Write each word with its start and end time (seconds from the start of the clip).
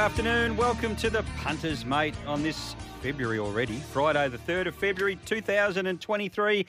afternoon. 0.00 0.56
Welcome 0.56 0.96
to 0.96 1.10
the 1.10 1.22
Punters 1.36 1.84
Mate 1.84 2.14
on 2.26 2.42
this 2.42 2.74
February 3.02 3.38
already, 3.38 3.76
Friday, 3.92 4.28
the 4.28 4.38
3rd 4.38 4.68
of 4.68 4.74
February 4.74 5.18
2023. 5.26 6.66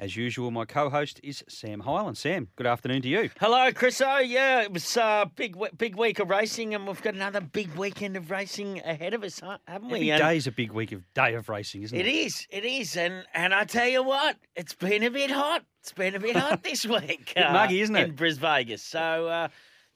As 0.00 0.16
usual, 0.16 0.50
my 0.50 0.64
co 0.64 0.90
host 0.90 1.20
is 1.22 1.44
Sam 1.48 1.78
Highland. 1.78 2.18
Sam, 2.18 2.48
good 2.56 2.66
afternoon 2.66 3.02
to 3.02 3.08
you. 3.08 3.30
Hello, 3.38 3.70
Chris. 3.72 4.00
Chriso. 4.00 4.28
Yeah, 4.28 4.62
it 4.62 4.72
was 4.72 4.96
a 4.96 5.02
uh, 5.04 5.24
big, 5.26 5.56
big 5.78 5.94
week 5.94 6.18
of 6.18 6.28
racing, 6.28 6.74
and 6.74 6.84
we've 6.84 7.00
got 7.00 7.14
another 7.14 7.40
big 7.40 7.72
weekend 7.76 8.16
of 8.16 8.32
racing 8.32 8.80
ahead 8.80 9.14
of 9.14 9.22
us, 9.22 9.40
haven't 9.68 9.88
we? 9.88 9.98
Every 9.98 10.10
And 10.10 10.20
day's 10.20 10.48
a 10.48 10.52
big 10.52 10.72
week 10.72 10.90
of 10.90 11.04
day 11.14 11.34
of 11.34 11.48
racing, 11.48 11.84
isn't 11.84 11.96
it? 11.96 12.04
It 12.04 12.10
is. 12.10 12.48
It 12.50 12.64
is, 12.64 12.96
and 12.96 13.24
and 13.32 13.54
I 13.54 13.62
tell 13.62 13.86
you 13.86 14.02
what, 14.02 14.38
it's 14.56 14.74
been 14.74 15.04
a 15.04 15.10
bit 15.10 15.30
hot. 15.30 15.64
It's 15.82 15.92
been 15.92 16.16
a 16.16 16.20
bit 16.20 16.34
hot 16.34 16.62
this 16.64 16.84
week. 16.84 17.32
Bit 17.36 17.52
muggy, 17.52 17.80
isn't 17.80 17.94
it? 17.94 18.08
In 18.08 18.16
Bris 18.16 18.38
Vegas. 18.38 18.82
So, 18.82 19.28
uh, 19.28 19.48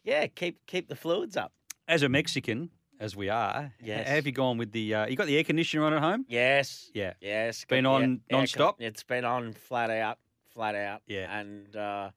yeah, 0.05 0.29
keep 0.29 0.65
keep 0.69 0.89
the 0.89 0.95
fluids 0.95 1.37
up. 1.37 1.53
As 1.89 2.03
a 2.03 2.09
Mexican, 2.09 2.71
as 3.01 3.15
we 3.17 3.29
are, 3.29 3.73
Yes. 3.83 4.07
how 4.09 4.15
have 4.15 4.27
you 4.27 4.33
gone 4.33 4.59
with 4.59 4.73
the. 4.73 4.95
Uh, 4.95 5.07
you 5.07 5.17
got 5.17 5.27
the 5.27 5.37
air 5.37 5.45
conditioner 5.45 5.85
on 5.85 5.93
at 5.95 6.01
home? 6.03 6.25
Yes. 6.29 6.91
Yeah. 6.95 7.15
Yes. 7.21 7.65
Been 7.65 7.85
got- 7.85 8.03
on 8.03 8.21
yeah, 8.31 8.37
non-stop? 8.37 8.81
It's 8.81 9.03
been 9.03 9.25
on 9.25 9.53
flat 9.53 9.91
out, 9.91 10.19
flat 10.53 10.75
out. 10.75 11.03
Yeah. 11.07 11.39
And 11.39 11.75
uh, 11.77 12.11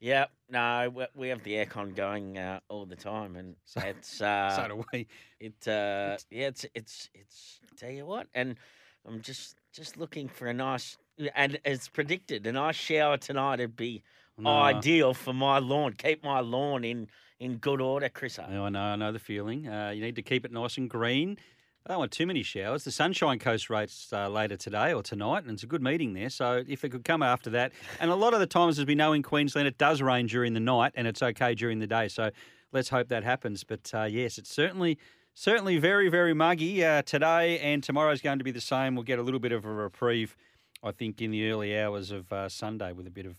yeah, 0.00 0.26
no, 0.50 0.90
we, 0.94 1.04
we 1.14 1.28
have 1.28 1.42
the 1.42 1.52
aircon 1.54 1.94
going 1.94 2.38
uh, 2.38 2.60
all 2.68 2.86
the 2.86 2.96
time, 2.96 3.36
and 3.36 3.56
So- 3.64 3.80
it's 3.80 4.20
uh, 4.20 4.50
so 4.56 4.68
do 4.68 4.84
we. 4.92 5.06
It 5.40 5.68
uh 5.68 6.16
yeah, 6.30 6.48
it's 6.48 6.66
it's 6.74 7.10
it's 7.14 7.60
tell 7.76 7.90
you 7.90 8.06
what, 8.06 8.26
and 8.34 8.56
I'm 9.06 9.20
just 9.20 9.56
just 9.72 9.96
looking 9.96 10.28
for 10.28 10.48
a 10.48 10.54
nice 10.54 10.96
and 11.34 11.58
as 11.64 11.88
predicted, 11.88 12.46
a 12.46 12.52
nice 12.52 12.76
shower 12.76 13.16
tonight 13.16 13.58
would 13.60 13.76
be 13.76 14.02
No. 14.36 14.50
ideal 14.50 15.14
for 15.14 15.32
my 15.32 15.58
lawn. 15.58 15.92
Keep 15.94 16.22
my 16.24 16.40
lawn 16.40 16.84
in 16.84 17.08
in 17.40 17.56
good 17.56 17.80
order, 17.80 18.08
Chris. 18.08 18.38
No, 18.38 18.64
I 18.64 18.68
know, 18.68 18.80
I 18.80 18.96
know 18.96 19.12
the 19.12 19.18
feeling. 19.18 19.68
Uh, 19.68 19.90
you 19.90 20.00
need 20.00 20.16
to 20.16 20.22
keep 20.22 20.44
it 20.44 20.52
nice 20.52 20.76
and 20.76 20.88
green. 20.88 21.38
I 21.86 21.90
don't 21.90 22.00
want 22.00 22.12
too 22.12 22.26
many 22.26 22.42
showers. 22.42 22.84
The 22.84 22.90
Sunshine 22.90 23.38
Coast 23.38 23.70
rates 23.70 24.12
uh, 24.12 24.28
later 24.28 24.56
today 24.56 24.92
or 24.92 25.02
tonight, 25.02 25.44
and 25.44 25.52
it's 25.52 25.62
a 25.62 25.66
good 25.66 25.82
meeting 25.82 26.12
there. 26.12 26.28
So 26.28 26.62
if 26.68 26.84
it 26.84 26.90
could 26.90 27.04
come 27.04 27.22
after 27.22 27.48
that, 27.50 27.72
and 28.00 28.10
a 28.10 28.14
lot 28.14 28.34
of 28.34 28.40
the 28.40 28.46
times, 28.46 28.78
as 28.78 28.84
we 28.84 28.94
know 28.94 29.12
in 29.12 29.22
Queensland, 29.22 29.68
it 29.68 29.78
does 29.78 30.02
rain 30.02 30.26
during 30.26 30.52
the 30.52 30.60
night, 30.60 30.92
and 30.96 31.06
it's 31.06 31.22
okay 31.22 31.54
during 31.54 31.78
the 31.78 31.86
day. 31.86 32.08
So 32.08 32.30
let's 32.72 32.88
hope 32.88 33.08
that 33.08 33.24
happens. 33.24 33.64
But 33.64 33.90
uh, 33.94 34.04
yes, 34.04 34.36
it's 34.36 34.52
certainly 34.52 34.98
certainly 35.34 35.78
very 35.78 36.08
very 36.08 36.34
muggy 36.34 36.84
uh, 36.84 37.02
today, 37.02 37.58
and 37.60 37.82
tomorrow's 37.82 38.20
going 38.20 38.38
to 38.38 38.44
be 38.44 38.50
the 38.50 38.60
same. 38.60 38.94
We'll 38.94 39.04
get 39.04 39.18
a 39.18 39.22
little 39.22 39.40
bit 39.40 39.52
of 39.52 39.64
a 39.64 39.72
reprieve, 39.72 40.36
I 40.82 40.90
think, 40.90 41.22
in 41.22 41.30
the 41.30 41.48
early 41.48 41.78
hours 41.78 42.10
of 42.10 42.30
uh, 42.32 42.48
Sunday 42.48 42.92
with 42.92 43.06
a 43.06 43.10
bit 43.10 43.24
of. 43.26 43.36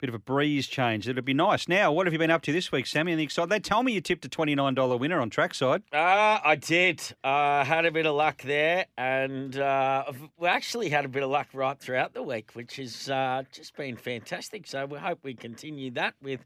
Bit 0.00 0.08
of 0.08 0.14
a 0.14 0.18
breeze 0.18 0.66
change. 0.66 1.06
It'd 1.06 1.22
be 1.26 1.34
nice. 1.34 1.68
Now, 1.68 1.92
what 1.92 2.06
have 2.06 2.14
you 2.14 2.18
been 2.18 2.30
up 2.30 2.40
to 2.42 2.52
this 2.52 2.72
week, 2.72 2.86
Sammy? 2.86 3.12
Anything 3.12 3.24
exciting? 3.24 3.50
They 3.50 3.60
tell 3.60 3.82
me 3.82 3.92
you 3.92 4.00
tipped 4.00 4.24
a 4.24 4.30
twenty-nine 4.30 4.72
dollar 4.72 4.96
winner 4.96 5.20
on 5.20 5.28
trackside. 5.28 5.82
Uh, 5.92 6.38
I 6.42 6.56
did. 6.56 7.02
Uh, 7.22 7.64
had 7.64 7.84
a 7.84 7.90
bit 7.90 8.06
of 8.06 8.14
luck 8.14 8.40
there, 8.40 8.86
and 8.96 9.54
uh, 9.58 10.10
we 10.38 10.48
actually 10.48 10.88
had 10.88 11.04
a 11.04 11.08
bit 11.08 11.22
of 11.22 11.28
luck 11.28 11.48
right 11.52 11.78
throughout 11.78 12.14
the 12.14 12.22
week, 12.22 12.52
which 12.54 12.76
has 12.76 13.10
uh, 13.10 13.42
just 13.52 13.76
been 13.76 13.96
fantastic. 13.96 14.66
So 14.66 14.86
we 14.86 14.98
hope 14.98 15.18
we 15.22 15.34
continue 15.34 15.90
that 15.90 16.14
with 16.22 16.40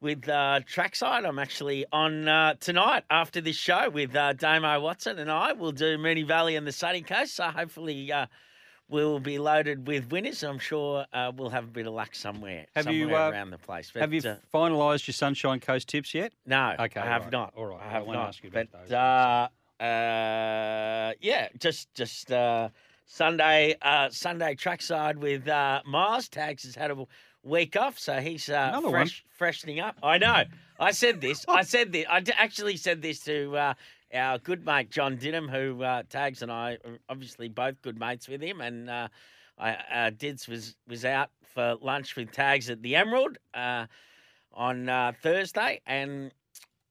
with 0.00 0.28
uh, 0.28 0.58
trackside. 0.66 1.24
I'm 1.24 1.38
actually 1.38 1.86
on 1.92 2.26
uh, 2.26 2.54
tonight 2.58 3.04
after 3.08 3.40
this 3.40 3.54
show 3.54 3.88
with 3.88 4.16
uh, 4.16 4.32
Damo 4.32 4.80
Watson, 4.80 5.20
and 5.20 5.30
I 5.30 5.52
will 5.52 5.70
do 5.70 5.96
Moonee 5.96 6.26
Valley 6.26 6.56
and 6.56 6.66
the 6.66 6.72
Sunny 6.72 7.02
Coast. 7.02 7.36
So 7.36 7.44
hopefully. 7.44 8.10
Uh, 8.10 8.26
We'll 8.90 9.20
be 9.20 9.38
loaded 9.38 9.86
with 9.86 10.10
winners. 10.10 10.42
I'm 10.42 10.58
sure 10.58 11.06
uh, 11.12 11.30
we'll 11.36 11.50
have 11.50 11.64
a 11.64 11.68
bit 11.68 11.86
of 11.86 11.94
luck 11.94 12.14
somewhere, 12.14 12.66
Have 12.74 12.84
somewhere 12.84 12.98
you, 13.08 13.16
uh, 13.16 13.30
around 13.30 13.50
the 13.50 13.58
place. 13.58 13.92
Have 13.94 14.12
you 14.12 14.20
uh, 14.28 14.36
finalised 14.52 15.06
your 15.06 15.12
Sunshine 15.14 15.60
Coast 15.60 15.88
tips 15.88 16.12
yet? 16.12 16.32
no, 16.44 16.74
Okay, 16.78 16.98
I 17.00 17.06
have 17.06 17.22
right. 17.22 17.32
not. 17.32 17.52
All 17.56 17.66
right, 17.66 17.80
I 17.80 17.86
I 17.86 17.90
have 17.90 18.06
won't 18.06 18.18
not. 18.18 18.28
ask 18.28 18.42
you 18.42 18.50
about 18.50 18.66
but 18.72 18.82
those. 18.88 18.92
uh, 18.92 19.48
uh, 20.10 21.12
yeah, 21.20 21.48
just 21.58 21.92
just 21.94 22.32
uh, 22.32 22.68
Sunday 23.06 23.76
uh, 23.82 24.08
Sunday 24.10 24.54
trackside 24.54 25.18
with 25.18 25.48
uh, 25.48 25.82
Mars. 25.86 26.28
Tags 26.28 26.64
has 26.64 26.74
had 26.74 26.90
a 26.90 27.06
week 27.42 27.76
off, 27.76 27.98
so 27.98 28.20
he's 28.20 28.48
uh, 28.48 28.72
one. 28.82 28.90
fresh, 28.90 29.24
freshening 29.30 29.80
up. 29.80 29.96
I 30.02 30.18
know. 30.18 30.44
I 30.78 30.92
said 30.92 31.20
this. 31.20 31.44
I 31.48 31.62
said 31.62 31.92
this. 31.92 32.06
I 32.08 32.22
actually 32.36 32.76
said 32.76 33.02
this 33.02 33.20
to 33.24 33.56
uh, 33.56 33.74
our 34.14 34.38
good 34.38 34.64
mate 34.64 34.90
John 34.90 35.16
Dinham, 35.16 35.48
who 35.50 35.82
uh, 35.82 36.02
Tags 36.08 36.42
and 36.42 36.50
I 36.50 36.78
are 36.84 36.98
obviously 37.08 37.48
both 37.48 37.80
good 37.82 37.98
mates 37.98 38.28
with 38.28 38.40
him, 38.42 38.60
and 38.60 38.88
uh, 38.90 39.08
I 39.58 39.70
uh, 39.92 40.10
Dids 40.10 40.48
was 40.48 40.76
was 40.88 41.04
out 41.04 41.30
for 41.54 41.76
lunch 41.80 42.16
with 42.16 42.30
Tags 42.32 42.70
at 42.70 42.82
the 42.82 42.96
Emerald 42.96 43.38
uh, 43.54 43.86
on 44.52 44.88
uh, 44.88 45.12
Thursday, 45.22 45.80
and 45.86 46.32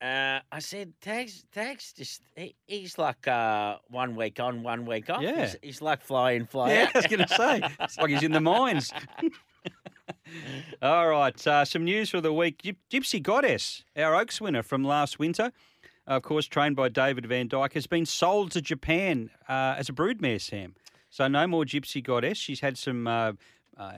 uh, 0.02 0.40
I 0.50 0.60
said, 0.60 0.94
Tags, 1.02 1.44
Tags, 1.52 1.92
just 1.92 2.22
he, 2.36 2.56
he's 2.68 2.98
like 2.98 3.28
uh, 3.28 3.78
one 3.90 4.16
week 4.16 4.40
on, 4.40 4.64
one 4.64 4.86
week 4.86 5.10
off. 5.10 5.22
Yeah. 5.22 5.42
He's, 5.42 5.56
he's 5.62 5.82
like 5.82 6.02
fly 6.02 6.32
in, 6.32 6.46
fly 6.46 6.72
Yeah, 6.72 6.84
out. 6.84 6.96
I 6.96 7.00
was 7.00 7.08
going 7.08 7.28
to 7.28 7.36
say. 7.36 7.62
It's 7.82 7.98
like 7.98 8.10
he's 8.10 8.24
in 8.24 8.32
the 8.32 8.40
mines. 8.40 8.94
All 10.82 11.10
right, 11.10 11.48
uh, 11.48 11.66
some 11.66 11.84
news 11.84 12.10
for 12.12 12.22
the 12.22 12.32
week. 12.32 12.62
Gyp- 12.62 12.78
Gypsy 12.90 13.22
Goddess, 13.22 13.84
our 13.98 14.16
Oaks 14.16 14.40
winner 14.40 14.64
from 14.64 14.84
last 14.86 15.20
winter, 15.20 15.52
of 16.16 16.24
course, 16.24 16.48
trained 16.48 16.76
by 16.76 16.90
David 16.90 17.26
Vandyke, 17.26 17.74
has 17.74 17.88
been 17.88 18.06
sold 18.06 18.52
to 18.52 18.62
Japan 18.62 19.30
uh, 19.48 19.76
as 19.78 19.90
a 19.90 19.94
broodmare, 19.94 20.42
Sam. 20.42 20.76
So 21.10 21.28
no 21.28 21.48
more 21.48 21.64
Gypsy 21.64 22.04
Goddess. 22.04 22.38
She's 22.38 22.60
had 22.60 22.78
some 22.78 23.08
uh, 23.08 23.34
uh, 23.78 23.94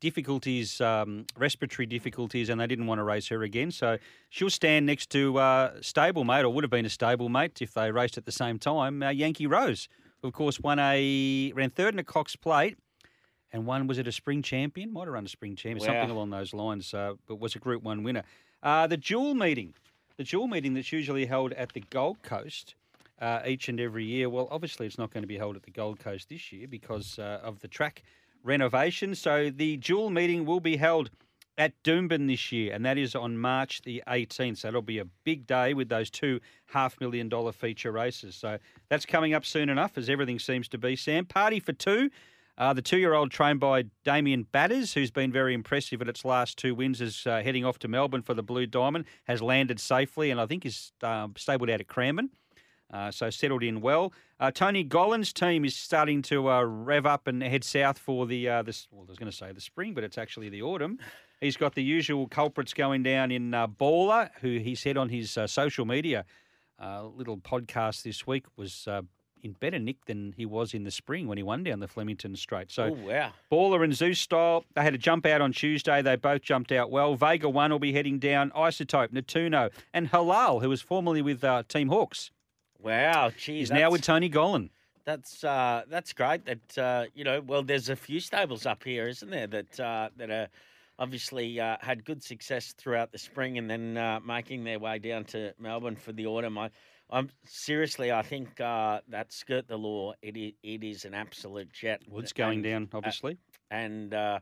difficulties, 0.00 0.80
um, 0.80 1.26
respiratory 1.36 1.86
difficulties, 1.86 2.48
and 2.48 2.60
they 2.60 2.66
didn't 2.66 2.86
want 2.86 2.98
to 2.98 3.02
race 3.02 3.28
her 3.28 3.42
again. 3.42 3.70
So 3.70 3.98
she'll 4.28 4.50
stand 4.50 4.86
next 4.86 5.10
to 5.10 5.38
uh, 5.38 5.72
stablemate, 5.80 6.42
or 6.44 6.50
would 6.50 6.64
have 6.64 6.70
been 6.70 6.86
a 6.86 6.90
stablemate 6.90 7.60
if 7.60 7.74
they 7.74 7.90
raced 7.90 8.16
at 8.18 8.26
the 8.26 8.32
same 8.32 8.58
time, 8.58 9.02
uh, 9.02 9.10
Yankee 9.10 9.46
Rose. 9.46 9.88
Of 10.22 10.32
course, 10.32 10.60
won 10.60 10.78
a 10.78 11.52
ran 11.54 11.70
third 11.70 11.94
in 11.94 11.98
a 11.98 12.04
Cox 12.04 12.36
Plate, 12.36 12.78
and 13.52 13.66
one 13.66 13.86
was 13.86 13.98
it 13.98 14.06
a 14.06 14.12
spring 14.12 14.42
champion? 14.42 14.92
Might 14.92 15.04
have 15.04 15.12
run 15.12 15.24
a 15.26 15.28
spring 15.28 15.56
champion, 15.56 15.84
something 15.84 16.10
along 16.10 16.30
those 16.30 16.54
lines. 16.54 16.94
Uh, 16.94 17.14
but 17.26 17.40
was 17.40 17.54
a 17.54 17.58
Group 17.58 17.82
One 17.82 18.02
winner. 18.02 18.22
Uh, 18.62 18.86
the 18.86 18.96
Jewel 18.96 19.34
meeting, 19.34 19.74
the 20.16 20.24
Jewel 20.24 20.46
meeting 20.46 20.74
that's 20.74 20.92
usually 20.92 21.26
held 21.26 21.52
at 21.54 21.72
the 21.72 21.82
Gold 21.90 22.22
Coast 22.22 22.74
uh, 23.20 23.40
each 23.46 23.68
and 23.68 23.80
every 23.80 24.04
year. 24.04 24.28
Well, 24.28 24.48
obviously, 24.50 24.86
it's 24.86 24.98
not 24.98 25.10
going 25.10 25.22
to 25.22 25.28
be 25.28 25.38
held 25.38 25.56
at 25.56 25.62
the 25.62 25.70
Gold 25.70 25.98
Coast 25.98 26.28
this 26.28 26.52
year 26.52 26.66
because 26.68 27.18
uh, 27.18 27.40
of 27.42 27.60
the 27.60 27.68
track 27.68 28.02
renovation. 28.42 29.14
So 29.14 29.50
the 29.50 29.76
Jewel 29.78 30.10
meeting 30.10 30.44
will 30.44 30.60
be 30.60 30.76
held 30.76 31.10
at 31.56 31.80
Doomben 31.84 32.26
this 32.26 32.50
year, 32.50 32.72
and 32.74 32.84
that 32.84 32.98
is 32.98 33.14
on 33.14 33.38
March 33.38 33.82
the 33.82 34.02
18th. 34.08 34.58
So 34.58 34.68
it'll 34.68 34.82
be 34.82 34.98
a 34.98 35.04
big 35.04 35.46
day 35.46 35.72
with 35.72 35.88
those 35.88 36.10
two 36.10 36.40
half 36.66 37.00
million 37.00 37.28
dollar 37.28 37.52
feature 37.52 37.92
races. 37.92 38.34
So 38.34 38.58
that's 38.88 39.06
coming 39.06 39.34
up 39.34 39.44
soon 39.44 39.68
enough, 39.68 39.96
as 39.96 40.08
everything 40.08 40.38
seems 40.38 40.68
to 40.68 40.78
be. 40.78 40.96
Sam, 40.96 41.24
party 41.24 41.60
for 41.60 41.72
two. 41.72 42.10
Uh, 42.56 42.72
the 42.72 42.82
two-year-old 42.82 43.32
trained 43.32 43.58
by 43.58 43.84
Damien 44.04 44.46
Batters, 44.52 44.94
who's 44.94 45.10
been 45.10 45.32
very 45.32 45.54
impressive 45.54 46.00
at 46.00 46.08
its 46.08 46.24
last 46.24 46.56
two 46.56 46.74
wins, 46.74 47.00
is 47.00 47.26
uh, 47.26 47.42
heading 47.42 47.64
off 47.64 47.80
to 47.80 47.88
Melbourne 47.88 48.22
for 48.22 48.34
the 48.34 48.44
Blue 48.44 48.66
Diamond. 48.66 49.06
Has 49.24 49.42
landed 49.42 49.80
safely, 49.80 50.30
and 50.30 50.40
I 50.40 50.46
think 50.46 50.64
is 50.64 50.92
um, 51.02 51.34
stabled 51.36 51.68
out 51.68 51.80
at 51.80 51.88
Cranbourne. 51.88 52.30
Uh, 52.92 53.10
so 53.10 53.28
settled 53.28 53.64
in 53.64 53.80
well. 53.80 54.12
Uh, 54.38 54.52
Tony 54.52 54.84
Gollan's 54.84 55.32
team 55.32 55.64
is 55.64 55.74
starting 55.74 56.22
to 56.22 56.48
uh, 56.48 56.62
rev 56.62 57.06
up 57.06 57.26
and 57.26 57.42
head 57.42 57.64
south 57.64 57.98
for 57.98 58.24
the. 58.24 58.46
Well, 58.46 58.58
I 58.58 58.62
was 59.08 59.18
going 59.18 59.30
to 59.30 59.36
say 59.36 59.50
the 59.50 59.60
spring, 59.60 59.92
but 59.92 60.04
it's 60.04 60.18
actually 60.18 60.48
the 60.48 60.62
autumn. 60.62 61.00
He's 61.40 61.56
got 61.56 61.74
the 61.74 61.82
usual 61.82 62.28
culprits 62.28 62.72
going 62.72 63.02
down 63.02 63.32
in 63.32 63.50
Baller, 63.50 64.30
who 64.40 64.58
he 64.58 64.76
said 64.76 64.96
on 64.96 65.08
his 65.08 65.36
social 65.46 65.84
media 65.84 66.24
little 66.80 67.38
podcast 67.38 68.02
this 68.02 68.26
week 68.28 68.46
was 68.56 68.86
in 69.44 69.52
better 69.52 69.78
nick 69.78 70.06
than 70.06 70.34
he 70.36 70.46
was 70.46 70.74
in 70.74 70.84
the 70.84 70.90
spring 70.90 71.28
when 71.28 71.36
he 71.36 71.42
won 71.44 71.62
down 71.62 71.80
the 71.80 71.88
Flemington 71.88 72.34
Straight. 72.34 72.72
So 72.72 72.84
Oh 72.84 72.92
wow. 72.92 73.32
Baller 73.52 73.84
and 73.84 73.94
Zeus 73.94 74.18
style, 74.18 74.64
they 74.74 74.82
had 74.82 74.94
a 74.94 74.98
jump 74.98 75.26
out 75.26 75.40
on 75.40 75.52
Tuesday. 75.52 76.02
They 76.02 76.16
both 76.16 76.42
jumped 76.42 76.72
out 76.72 76.90
well. 76.90 77.14
Vega 77.14 77.48
1 77.48 77.70
will 77.70 77.78
be 77.78 77.92
heading 77.92 78.18
down. 78.18 78.50
Isotope, 78.52 79.08
Natuno, 79.08 79.70
and 79.92 80.10
Halal, 80.10 80.62
who 80.62 80.68
was 80.68 80.80
formerly 80.80 81.22
with 81.22 81.44
uh, 81.44 81.62
Team 81.68 81.88
Hawkes. 81.88 82.30
Wow, 82.80 83.30
geez. 83.30 83.68
He's 83.68 83.70
now 83.70 83.90
with 83.90 84.02
Tony 84.02 84.28
Gollan. 84.28 84.70
That's 85.04 85.44
uh, 85.44 85.82
that's 85.88 86.12
great. 86.12 86.46
That 86.46 86.78
uh, 86.78 87.04
you 87.14 87.24
know, 87.24 87.40
well, 87.40 87.62
there's 87.62 87.90
a 87.90 87.96
few 87.96 88.20
stables 88.20 88.64
up 88.64 88.82
here, 88.84 89.06
isn't 89.06 89.30
there? 89.30 89.46
That 89.46 89.80
uh, 89.80 90.08
that 90.16 90.30
are 90.30 90.48
obviously 90.98 91.60
uh, 91.60 91.76
had 91.80 92.04
good 92.04 92.22
success 92.22 92.72
throughout 92.76 93.12
the 93.12 93.18
spring, 93.18 93.58
and 93.58 93.68
then 93.70 93.96
uh, 93.98 94.20
making 94.24 94.64
their 94.64 94.78
way 94.78 94.98
down 94.98 95.24
to 95.24 95.52
Melbourne 95.58 95.96
for 95.96 96.12
the 96.12 96.26
autumn. 96.26 96.56
I, 96.56 96.70
I'm 97.10 97.30
seriously, 97.44 98.10
I 98.10 98.22
think 98.22 98.60
uh, 98.60 99.00
that 99.08 99.32
skirt 99.32 99.68
the 99.68 99.76
law. 99.76 100.14
It 100.22 100.36
is, 100.36 100.52
it 100.62 100.82
is 100.82 101.04
an 101.04 101.14
absolute 101.14 101.72
jet. 101.72 102.02
Woods 102.08 102.32
going 102.32 102.58
And- 102.58 102.64
down, 102.64 102.88
obviously. 102.92 103.38
and 103.70 104.12
uh, 104.14 104.40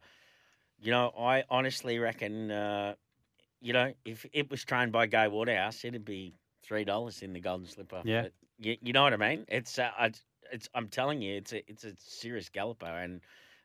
you 0.80 0.90
know, 0.90 1.12
I 1.18 1.44
honestly 1.50 1.98
reckon, 1.98 2.50
uh, 2.50 2.94
you 3.60 3.72
know, 3.72 3.92
if 4.04 4.26
it 4.32 4.50
was 4.50 4.64
trained 4.64 4.92
by 4.92 5.06
Gay 5.06 5.28
Waterhouse, 5.28 5.84
it'd 5.84 6.04
be 6.04 6.34
three 6.64 6.84
dollars 6.84 7.22
in 7.22 7.32
the 7.32 7.40
Golden 7.40 7.66
Slipper. 7.66 8.02
Yeah. 8.04 8.22
But 8.22 8.32
you, 8.58 8.76
you 8.82 8.92
know 8.92 9.02
what 9.02 9.12
I 9.12 9.16
mean? 9.16 9.44
It's, 9.48 9.78
uh, 9.78 9.90
I, 9.98 10.12
it's, 10.52 10.68
I'm 10.74 10.88
telling 10.88 11.22
you, 11.22 11.36
it's 11.36 11.52
a, 11.52 11.68
it's 11.70 11.84
a 11.84 11.92
serious 11.98 12.48
galloper, 12.48 12.86
and 12.86 13.20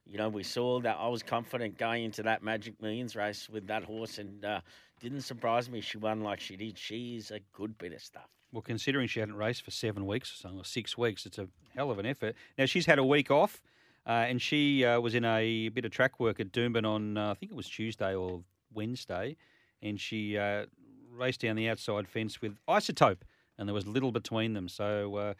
you 0.05 0.17
know, 0.17 0.29
we 0.29 0.43
saw 0.43 0.79
that. 0.81 0.97
I 0.99 1.07
was 1.09 1.21
confident 1.21 1.77
going 1.77 2.03
into 2.05 2.23
that 2.23 2.41
Magic 2.41 2.81
Millions 2.81 3.15
race 3.15 3.49
with 3.49 3.67
that 3.67 3.83
horse, 3.83 4.19
and 4.19 4.43
uh, 4.45 4.61
didn't 5.01 5.21
surprise 5.21 5.69
me. 5.69 5.81
She 5.81 5.97
won 5.97 6.21
like 6.21 6.39
she 6.39 6.55
did. 6.55 6.77
She 6.77 7.17
is 7.17 7.31
a 7.31 7.39
good 7.51 7.77
bit 7.77 7.91
of 7.93 8.01
stuff. 8.01 8.29
Well, 8.51 8.61
considering 8.61 9.07
she 9.07 9.19
hadn't 9.19 9.35
raced 9.35 9.63
for 9.63 9.71
seven 9.71 10.05
weeks 10.05 10.31
or 10.31 10.35
something, 10.35 10.59
or 10.59 10.65
six 10.65 10.97
weeks, 10.97 11.25
it's 11.25 11.37
a 11.37 11.47
hell 11.75 11.91
of 11.91 11.99
an 11.99 12.05
effort. 12.05 12.35
Now, 12.57 12.65
she's 12.65 12.85
had 12.85 12.97
a 12.97 13.03
week 13.03 13.29
off, 13.29 13.61
uh, 14.05 14.25
and 14.29 14.41
she 14.41 14.85
uh, 14.85 14.99
was 15.01 15.15
in 15.15 15.25
a 15.25 15.69
bit 15.69 15.83
of 15.83 15.91
track 15.91 16.19
work 16.19 16.39
at 16.39 16.51
Doomben 16.51 16.85
on, 16.85 17.17
uh, 17.17 17.31
I 17.31 17.33
think 17.33 17.51
it 17.51 17.55
was 17.55 17.67
Tuesday 17.67 18.15
or 18.15 18.43
Wednesday, 18.73 19.35
and 19.81 19.99
she 19.99 20.37
uh, 20.37 20.65
raced 21.13 21.41
down 21.41 21.55
the 21.55 21.67
outside 21.67 22.07
fence 22.07 22.41
with 22.41 22.57
Isotope, 22.67 23.21
and 23.57 23.67
there 23.67 23.73
was 23.73 23.85
little 23.85 24.11
between 24.11 24.53
them. 24.53 24.69
So, 24.69 25.15
uh, 25.15 25.33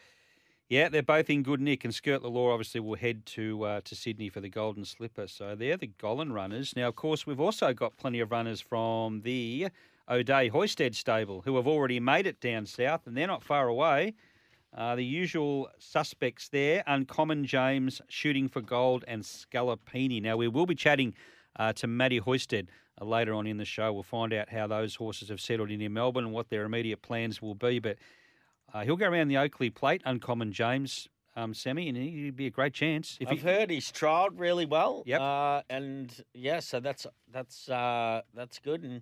yeah, 0.70 0.90
they're 0.90 1.02
both 1.02 1.30
in 1.30 1.44
good 1.44 1.62
nick, 1.62 1.86
and 1.86 1.96
Skirt 1.96 2.24
Law 2.24 2.52
obviously 2.52 2.82
will 2.82 2.96
head 2.96 3.26
to 3.28 3.64
uh, 3.64 3.82
to 3.86 3.96
Sydney 3.96 4.28
for 4.28 4.42
the 4.42 4.50
Golden 4.50 4.84
Slipper. 4.84 5.28
So 5.28 5.56
they're 5.56 5.78
the 5.78 5.92
Gollan 5.98 6.34
runners. 6.34 6.76
Now, 6.76 6.90
of 6.90 6.98
course, 6.98 7.26
we've 7.26 7.40
also 7.40 7.74
got 7.74 7.96
plenty 7.96 8.20
of 8.20 8.32
runners 8.32 8.60
from 8.60 9.22
the 9.22 9.70
O'Dea 10.10 10.50
Hoysted 10.50 10.96
stable 10.96 11.42
who 11.42 11.56
have 11.58 11.68
already 11.68 12.00
made 12.00 12.28
it 12.28 12.40
down 12.40 12.66
south, 12.66 13.08
and 13.08 13.18
they're 13.18 13.28
not 13.28 13.44
far 13.44 13.68
away. 13.68 14.14
Uh, 14.76 14.96
the 14.96 15.04
usual 15.04 15.70
suspects 15.80 16.50
there 16.50 16.84
Uncommon 16.88 17.46
James, 17.46 18.02
Shooting 18.10 18.48
for 18.48 18.62
Gold, 18.62 19.04
and 19.08 19.24
Scalapini. 19.24 20.22
Now, 20.22 20.38
we 20.38 20.48
will 20.48 20.66
be 20.66 20.76
chatting 20.76 21.14
uh, 21.58 21.74
to 21.74 21.88
Matty 21.88 22.20
Hoysted 22.20 22.68
uh, 23.02 23.06
later 23.06 23.34
on 23.34 23.48
in 23.48 23.58
the 23.58 23.66
show. 23.66 23.92
We'll 23.92 24.04
find 24.04 24.34
out 24.34 24.50
how 24.50 24.68
those 24.68 24.96
horses 24.96 25.30
have 25.30 25.42
settled 25.42 25.72
in 25.72 25.82
in 25.82 25.94
Melbourne 25.94 26.26
and 26.26 26.34
what 26.34 26.50
their 26.50 26.64
immediate 26.64 27.02
plans 27.02 27.42
will 27.42 27.56
be. 27.56 27.80
But 27.80 27.98
uh, 28.74 28.84
he'll 28.84 28.98
go 28.98 29.08
around 29.08 29.30
the 29.30 29.38
Oakleigh 29.38 29.74
plate, 29.74 30.02
Uncommon 30.06 30.52
James, 30.52 31.08
um, 31.36 31.54
Sammy, 31.54 31.88
and 31.88 31.98
he'd 31.98 32.36
be 32.36 32.48
a 32.48 32.52
great 32.52 32.74
chance. 32.74 33.18
If 33.20 33.30
I've 33.30 33.42
he, 33.42 33.48
heard 33.48 33.70
he's 33.70 33.92
trialled 33.92 34.40
really 34.40 34.66
well. 34.66 35.04
Yep. 35.06 35.22
Uh, 35.22 35.62
and 35.70 36.24
yeah, 36.34 36.60
so 36.60 36.80
that's 36.80 37.08
that's 37.32 37.70
uh, 37.70 38.22
that's 38.34 38.60
good. 38.60 38.84
And 38.84 39.02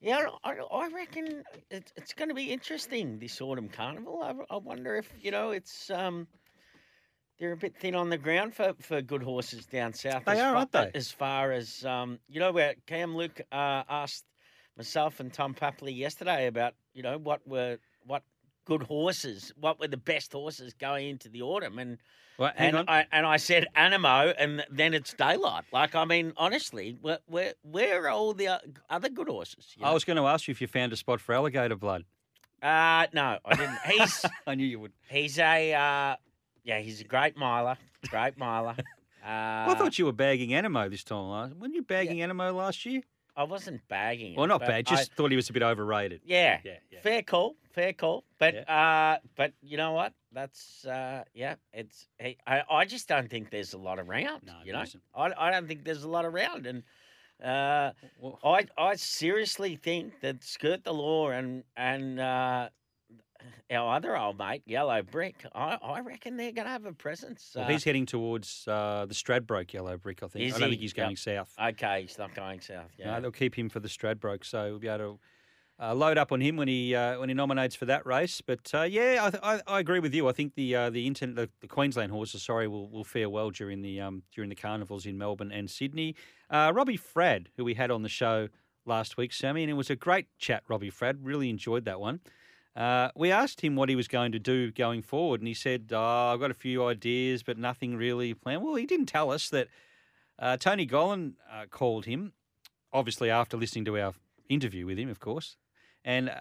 yeah, 0.00 0.26
I, 0.44 0.56
I 0.70 0.88
reckon 0.88 1.44
it, 1.70 1.92
it's 1.96 2.14
going 2.14 2.28
to 2.28 2.34
be 2.34 2.52
interesting 2.52 3.18
this 3.18 3.40
autumn 3.40 3.68
carnival. 3.68 4.22
I, 4.22 4.54
I 4.54 4.58
wonder 4.58 4.96
if 4.96 5.12
you 5.20 5.30
know 5.30 5.50
it's 5.50 5.90
um, 5.90 6.26
they're 7.38 7.52
a 7.52 7.56
bit 7.56 7.76
thin 7.76 7.94
on 7.94 8.10
the 8.10 8.18
ground 8.18 8.54
for, 8.54 8.74
for 8.80 9.00
good 9.02 9.22
horses 9.22 9.66
down 9.66 9.92
south. 9.92 10.24
They 10.24 10.32
as 10.32 10.38
are, 10.38 10.42
far, 10.42 10.56
aren't 10.56 10.72
they? 10.72 10.90
As 10.94 11.10
far 11.10 11.52
as 11.52 11.84
um, 11.84 12.18
you 12.28 12.40
know, 12.40 12.52
where 12.52 12.74
Cam 12.86 13.16
Luke 13.16 13.40
uh, 13.52 13.82
asked 13.88 14.24
myself 14.76 15.20
and 15.20 15.32
Tom 15.32 15.54
Papley 15.54 15.96
yesterday 15.96 16.46
about 16.46 16.74
you 16.94 17.02
know 17.02 17.18
what 17.18 17.46
were 17.46 17.78
what 18.06 18.22
good 18.68 18.82
horses, 18.82 19.52
what 19.58 19.80
were 19.80 19.88
the 19.88 19.96
best 19.96 20.32
horses 20.32 20.74
going 20.74 21.08
into 21.08 21.28
the 21.28 21.40
autumn, 21.42 21.78
and 21.78 21.98
well, 22.38 22.52
and 22.56 22.76
on. 22.76 22.84
I 22.88 23.06
and 23.10 23.26
I 23.26 23.38
said 23.38 23.66
Anamoe, 23.74 24.34
and 24.38 24.64
then 24.70 24.92
it's 24.94 25.14
daylight. 25.14 25.64
Like 25.72 25.94
I 25.94 26.04
mean, 26.04 26.34
honestly, 26.36 26.96
where 27.00 27.18
where, 27.26 27.54
where 27.62 28.04
are 28.04 28.10
all 28.10 28.34
the 28.34 28.60
other 28.90 29.08
good 29.08 29.28
horses? 29.28 29.74
you 29.76 29.84
I 29.84 29.92
was 29.92 30.04
going 30.04 30.18
to 30.18 30.26
ask 30.26 30.46
you 30.46 30.52
if 30.52 30.60
you 30.60 30.66
found 30.66 30.92
a 30.92 30.96
spot 30.96 31.20
for 31.20 31.34
alligator 31.34 31.76
blood. 31.76 32.04
Uh 32.62 33.06
no, 33.12 33.38
I 33.44 33.56
didn't. 33.56 33.78
He's 33.86 34.24
I 34.46 34.54
knew 34.54 34.66
you 34.66 34.80
would. 34.80 34.92
he's 35.08 35.38
a 35.38 35.72
uh, 35.74 36.16
yeah, 36.62 36.80
he's 36.80 37.00
a 37.00 37.04
great 37.04 37.36
miler, 37.36 37.76
great 38.10 38.36
miler. 38.36 38.76
Uh, 38.78 38.84
Well, 39.66 39.70
I 39.70 39.74
thought 39.78 39.98
you 39.98 40.04
were 40.06 40.12
bagging 40.12 40.50
Anamoe 40.50 40.90
this 40.90 41.04
time 41.04 41.28
last. 41.28 41.54
Weren't 41.56 41.74
you 41.74 41.82
bagging 41.82 42.18
Anamoe 42.18 42.54
last 42.54 42.86
year? 42.86 43.02
I 43.38 43.44
wasn't 43.44 43.80
bagging. 43.88 44.34
Well, 44.34 44.48
not 44.48 44.60
bad. 44.60 44.70
I- 44.88 44.96
Just 44.96 45.14
thought 45.14 45.30
he 45.30 45.36
was 45.36 45.48
a 45.48 45.52
bit 45.52 45.62
overrated. 45.62 46.22
yeah, 46.26 46.58
Yeah, 46.64 46.72
yeah. 46.90 47.00
fair 47.00 47.22
call, 47.22 47.54
fair 47.72 47.92
call. 47.92 48.24
But 48.38 48.68
uh, 48.68 49.18
but 49.36 49.52
you 49.62 49.76
know 49.76 49.92
what? 49.92 50.12
That's 50.32 50.84
uh, 50.84 51.22
yeah. 51.34 51.54
It's 51.72 52.08
hey, 52.18 52.36
I 52.46 52.62
I 52.68 52.84
just 52.84 53.06
don't 53.08 53.30
think 53.30 53.50
there's 53.50 53.74
a 53.74 53.78
lot 53.78 53.98
around. 54.00 54.42
No, 54.44 54.54
you 54.64 54.72
know. 54.72 54.82
Isn't. 54.82 55.02
I 55.14 55.32
I 55.38 55.50
don't 55.52 55.68
think 55.68 55.84
there's 55.84 56.02
a 56.02 56.08
lot 56.08 56.24
around, 56.24 56.66
and 56.66 56.82
uh, 57.42 57.92
Well, 58.20 58.38
I 58.44 58.66
I 58.76 58.96
seriously 58.96 59.76
think 59.76 60.20
that 60.20 60.42
skirt 60.42 60.82
the 60.82 60.92
law 60.92 61.30
and 61.30 61.62
and 61.76 62.18
uh, 62.18 62.68
our 63.70 63.96
other 63.96 64.16
old 64.16 64.38
mate 64.38 64.62
Yellow 64.66 65.02
Brick, 65.02 65.44
I, 65.54 65.78
I 65.82 66.00
reckon 66.00 66.36
they're 66.36 66.52
going 66.52 66.66
to 66.66 66.70
have 66.70 66.86
a 66.86 66.92
presence. 66.92 67.52
well, 67.54 67.64
uh, 67.64 67.68
he's 67.68 67.84
heading 67.84 68.06
towards 68.06 68.64
uh, 68.68 69.06
the 69.08 69.14
Stradbroke 69.14 69.72
Yellow 69.72 69.96
Brick, 69.96 70.22
I 70.22 70.28
think. 70.28 70.44
I 70.54 70.58
don't 70.58 70.68
he? 70.68 70.68
think 70.76 70.80
he's 70.82 70.94
Yep. 70.96 71.06
going 71.06 71.16
south. 71.16 71.54
okay. 71.62 72.02
He's 72.02 72.18
not 72.18 72.34
going 72.34 72.60
south. 72.60 72.90
Yeah, 72.98 73.12
No, 73.14 73.20
they'll 73.22 73.30
keep 73.32 73.54
him 73.54 73.68
for 73.68 73.80
the 73.80 73.88
Stradbroke, 73.88 74.44
so 74.44 74.70
we'll 74.70 74.78
be 74.78 74.88
able 74.88 74.98
to 74.98 75.18
uh, 75.80 75.94
load 75.94 76.18
up 76.18 76.32
on 76.32 76.40
him 76.40 76.56
when 76.56 76.66
he 76.66 76.92
uh, 76.94 77.20
when 77.20 77.28
he 77.28 77.34
nominates 77.36 77.76
for 77.76 77.84
that 77.84 78.04
race. 78.04 78.40
But 78.40 78.68
uh, 78.74 78.82
yeah, 78.82 79.20
I, 79.22 79.30
th- 79.30 79.42
I, 79.44 79.60
I 79.66 79.78
agree 79.78 80.00
with 80.00 80.12
you. 80.12 80.26
I 80.28 80.32
think 80.32 80.54
the 80.56 80.74
uh, 80.74 80.90
the, 80.90 81.06
inter- 81.06 81.26
the 81.26 81.48
the 81.60 81.68
Queensland 81.68 82.10
horses, 82.10 82.42
sorry, 82.42 82.66
will, 82.66 82.88
will 82.90 83.04
fare 83.04 83.30
well 83.30 83.50
during 83.50 83.82
the 83.82 84.00
um, 84.00 84.24
during 84.34 84.50
the 84.50 84.56
carnivals 84.56 85.06
in 85.06 85.16
Melbourne 85.16 85.52
and 85.52 85.70
Sydney. 85.70 86.16
Uh, 86.50 86.72
Robbie 86.74 86.98
Fradd, 86.98 87.46
who 87.56 87.64
we 87.64 87.74
had 87.74 87.92
on 87.92 88.02
the 88.02 88.08
show 88.08 88.48
last 88.86 89.16
week, 89.16 89.32
Sammy, 89.32 89.62
and 89.62 89.70
it 89.70 89.74
was 89.74 89.88
a 89.88 89.94
great 89.94 90.26
chat. 90.38 90.64
Robbie 90.66 90.90
Fradd 90.90 91.18
really 91.22 91.48
enjoyed 91.48 91.84
that 91.84 92.00
one. 92.00 92.20
Uh, 92.76 93.10
we 93.16 93.32
asked 93.32 93.60
him 93.60 93.74
what 93.74 93.88
he 93.88 93.96
was 93.96 94.06
going 94.06 94.32
to 94.32 94.38
do 94.38 94.70
going 94.70 95.02
forward, 95.02 95.40
and 95.40 95.48
he 95.48 95.54
said, 95.54 95.90
oh, 95.92 96.32
"I've 96.32 96.40
got 96.40 96.50
a 96.50 96.54
few 96.54 96.84
ideas, 96.84 97.42
but 97.42 97.58
nothing 97.58 97.96
really 97.96 98.34
planned." 98.34 98.62
Well, 98.62 98.76
he 98.76 98.86
didn't 98.86 99.06
tell 99.06 99.30
us 99.32 99.48
that 99.48 99.68
uh, 100.38 100.56
Tony 100.56 100.86
Gollan 100.86 101.34
uh, 101.52 101.66
called 101.70 102.04
him, 102.04 102.32
obviously 102.92 103.30
after 103.30 103.56
listening 103.56 103.84
to 103.86 103.98
our 103.98 104.14
interview 104.48 104.86
with 104.86 104.98
him, 104.98 105.08
of 105.08 105.18
course, 105.18 105.56
and 106.04 106.28
uh, 106.28 106.34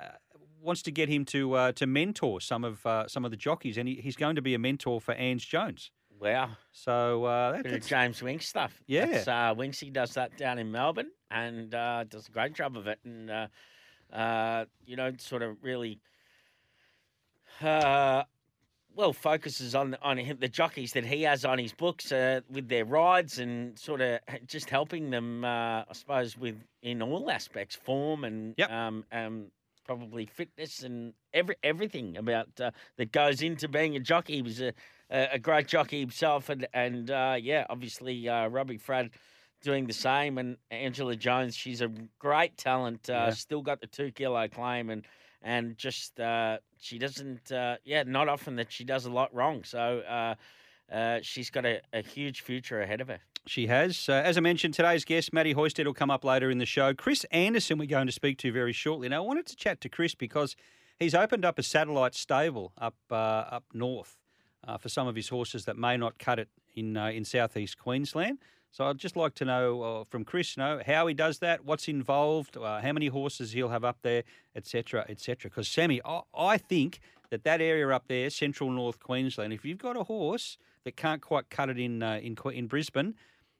wants 0.62 0.82
to 0.84 0.92
get 0.92 1.10
him 1.10 1.26
to 1.26 1.54
uh, 1.56 1.72
to 1.72 1.88
mentor 1.88 2.40
some 2.40 2.64
of 2.64 2.86
uh, 2.86 3.08
some 3.08 3.26
of 3.26 3.32
the 3.32 3.38
jockeys, 3.38 3.78
and 3.78 3.88
he, 3.88 3.96
he's 3.96 4.16
going 4.16 4.36
to 4.36 4.42
be 4.42 4.54
a 4.54 4.60
mentor 4.60 5.02
for 5.02 5.14
Ange 5.14 5.50
Jones. 5.50 5.92
wow. 6.20 6.50
So 6.72 7.26
uh, 7.26 7.54
that, 7.54 7.64
that's, 7.64 7.88
James 7.88 8.22
Winks 8.22 8.48
stuff. 8.48 8.82
Yeah. 8.88 9.06
That's, 9.06 9.28
uh, 9.28 9.56
Winksy 9.56 9.92
does 9.92 10.14
that 10.14 10.38
down 10.38 10.60
in 10.60 10.72
Melbourne 10.72 11.12
and 11.32 11.74
uh, 11.74 12.04
does 12.06 12.28
a 12.28 12.32
great 12.32 12.54
job 12.54 12.78
of 12.78 12.88
it. 12.88 13.00
And, 13.04 13.30
uh, 13.30 13.48
uh, 14.14 14.66
you 14.86 14.96
know, 14.96 15.12
sort 15.18 15.42
of 15.42 15.58
really, 15.62 16.00
uh, 17.62 18.24
well, 18.96 19.14
focuses 19.14 19.76
on 19.76 19.96
on 20.02 20.18
him, 20.18 20.38
the 20.40 20.48
jockeys 20.48 20.94
that 20.94 21.06
he 21.06 21.24
has 21.24 21.46
on 21.46 21.60
his 21.60 21.74
books 21.74 22.12
uh, 22.12 22.42
with 22.50 22.68
their 22.68 22.86
rides 22.86 23.38
and 23.40 23.78
sort 23.78 24.02
of 24.02 24.20
just 24.48 24.70
helping 24.70 25.10
them, 25.12 25.46
uh, 25.46 25.84
I 25.88 25.94
suppose, 25.94 26.38
with 26.38 26.56
in 26.82 27.02
all 27.02 27.30
aspects, 27.30 27.76
form 27.76 28.24
and 28.24 28.56
Yep. 28.58 28.72
um, 28.72 29.06
um, 29.12 29.52
probably 29.86 30.26
fitness 30.26 30.84
and 30.84 31.14
every 31.34 31.56
everything 31.64 32.18
about 32.18 32.50
uh, 32.60 32.72
that 32.98 33.12
goes 33.12 33.42
into 33.42 33.68
being 33.68 33.96
a 33.96 34.00
jockey. 34.00 34.36
He 34.38 34.42
was 34.42 34.62
a 34.62 34.74
a, 35.12 35.30
a 35.34 35.40
great 35.40 35.68
jockey 35.68 36.00
himself, 36.00 36.50
and 36.50 36.68
and 36.74 37.12
uh, 37.12 37.38
yeah, 37.40 37.66
obviously 37.70 38.28
uh, 38.28 38.48
Robbie 38.48 38.80
Fradd 38.80 39.12
doing 39.62 39.86
the 39.88 39.94
same, 39.94 40.38
and 40.38 40.58
Angela 40.72 41.16
Jones, 41.16 41.56
she's 41.56 41.82
a 41.82 41.90
great 42.20 42.58
talent. 42.58 43.10
Uh, 43.10 43.14
Yeah. 43.14 43.30
Still 43.32 43.62
got 43.62 43.80
the 43.82 43.88
two 43.88 44.12
kilo 44.12 44.48
claim, 44.48 44.90
and 44.90 45.06
and 45.48 45.78
just 45.78 46.20
uh, 46.20 46.58
she 46.78 47.00
doesn't, 47.00 47.52
uh, 47.52 47.78
yeah, 47.86 48.04
not 48.06 48.28
often 48.28 48.58
that 48.58 48.72
she 48.72 48.84
does 48.84 49.06
a 49.06 49.12
lot 49.12 49.34
wrong. 49.34 49.64
So. 49.64 50.00
Uh, 50.00 50.36
uh, 50.90 51.20
she's 51.22 51.50
got 51.50 51.66
a, 51.66 51.82
a 51.92 52.02
huge 52.02 52.40
future 52.40 52.82
ahead 52.82 53.02
of 53.02 53.10
her. 53.10 53.20
She 53.46 53.68
has. 53.68 54.08
Uh, 54.08 54.14
as 54.14 54.38
I 54.38 54.40
mentioned, 54.40 54.74
today's 54.74 55.04
guest, 55.04 55.34
Matty 55.34 55.54
Hoysted, 55.54 55.86
will 55.86 55.94
come 55.94 56.10
up 56.10 56.24
later 56.24 56.50
in 56.50 56.60
the 56.60 56.66
show. 56.66 56.94
Chris 56.94 57.26
Anderson, 57.26 57.78
we're 57.78 57.88
going 57.88 58.08
to 58.08 58.14
speak 58.14 58.38
to 58.38 58.54
very 58.54 58.72
shortly. 58.72 59.10
Now, 59.10 59.18
I 59.18 59.28
wanted 59.28 59.48
to 59.48 59.58
chat 59.58 59.82
to 59.82 59.90
Chris 59.90 60.16
because 60.16 60.56
he's 60.98 61.14
opened 61.14 61.44
up 61.44 61.60
a 61.60 61.64
satellite 61.64 62.16
stable 62.16 62.72
up 62.78 62.96
uh, 63.12 63.16
up 63.16 63.66
north 63.74 64.18
for 64.80 64.88
some 64.88 65.08
of 65.08 65.16
his 65.18 65.28
horses 65.28 65.66
that 65.66 65.76
may 65.76 65.98
not 65.98 66.20
cut 66.20 66.40
it 66.40 66.48
in 66.74 66.96
in 66.96 67.26
southeast 67.26 67.78
Queensland. 67.78 68.38
So 68.72 68.86
I'd 68.86 68.98
just 68.98 69.16
like 69.16 69.34
to 69.36 69.46
know 69.46 69.82
uh, 69.82 70.04
from 70.04 70.24
Chris, 70.24 70.56
you 70.56 70.64
know, 70.64 70.82
how 70.86 71.08
he 71.08 71.14
does 71.14 71.40
that, 71.40 71.66
what's 71.66 71.88
involved, 71.88 72.58
uh, 72.58 72.82
how 72.82 72.92
many 72.92 73.08
horses 73.08 73.54
he'll 73.54 73.70
have 73.70 73.84
up 73.84 73.98
there, 74.02 74.24
etc., 74.56 75.06
etc. 75.10 75.50
Because 75.50 75.68
Sammy, 75.68 76.02
I, 76.06 76.22
I 76.38 76.58
think 76.58 77.00
that 77.30 77.44
that 77.44 77.62
area 77.62 77.90
up 77.90 78.08
there, 78.08 78.30
central 78.30 78.70
North 78.72 79.00
Queensland, 79.00 79.54
if 79.54 79.66
you've 79.66 79.78
got 79.80 79.98
a 79.98 80.04
horse 80.04 80.58
that 80.84 80.96
can't 80.96 81.22
quite 81.22 81.50
cut 81.50 81.70
it 81.70 81.80
in 81.80 82.04
uh, 82.04 82.20
in 82.22 82.38
in 82.54 82.68
Brisbane, 82.68 83.16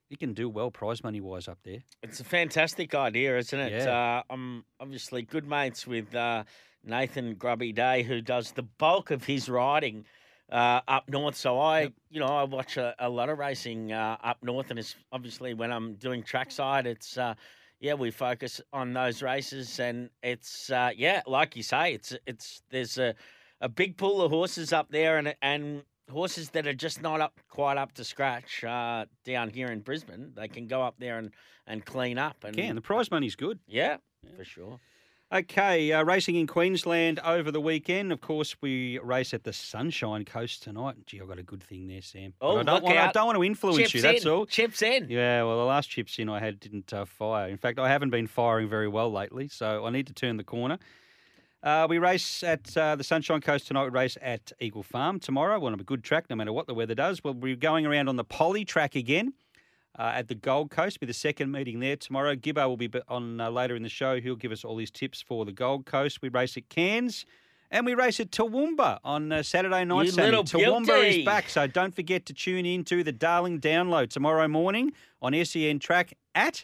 you 0.10 0.18
can 0.18 0.34
do 0.34 0.50
well 0.50 0.72
prize 0.72 1.04
money 1.04 1.22
wise 1.22 1.48
up 1.48 1.60
there. 1.64 1.80
It's 2.04 2.20
a 2.20 2.24
fantastic 2.24 2.94
idea, 2.96 3.38
isn't 3.38 3.60
it? 3.60 3.72
Yeah. 3.86 4.22
Uh, 4.30 4.34
I'm 4.34 4.66
obviously 4.80 5.24
good 5.24 5.48
mates 5.48 5.86
with 5.86 6.14
uh, 6.16 6.44
Nathan 6.84 7.36
Grubby 7.36 7.74
Day, 7.74 8.04
who 8.04 8.22
does 8.22 8.52
the 8.52 8.64
bulk 8.64 9.12
of 9.12 9.26
his 9.26 9.50
riding 9.50 10.06
uh, 10.52 10.82
up 10.88 11.10
north. 11.10 11.36
So 11.36 11.60
I, 11.60 11.92
you 12.10 12.20
know, 12.20 12.28
I 12.28 12.44
watch 12.44 12.78
a, 12.78 12.96
a 13.00 13.10
lot 13.10 13.30
of 13.30 13.38
racing 13.38 13.92
uh, 13.92 14.18
up 14.24 14.38
north, 14.44 14.70
and 14.70 14.80
it's 14.80 14.96
obviously 15.12 15.54
when 15.54 15.72
I'm 15.72 15.96
doing 15.96 16.24
trackside, 16.24 16.88
it's 16.88 17.18
uh, 17.18 17.36
yeah, 17.80 17.94
we 17.94 18.12
focus 18.12 18.62
on 18.74 18.94
those 18.94 19.22
races, 19.22 19.80
and 19.80 20.10
it's 20.24 20.70
uh, 20.70 20.92
yeah, 20.96 21.22
like 21.28 21.56
you 21.56 21.64
say, 21.64 21.94
it's 21.94 22.16
it's 22.26 22.62
there's 22.70 22.98
a 22.98 23.14
a 23.62 23.70
big 23.70 23.98
pool 23.98 24.22
of 24.22 24.32
horses 24.32 24.74
up 24.74 24.90
there, 24.90 25.18
and 25.18 25.36
and 25.42 25.84
horses 26.12 26.50
that 26.52 26.66
are 26.68 26.74
just 26.74 27.02
not 27.02 27.22
up 27.22 27.40
quite 27.50 27.78
up 27.78 27.92
to 27.94 28.04
scratch 28.04 28.64
uh, 28.64 29.06
down 29.26 29.50
here 29.50 29.68
in 29.68 29.82
Brisbane. 29.82 30.32
They 30.36 30.48
can 30.48 30.68
go 30.68 30.82
up 30.82 30.96
there 31.00 31.18
and, 31.18 31.32
and 31.66 31.86
clean 31.86 32.18
up. 32.18 32.44
And 32.44 32.56
Can 32.56 32.76
the 32.76 32.82
prize 32.82 33.12
money's 33.12 33.36
good. 33.36 33.60
yeah, 33.68 33.98
for 34.36 34.44
sure. 34.44 34.80
Okay, 35.30 35.92
uh, 35.92 36.06
racing 36.06 36.36
in 36.36 36.48
Queensland 36.48 37.20
over 37.20 37.52
the 37.52 37.60
weekend. 37.60 38.14
Of 38.14 38.22
course, 38.22 38.56
we 38.62 38.98
race 39.00 39.34
at 39.34 39.44
the 39.44 39.52
Sunshine 39.52 40.24
Coast 40.24 40.64
tonight. 40.64 40.96
Gee, 41.06 41.20
I've 41.20 41.28
got 41.28 41.38
a 41.38 41.44
good 41.44 41.62
thing 41.62 41.90
there, 41.90 42.02
Sam. 42.02 42.34
But 42.40 42.46
Oh, 42.48 42.60
I 42.60 42.64
don't 42.64 42.76
look 42.76 42.84
want. 42.84 42.98
I 42.98 43.12
don't 43.12 43.26
want 43.26 43.36
to 43.36 43.44
influence 43.44 43.78
Chips 43.78 43.94
you. 43.96 44.02
That's 44.02 44.24
in. 44.24 44.32
all. 44.32 44.46
Chips 44.46 44.82
in. 44.82 45.08
Yeah, 45.10 45.44
well, 45.44 45.58
the 45.58 45.66
last 45.66 45.90
chips 45.90 46.18
in 46.18 46.30
I 46.30 46.40
had 46.40 46.62
didn't 46.62 46.94
uh, 46.94 47.04
fire. 47.04 47.50
In 47.50 47.58
fact, 47.58 47.78
I 47.78 47.90
haven't 47.90 48.12
been 48.12 48.28
firing 48.28 48.70
very 48.70 48.88
well 48.88 49.12
lately, 49.12 49.50
so 49.50 49.86
I 49.86 49.90
need 49.90 50.08
to 50.08 50.14
turn 50.14 50.38
the 50.38 50.46
corner. 50.46 50.78
Uh, 51.62 51.88
we 51.90 51.98
race 51.98 52.42
at 52.44 52.78
uh, 52.78 52.96
the 52.96 53.04
Sunshine 53.04 53.42
Coast 53.42 53.68
tonight. 53.68 53.84
We 53.86 53.90
race 53.90 54.18
at 54.22 54.54
Eagle 54.62 54.84
Farm 54.84 55.20
tomorrow. 55.20 55.60
We'll 55.60 55.72
have 55.72 55.82
a 55.82 55.84
good 55.84 56.06
track 56.06 56.28
no 56.30 56.38
matter 56.38 56.54
what 56.54 56.68
the 56.68 56.74
weather 56.74 56.96
does. 56.96 57.22
We'll 57.22 57.34
be 57.34 57.58
going 57.58 57.86
around 57.86 58.08
on 58.08 58.16
the 58.16 58.24
Poly 58.24 58.64
track 58.64 58.96
again 58.96 59.34
uh, 59.98 60.12
at 60.16 60.28
the 60.28 60.36
Gold 60.36 60.70
Coast. 60.70 61.00
Be 61.00 61.06
the 61.06 61.14
second 61.14 61.52
meeting 61.52 61.80
there 61.80 61.96
tomorrow. 61.96 62.36
Gibbo 62.36 62.68
will 62.68 62.78
be 62.78 62.90
on 63.08 63.42
uh, 63.42 63.50
later 63.50 63.76
in 63.76 63.84
the 63.84 63.90
show. 63.90 64.20
He'll 64.20 64.36
give 64.36 64.52
us 64.52 64.64
all 64.64 64.78
his 64.78 64.92
tips 64.92 65.22
for 65.22 65.46
the 65.46 65.52
Gold 65.52 65.86
Coast. 65.86 66.22
We 66.22 66.30
race 66.30 66.58
at 66.58 66.70
Cairns. 66.70 67.26
And 67.70 67.86
we 67.86 67.96
race 67.96 68.22
at 68.22 68.32
Toowoomba 68.32 69.00
on 69.04 69.32
uh, 69.32 69.44
Saturday 69.44 69.84
night. 69.84 70.06
You 70.06 70.12
Sammy. 70.12 70.38
Toowoomba 70.38 70.86
beauty. 70.86 71.20
is 71.20 71.26
back, 71.26 71.50
so 71.50 71.68
don't 71.68 71.94
forget 71.94 72.26
to 72.28 72.34
tune 72.34 72.66
in 72.66 72.86
to 72.86 73.04
the 73.04 73.12
Darling 73.12 73.60
Download 73.60 74.10
tomorrow 74.10 74.48
morning 74.48 74.94
on 75.22 75.34
SEN 75.44 75.80
track 75.80 76.14
at? 76.34 76.64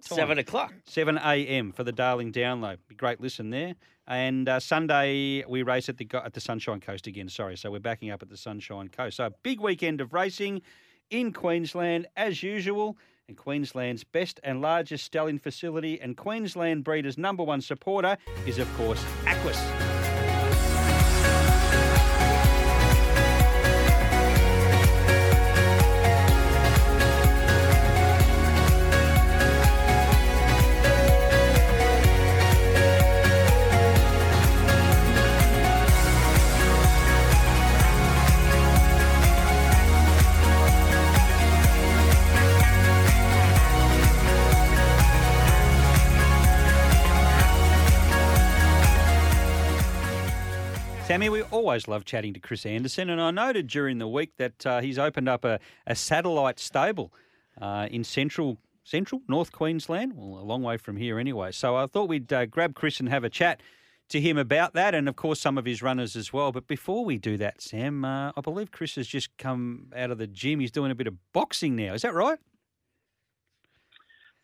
Seven 0.00 0.38
o'clock. 0.38 0.72
7 0.86 1.18
a.m. 1.18 1.72
for 1.72 1.84
the 1.84 1.92
Darling 1.92 2.32
Download. 2.32 2.78
Be 2.88 2.94
great 2.94 3.20
listen 3.20 3.50
there. 3.50 3.74
And 4.06 4.48
uh, 4.48 4.60
Sunday 4.60 5.44
we 5.48 5.62
race 5.62 5.88
at 5.88 5.98
the 5.98 6.08
at 6.14 6.32
the 6.32 6.40
Sunshine 6.40 6.80
Coast 6.80 7.06
again. 7.06 7.28
Sorry, 7.28 7.56
so 7.56 7.70
we're 7.70 7.80
backing 7.80 8.10
up 8.10 8.22
at 8.22 8.28
the 8.28 8.36
Sunshine 8.36 8.88
Coast. 8.88 9.16
So 9.16 9.26
a 9.26 9.30
big 9.42 9.60
weekend 9.60 10.00
of 10.00 10.12
racing 10.12 10.62
in 11.10 11.32
Queensland 11.32 12.06
as 12.16 12.42
usual. 12.42 12.96
And 13.28 13.36
Queensland's 13.36 14.04
best 14.04 14.38
and 14.44 14.60
largest 14.60 15.04
stallion 15.04 15.38
facility 15.38 16.00
and 16.00 16.16
Queensland 16.16 16.84
breeders' 16.84 17.18
number 17.18 17.42
one 17.42 17.60
supporter 17.60 18.16
is 18.46 18.58
of 18.58 18.72
course 18.76 19.04
Aquis. 19.26 20.05
Always 51.66 51.88
love 51.88 52.04
chatting 52.04 52.32
to 52.32 52.38
Chris 52.38 52.64
Anderson, 52.64 53.10
and 53.10 53.20
I 53.20 53.32
noted 53.32 53.66
during 53.66 53.98
the 53.98 54.06
week 54.06 54.36
that 54.36 54.64
uh, 54.64 54.80
he's 54.80 55.00
opened 55.00 55.28
up 55.28 55.44
a, 55.44 55.58
a 55.84 55.96
satellite 55.96 56.60
stable 56.60 57.12
uh, 57.60 57.88
in 57.90 58.04
central 58.04 58.58
central 58.84 59.20
North 59.26 59.50
Queensland, 59.50 60.12
well, 60.14 60.40
a 60.40 60.46
long 60.46 60.62
way 60.62 60.76
from 60.76 60.96
here 60.96 61.18
anyway. 61.18 61.50
So 61.50 61.74
I 61.74 61.88
thought 61.88 62.08
we'd 62.08 62.32
uh, 62.32 62.46
grab 62.46 62.76
Chris 62.76 63.00
and 63.00 63.08
have 63.08 63.24
a 63.24 63.28
chat 63.28 63.60
to 64.10 64.20
him 64.20 64.38
about 64.38 64.74
that, 64.74 64.94
and 64.94 65.08
of 65.08 65.16
course 65.16 65.40
some 65.40 65.58
of 65.58 65.64
his 65.64 65.82
runners 65.82 66.14
as 66.14 66.32
well. 66.32 66.52
But 66.52 66.68
before 66.68 67.04
we 67.04 67.18
do 67.18 67.36
that, 67.38 67.60
Sam, 67.60 68.04
uh, 68.04 68.30
I 68.36 68.40
believe 68.40 68.70
Chris 68.70 68.94
has 68.94 69.08
just 69.08 69.36
come 69.36 69.88
out 69.96 70.12
of 70.12 70.18
the 70.18 70.28
gym. 70.28 70.60
He's 70.60 70.70
doing 70.70 70.92
a 70.92 70.94
bit 70.94 71.08
of 71.08 71.14
boxing 71.32 71.74
now. 71.74 71.94
Is 71.94 72.02
that 72.02 72.14
right? 72.14 72.38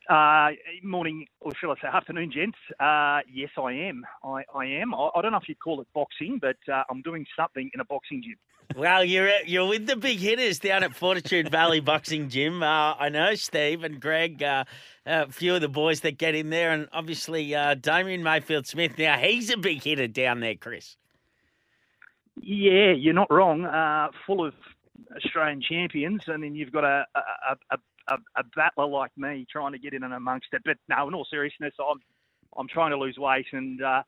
Uh, 0.09 0.50
morning, 0.82 1.26
or 1.40 1.52
shall 1.54 1.71
I 1.71 1.75
say 1.80 1.88
afternoon, 1.88 2.32
gents. 2.32 2.59
Uh, 2.80 3.21
yes, 3.32 3.50
I 3.56 3.73
am. 3.73 4.04
I, 4.25 4.42
I 4.54 4.66
am. 4.66 4.94
I, 4.94 5.11
I 5.14 5.23
don't 5.23 5.32
know 5.32 5.38
if 5.38 5.49
you'd 5.49 5.61
call 5.61 5.80
it 5.80 5.87
boxing, 5.94 6.38
but 6.40 6.56
uh, 6.73 6.82
I'm 6.90 7.02
doing 7.02 7.25
something 7.37 7.71
in 7.73 7.80
a 7.80 7.85
boxing 7.85 8.23
gym. 8.23 8.37
Well, 8.76 9.04
you're 9.04 9.30
you're 9.44 9.66
with 9.66 9.87
the 9.87 9.97
big 9.97 10.18
hitters 10.18 10.59
down 10.59 10.82
at 10.82 10.94
Fortitude 10.94 11.50
Valley 11.50 11.80
Boxing 11.80 12.28
Gym. 12.28 12.62
Uh, 12.62 12.94
I 12.94 13.11
know 13.11 13.35
Steve 13.35 13.85
and 13.85 14.00
Greg, 14.00 14.42
uh, 14.42 14.64
a 15.04 15.30
few 15.30 15.54
of 15.54 15.61
the 15.61 15.68
boys 15.68 16.00
that 16.00 16.16
get 16.16 16.35
in 16.35 16.50
there, 16.50 16.71
and 16.71 16.88
obviously 16.92 17.54
uh, 17.54 17.75
Damien 17.75 18.23
Mayfield 18.23 18.66
Smith. 18.66 18.97
Now 18.99 19.18
he's 19.18 19.50
a 19.50 19.59
big 19.59 19.82
hitter 19.82 20.09
down 20.09 20.40
there, 20.40 20.54
Chris. 20.54 20.97
Yeah, 22.40 22.92
you're 22.92 23.14
not 23.14 23.30
wrong. 23.30 23.64
Uh, 23.66 24.09
full 24.26 24.44
of 24.47 24.54
Australian 25.16 25.61
champions, 25.61 26.23
and 26.26 26.42
then 26.42 26.54
you've 26.54 26.73
got 26.73 26.85
a 26.85 27.04
a, 27.14 27.56
a, 27.71 27.78
a, 28.14 28.40
a 28.40 28.45
battler 28.57 28.87
like 28.87 29.11
me 29.16 29.47
trying 29.50 29.73
to 29.73 29.78
get 29.78 29.95
in 29.95 30.02
and 30.02 30.14
amongst 30.14 30.49
it. 30.52 30.62
But 30.64 30.76
no, 30.88 31.09
in 31.09 31.14
all 31.14 31.26
seriousness, 31.31 31.75
I'm 31.78 31.99
I'm 32.57 32.69
trying 32.69 32.90
to 32.90 32.99
lose 32.99 33.16
weight, 33.19 33.47
and 33.52 33.83
uh, 33.83 34.02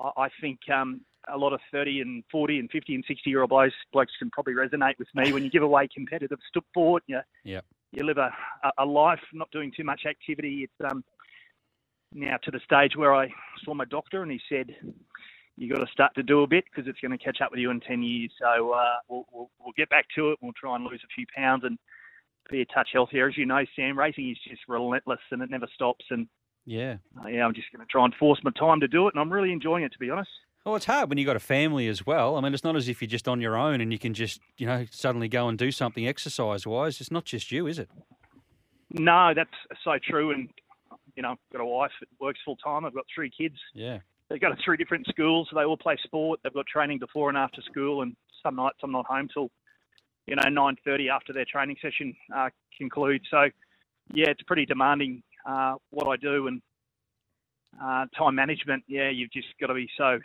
I, 0.00 0.24
I 0.24 0.28
think 0.40 0.58
um, 0.74 1.00
a 1.32 1.36
lot 1.36 1.52
of 1.52 1.60
30 1.72 2.00
and 2.00 2.24
40 2.30 2.58
and 2.58 2.70
50 2.70 2.94
and 2.94 3.04
60 3.06 3.30
year 3.30 3.40
old 3.42 3.50
blokes, 3.50 3.74
blokes 3.92 4.12
can 4.18 4.30
probably 4.30 4.54
resonate 4.54 4.98
with 4.98 5.08
me. 5.14 5.32
When 5.32 5.44
you 5.44 5.50
give 5.50 5.62
away 5.62 5.88
competitive 5.94 6.38
sport, 6.56 7.02
you, 7.06 7.20
Yep. 7.44 7.64
you 7.92 8.04
live 8.04 8.18
a, 8.18 8.30
a- 8.64 8.84
a 8.84 8.84
life 8.84 9.20
not 9.32 9.50
doing 9.50 9.72
too 9.76 9.84
much 9.84 10.02
activity. 10.08 10.64
It's 10.64 10.90
um, 10.90 11.04
now 12.12 12.36
to 12.44 12.50
the 12.50 12.60
stage 12.64 12.96
where 12.96 13.14
I 13.14 13.28
saw 13.64 13.74
my 13.74 13.84
doctor 13.86 14.22
and 14.22 14.30
he 14.32 14.40
said, 14.48 14.74
you 15.56 15.72
got 15.72 15.84
to 15.84 15.92
start 15.92 16.14
to 16.16 16.22
do 16.22 16.42
a 16.42 16.46
bit 16.46 16.64
because 16.64 16.88
it's 16.88 16.98
going 17.00 17.16
to 17.16 17.24
catch 17.24 17.40
up 17.40 17.50
with 17.50 17.60
you 17.60 17.70
in 17.70 17.80
10 17.80 18.02
years. 18.02 18.30
So 18.40 18.72
uh, 18.72 18.94
we'll, 19.08 19.24
we'll, 19.32 19.50
we'll 19.58 19.72
get 19.76 19.88
back 19.88 20.06
to 20.16 20.32
it. 20.32 20.38
We'll 20.42 20.52
try 20.52 20.74
and 20.76 20.84
lose 20.84 21.00
a 21.04 21.12
few 21.14 21.26
pounds 21.36 21.62
and 21.64 21.78
be 22.50 22.60
a 22.60 22.66
touch 22.66 22.88
healthier. 22.92 23.28
As 23.28 23.36
you 23.36 23.46
know, 23.46 23.64
Sam, 23.76 23.98
racing 23.98 24.30
is 24.30 24.38
just 24.48 24.62
relentless 24.68 25.20
and 25.30 25.42
it 25.42 25.50
never 25.50 25.66
stops. 25.74 26.04
And 26.10 26.28
Yeah. 26.66 26.96
uh, 27.22 27.28
yeah, 27.28 27.44
I'm 27.44 27.54
just 27.54 27.72
going 27.72 27.84
to 27.84 27.90
try 27.90 28.04
and 28.04 28.14
force 28.14 28.40
my 28.44 28.50
time 28.58 28.80
to 28.80 28.88
do 28.88 29.06
it. 29.08 29.14
And 29.14 29.20
I'm 29.20 29.32
really 29.32 29.52
enjoying 29.52 29.84
it, 29.84 29.92
to 29.92 29.98
be 29.98 30.10
honest. 30.10 30.30
Well, 30.64 30.76
it's 30.76 30.86
hard 30.86 31.10
when 31.10 31.18
you've 31.18 31.26
got 31.26 31.36
a 31.36 31.40
family 31.40 31.88
as 31.88 32.06
well. 32.06 32.36
I 32.36 32.40
mean, 32.40 32.54
it's 32.54 32.64
not 32.64 32.74
as 32.76 32.88
if 32.88 33.02
you're 33.02 33.08
just 33.08 33.28
on 33.28 33.40
your 33.40 33.56
own 33.56 33.80
and 33.82 33.92
you 33.92 33.98
can 33.98 34.14
just, 34.14 34.40
you 34.56 34.66
know, 34.66 34.86
suddenly 34.90 35.28
go 35.28 35.48
and 35.48 35.58
do 35.58 35.70
something 35.70 36.06
exercise 36.08 36.66
wise. 36.66 37.00
It's 37.00 37.10
not 37.10 37.26
just 37.26 37.52
you, 37.52 37.66
is 37.66 37.78
it? 37.78 37.90
No, 38.90 39.32
that's 39.34 39.50
so 39.82 39.98
true. 40.02 40.30
And, 40.30 40.48
you 41.16 41.22
know, 41.22 41.32
I've 41.32 41.38
got 41.52 41.60
a 41.60 41.66
wife 41.66 41.90
that 42.00 42.08
works 42.20 42.40
full 42.44 42.56
time. 42.56 42.84
I've 42.84 42.94
got 42.94 43.04
three 43.14 43.30
kids. 43.30 43.56
Yeah. 43.74 43.98
They 44.30 44.38
go 44.38 44.48
to 44.48 44.56
three 44.64 44.78
different 44.78 45.06
schools. 45.06 45.48
So 45.50 45.56
they 45.56 45.64
all 45.64 45.76
play 45.76 45.98
sport. 46.02 46.40
They've 46.42 46.52
got 46.54 46.66
training 46.66 46.98
before 46.98 47.28
and 47.28 47.36
after 47.36 47.60
school. 47.60 48.00
And 48.02 48.16
some 48.42 48.56
nights 48.56 48.78
I'm 48.82 48.92
not 48.92 49.04
home 49.06 49.28
till, 49.32 49.50
you 50.26 50.36
know, 50.36 50.42
9.30 50.42 51.10
after 51.10 51.32
their 51.32 51.44
training 51.44 51.76
session 51.82 52.14
uh, 52.34 52.48
concludes. 52.76 53.24
So, 53.30 53.48
yeah, 54.12 54.28
it's 54.28 54.42
pretty 54.42 54.66
demanding 54.66 55.22
uh, 55.48 55.74
what 55.90 56.08
I 56.08 56.16
do. 56.16 56.46
And 56.46 56.62
uh, 57.82 58.06
time 58.16 58.34
management, 58.34 58.84
yeah, 58.86 59.10
you've 59.10 59.32
just 59.32 59.48
got 59.60 59.68
to 59.68 59.74
be 59.74 59.88
so 59.96 60.18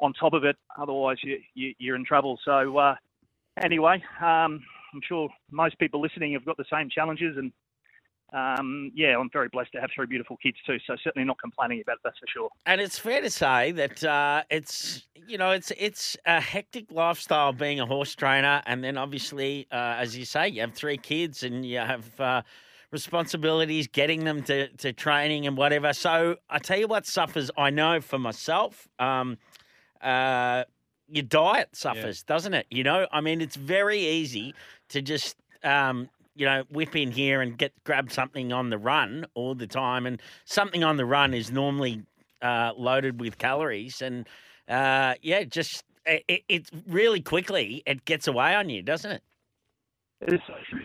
on 0.00 0.12
top 0.12 0.32
of 0.32 0.44
it. 0.44 0.56
Otherwise, 0.78 1.18
you, 1.22 1.38
you, 1.54 1.74
you're 1.78 1.96
in 1.96 2.04
trouble. 2.04 2.38
So, 2.44 2.76
uh, 2.76 2.94
anyway, 3.62 4.02
um, 4.20 4.62
I'm 4.92 5.00
sure 5.06 5.28
most 5.50 5.78
people 5.78 6.00
listening 6.00 6.34
have 6.34 6.44
got 6.44 6.56
the 6.56 6.64
same 6.70 6.88
challenges. 6.90 7.36
And, 7.36 7.52
um, 8.32 8.90
yeah, 8.94 9.16
I'm 9.16 9.30
very 9.32 9.48
blessed 9.48 9.72
to 9.72 9.80
have 9.80 9.90
three 9.94 10.06
beautiful 10.06 10.36
kids 10.38 10.56
too. 10.66 10.78
So, 10.86 10.96
certainly 11.02 11.24
not 11.24 11.40
complaining 11.40 11.80
about 11.80 11.94
it, 11.94 12.00
that's 12.04 12.18
for 12.18 12.26
sure. 12.26 12.48
And 12.66 12.80
it's 12.80 12.98
fair 12.98 13.20
to 13.20 13.30
say 13.30 13.72
that 13.72 14.02
uh, 14.02 14.42
it's 14.50 15.06
you 15.28 15.38
know 15.38 15.52
it's 15.52 15.72
it's 15.78 16.16
a 16.26 16.40
hectic 16.40 16.90
lifestyle 16.90 17.52
being 17.52 17.78
a 17.80 17.86
horse 17.86 18.14
trainer, 18.14 18.62
and 18.66 18.82
then 18.82 18.98
obviously, 18.98 19.68
uh, 19.70 19.94
as 19.98 20.16
you 20.16 20.24
say, 20.24 20.48
you 20.48 20.60
have 20.60 20.74
three 20.74 20.96
kids 20.98 21.44
and 21.44 21.64
you 21.64 21.78
have 21.78 22.20
uh, 22.20 22.42
responsibilities 22.90 23.86
getting 23.86 24.24
them 24.24 24.42
to, 24.42 24.68
to 24.68 24.92
training 24.92 25.46
and 25.46 25.56
whatever. 25.56 25.92
So 25.92 26.36
I 26.50 26.58
tell 26.58 26.78
you 26.78 26.88
what 26.88 27.06
suffers. 27.06 27.50
I 27.56 27.70
know 27.70 28.00
for 28.00 28.18
myself. 28.18 28.88
Um, 28.98 29.38
uh, 30.00 30.64
your 31.08 31.22
diet 31.22 31.68
suffers, 31.72 32.22
doesn't 32.24 32.54
it? 32.54 32.66
You 32.70 32.82
know, 32.82 33.06
I 33.12 33.20
mean, 33.20 33.40
it's 33.40 33.56
very 33.56 34.00
easy 34.00 34.54
to 34.88 35.00
just 35.00 35.36
um, 35.62 36.08
you 36.36 36.46
know 36.46 36.62
whip 36.70 36.94
in 36.94 37.10
here 37.10 37.40
and 37.40 37.58
get 37.58 37.72
grab 37.84 38.12
something 38.12 38.52
on 38.52 38.70
the 38.70 38.78
run 38.78 39.26
all 39.34 39.54
the 39.54 39.66
time, 39.66 40.06
and 40.06 40.20
something 40.44 40.84
on 40.84 40.96
the 40.96 41.04
run 41.06 41.34
is 41.34 41.50
normally 41.50 42.02
uh, 42.42 42.72
loaded 42.76 43.20
with 43.20 43.38
calories, 43.38 44.02
and 44.02 44.28
uh, 44.68 45.14
yeah, 45.22 45.42
just 45.44 45.84
it, 46.04 46.44
it, 46.48 46.70
really 46.86 47.20
quickly 47.20 47.82
it 47.86 48.04
gets 48.04 48.28
away 48.28 48.54
on 48.54 48.68
you, 48.68 48.82
doesn't 48.82 49.10
it? 49.10 49.22
It 50.20 50.34
is 50.34 50.40
so 50.46 50.54
true. 50.70 50.82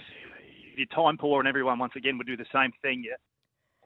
Your 0.78 0.88
time 0.88 1.18
poor 1.18 1.40
and 1.40 1.48
everyone 1.48 1.78
once 1.78 1.94
again 1.96 2.18
would 2.18 2.26
do 2.26 2.38
the 2.38 2.46
same 2.52 2.72
thing. 2.82 3.04
You 3.04 3.16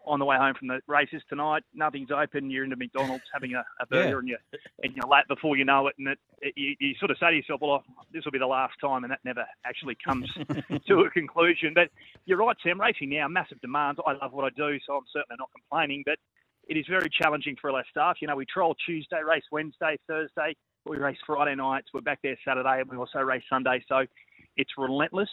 on 0.06 0.20
the 0.20 0.26
way 0.26 0.38
home 0.38 0.54
from 0.58 0.68
the 0.68 0.80
races 0.88 1.22
tonight, 1.30 1.64
nothing's 1.74 2.10
open. 2.12 2.50
You're 2.50 2.64
into 2.64 2.76
McDonald's 2.76 3.24
having 3.34 3.54
a, 3.54 3.64
a 3.80 3.86
burger 3.88 4.10
Yeah. 4.10 4.18
and 4.20 4.28
you 4.30 4.38
and 4.84 4.94
you're 4.96 5.08
late 5.08 5.28
before 5.28 5.58
you 5.58 5.66
know 5.66 5.88
it, 5.88 5.96
and 5.98 6.08
it, 6.10 6.20
it, 6.42 6.54
you, 6.56 6.76
you 6.80 6.96
sort 7.00 7.12
of 7.12 7.18
say 7.20 7.32
to 7.32 7.36
yourself, 7.36 7.62
"Well, 7.62 7.84
this 8.14 8.24
will 8.26 8.32
be 8.32 8.40
the 8.40 8.48
last 8.48 8.74
time," 8.82 9.04
and 9.04 9.12
that 9.12 9.20
never 9.24 9.46
actually 9.66 9.98
comes 10.06 10.32
to 10.88 11.00
a 11.02 11.10
conclusion. 11.10 11.74
But 11.74 11.90
you're 12.26 12.38
right, 12.38 12.56
Sam. 12.64 12.80
Racing 12.80 13.10
now, 13.10 13.28
massive 13.28 13.60
demand. 13.62 13.98
I 14.06 14.14
love 14.14 14.34
what 14.34 14.46
I 14.46 14.50
do, 14.56 14.78
so 14.86 14.96
I'm 14.96 15.04
certainly 15.12 15.38
not 15.40 15.50
complaining. 15.54 16.04
But 16.06 16.18
it 16.68 16.78
is 16.78 16.86
very 16.90 17.10
challenging 17.10 17.56
for 17.60 17.70
all 17.70 17.76
our 17.76 17.86
staff. 17.90 18.18
You 18.22 18.28
know, 18.28 18.36
we 18.36 18.46
trial 18.46 18.76
Tuesday, 18.86 19.22
race 19.28 19.44
Wednesday, 19.52 19.98
Thursday. 20.08 20.56
We 20.86 20.98
race 20.98 21.18
Friday 21.26 21.56
nights. 21.56 21.88
We're 21.94 22.02
back 22.02 22.20
there 22.24 22.38
Saturday, 22.48 22.80
and 22.82 22.90
we 22.90 22.98
also 22.98 23.20
race 23.20 23.44
Sunday. 23.50 23.84
So 23.88 24.06
it's 24.58 24.72
relentless, 24.78 25.30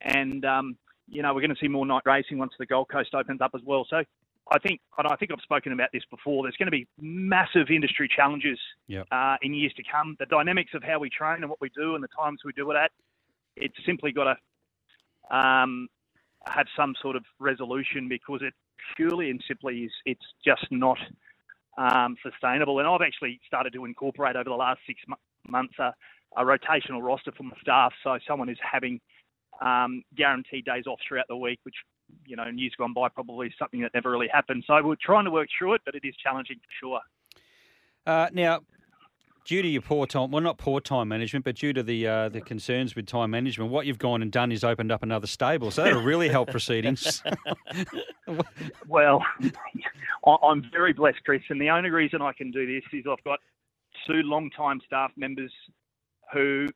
and 0.00 0.44
um, 0.44 0.76
you 1.12 1.22
know 1.22 1.34
we're 1.34 1.40
going 1.42 1.54
to 1.54 1.60
see 1.60 1.68
more 1.68 1.86
night 1.86 2.02
racing 2.06 2.38
once 2.38 2.52
the 2.58 2.66
Gold 2.66 2.88
Coast 2.88 3.14
opens 3.14 3.40
up 3.40 3.52
as 3.54 3.60
well. 3.64 3.86
So 3.88 4.02
I 4.50 4.58
think, 4.58 4.80
and 4.98 5.06
I 5.06 5.14
think 5.16 5.30
I've 5.30 5.40
spoken 5.42 5.72
about 5.72 5.90
this 5.92 6.02
before. 6.10 6.42
There's 6.42 6.56
going 6.56 6.66
to 6.66 6.72
be 6.72 6.88
massive 7.00 7.70
industry 7.70 8.08
challenges 8.14 8.58
Yep. 8.88 9.06
uh, 9.12 9.36
in 9.42 9.54
years 9.54 9.72
to 9.74 9.82
come. 9.90 10.16
The 10.18 10.26
dynamics 10.26 10.72
of 10.74 10.82
how 10.82 10.98
we 10.98 11.10
train 11.10 11.36
and 11.42 11.48
what 11.48 11.60
we 11.60 11.70
do, 11.76 11.94
and 11.94 12.02
the 12.02 12.08
times 12.08 12.40
we 12.44 12.52
do 12.52 12.70
it 12.70 12.76
at, 12.76 12.90
it's 13.56 13.76
simply 13.86 14.10
got 14.10 14.36
to 15.30 15.36
um, 15.36 15.88
have 16.46 16.66
some 16.76 16.94
sort 17.00 17.14
of 17.14 17.24
resolution 17.38 18.08
because 18.08 18.40
it 18.42 18.54
purely 18.96 19.30
and 19.30 19.42
simply 19.46 19.80
is 19.84 19.92
it's 20.06 20.26
just 20.44 20.66
not 20.70 20.98
um, 21.78 22.16
sustainable. 22.22 22.78
And 22.78 22.88
I've 22.88 23.02
actually 23.02 23.38
started 23.46 23.72
to 23.74 23.84
incorporate 23.84 24.34
over 24.34 24.50
the 24.50 24.56
last 24.56 24.80
six 24.86 25.00
mo- 25.06 25.16
months 25.48 25.74
a, 25.78 25.94
a 26.36 26.44
rotational 26.44 27.00
roster 27.02 27.32
for 27.36 27.44
my 27.44 27.56
staff, 27.60 27.92
so 28.02 28.18
someone 28.26 28.48
is 28.48 28.58
having 28.60 29.00
um, 29.60 30.02
guaranteed 30.16 30.64
days 30.64 30.86
off 30.86 30.98
throughout 31.06 31.26
the 31.28 31.36
week, 31.36 31.60
which 31.64 31.74
you 32.26 32.36
know 32.36 32.44
in 32.46 32.58
years 32.58 32.72
gone 32.76 32.92
by 32.92 33.08
probably 33.08 33.48
is 33.48 33.52
something 33.58 33.80
that 33.80 33.92
never 33.94 34.10
really 34.10 34.28
happened. 34.28 34.64
So 34.66 34.80
we're 34.82 34.96
trying 35.00 35.24
to 35.24 35.30
work 35.30 35.48
through 35.56 35.74
it, 35.74 35.82
but 35.84 35.94
it 35.94 36.04
is 36.04 36.14
challenging 36.22 36.56
for 36.56 36.86
sure. 36.86 37.00
Uh, 38.04 38.28
now, 38.32 38.60
due 39.44 39.62
to 39.62 39.68
your 39.68 39.82
poor 39.82 40.06
time, 40.06 40.30
well, 40.30 40.42
not 40.42 40.58
poor 40.58 40.80
time 40.80 41.08
management, 41.08 41.44
but 41.44 41.56
due 41.56 41.72
to 41.72 41.82
the 41.82 42.06
uh, 42.06 42.28
the 42.28 42.40
concerns 42.40 42.94
with 42.94 43.06
time 43.06 43.30
management, 43.30 43.70
what 43.70 43.86
you've 43.86 43.98
gone 43.98 44.22
and 44.22 44.32
done 44.32 44.52
is 44.52 44.64
opened 44.64 44.92
up 44.92 45.02
another 45.02 45.26
stable. 45.26 45.70
So 45.70 45.84
that'll 45.84 46.02
really 46.02 46.28
help 46.28 46.50
proceedings. 46.50 47.22
Well, 48.88 49.22
I'm 50.24 50.70
very 50.70 50.92
blessed, 50.92 51.18
Chris, 51.24 51.42
and 51.50 51.60
the 51.60 51.70
only 51.70 51.90
reason 51.90 52.22
I 52.22 52.32
can 52.32 52.50
do 52.50 52.66
this 52.66 52.84
is 52.92 53.04
I've 53.10 53.22
got 53.24 53.40
two 54.06 54.22
long-time 54.22 54.80
staff 54.86 55.10
members 55.16 55.52
who 56.32 56.68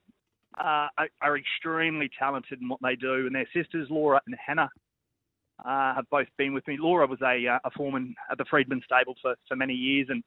uh, 0.59 0.87
are, 0.97 1.09
are 1.21 1.37
extremely 1.37 2.09
talented 2.17 2.61
in 2.61 2.69
what 2.69 2.79
they 2.81 2.95
do, 2.95 3.25
and 3.25 3.35
their 3.35 3.47
sisters, 3.53 3.87
Laura 3.89 4.21
and 4.25 4.35
Hannah, 4.43 4.69
uh, 5.65 5.95
have 5.95 6.09
both 6.09 6.27
been 6.37 6.53
with 6.53 6.67
me. 6.67 6.77
Laura 6.79 7.07
was 7.07 7.19
a, 7.21 7.47
uh, 7.47 7.59
a 7.63 7.71
foreman 7.71 8.15
at 8.31 8.37
the 8.37 8.45
Freedman 8.45 8.81
stable 8.85 9.15
for, 9.21 9.35
for 9.47 9.55
many 9.55 9.73
years, 9.73 10.07
and 10.09 10.23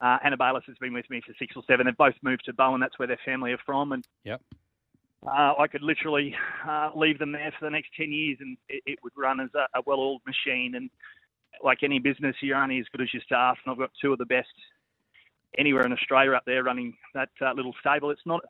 uh, 0.00 0.18
Hannah 0.22 0.36
Bayless 0.36 0.64
has 0.66 0.76
been 0.78 0.92
with 0.92 1.08
me 1.10 1.20
for 1.24 1.34
six 1.38 1.54
or 1.56 1.62
seven. 1.66 1.86
They've 1.86 1.96
both 1.96 2.14
moved 2.22 2.44
to 2.46 2.52
Bowen. 2.54 2.80
That's 2.80 2.98
where 2.98 3.08
their 3.08 3.20
family 3.24 3.52
are 3.52 3.60
from, 3.66 3.92
and 3.92 4.04
Yep. 4.24 4.40
uh, 5.26 5.54
I 5.58 5.66
could 5.66 5.82
literally 5.82 6.34
uh, 6.66 6.90
leave 6.94 7.18
them 7.18 7.32
there 7.32 7.52
for 7.58 7.66
the 7.66 7.70
next 7.70 7.90
10 7.96 8.10
years 8.10 8.38
and 8.40 8.56
it, 8.68 8.82
it 8.86 8.98
would 9.02 9.12
run 9.16 9.40
as 9.40 9.50
a, 9.54 9.78
a 9.78 9.82
well 9.86 10.00
oiled 10.00 10.22
machine. 10.26 10.74
And 10.76 10.90
like 11.62 11.82
any 11.82 11.98
business, 11.98 12.36
you're 12.40 12.56
only 12.56 12.78
as 12.78 12.86
good 12.92 13.02
as 13.02 13.12
your 13.12 13.22
staff. 13.22 13.58
And 13.64 13.72
I've 13.72 13.78
got 13.78 13.90
two 14.00 14.12
of 14.12 14.18
the 14.18 14.24
best 14.24 14.48
anywhere 15.58 15.84
in 15.84 15.92
Australia 15.92 16.32
up 16.32 16.44
there 16.46 16.62
running 16.64 16.94
that 17.14 17.28
uh, 17.42 17.52
little 17.52 17.74
stable. 17.80 18.10
It's 18.10 18.20
not 18.24 18.42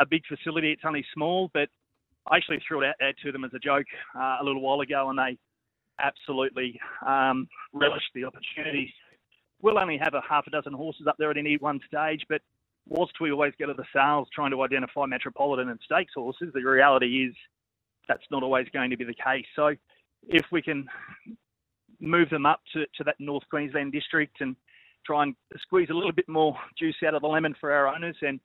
a, 0.00 0.06
big 0.06 0.22
facility, 0.26 0.72
it's 0.72 0.82
only 0.84 1.04
small, 1.14 1.50
but 1.52 1.68
I 2.30 2.36
actually 2.36 2.60
threw 2.66 2.82
it 2.82 2.88
out 2.88 2.94
there 2.98 3.12
to 3.24 3.32
them 3.32 3.44
as 3.44 3.52
a 3.54 3.58
joke 3.58 3.86
uh, 4.14 4.38
a 4.40 4.44
little 4.44 4.60
while 4.60 4.80
ago 4.80 5.10
and 5.10 5.18
they 5.18 5.38
absolutely 6.00 6.78
um, 7.06 7.48
relished 7.72 8.10
the 8.14 8.24
opportunity. 8.24 8.92
We'll 9.62 9.78
only 9.78 9.98
have 9.98 10.14
a 10.14 10.22
half 10.28 10.46
a 10.46 10.50
dozen 10.50 10.72
horses 10.72 11.06
up 11.06 11.16
there 11.18 11.30
at 11.30 11.38
any 11.38 11.56
one 11.56 11.80
stage, 11.86 12.24
but 12.28 12.42
whilst 12.86 13.14
we 13.20 13.32
always 13.32 13.54
go 13.58 13.66
to 13.66 13.74
the 13.74 13.84
sales 13.94 14.28
trying 14.34 14.50
to 14.50 14.62
identify 14.62 15.06
metropolitan 15.06 15.68
and 15.68 15.80
stakes 15.84 16.12
horses, 16.14 16.52
the 16.54 16.62
reality 16.62 17.24
is 17.24 17.34
that's 18.08 18.24
not 18.30 18.42
always 18.42 18.66
going 18.72 18.90
to 18.90 18.96
be 18.96 19.04
the 19.04 19.14
case. 19.14 19.46
So 19.54 19.74
if 20.28 20.44
we 20.52 20.62
can 20.62 20.86
move 22.00 22.30
them 22.30 22.46
up 22.46 22.60
to, 22.72 22.84
to 22.96 23.04
that 23.04 23.16
North 23.18 23.44
Queensland 23.50 23.92
district 23.92 24.40
and 24.40 24.56
try 25.04 25.22
and 25.22 25.34
squeeze 25.60 25.88
a 25.90 25.94
little 25.94 26.12
bit 26.12 26.28
more 26.28 26.56
juice 26.78 26.96
out 27.06 27.14
of 27.14 27.22
the 27.22 27.28
lemon 27.28 27.54
for 27.60 27.72
our 27.72 27.88
owners, 27.88 28.16
and 28.22 28.40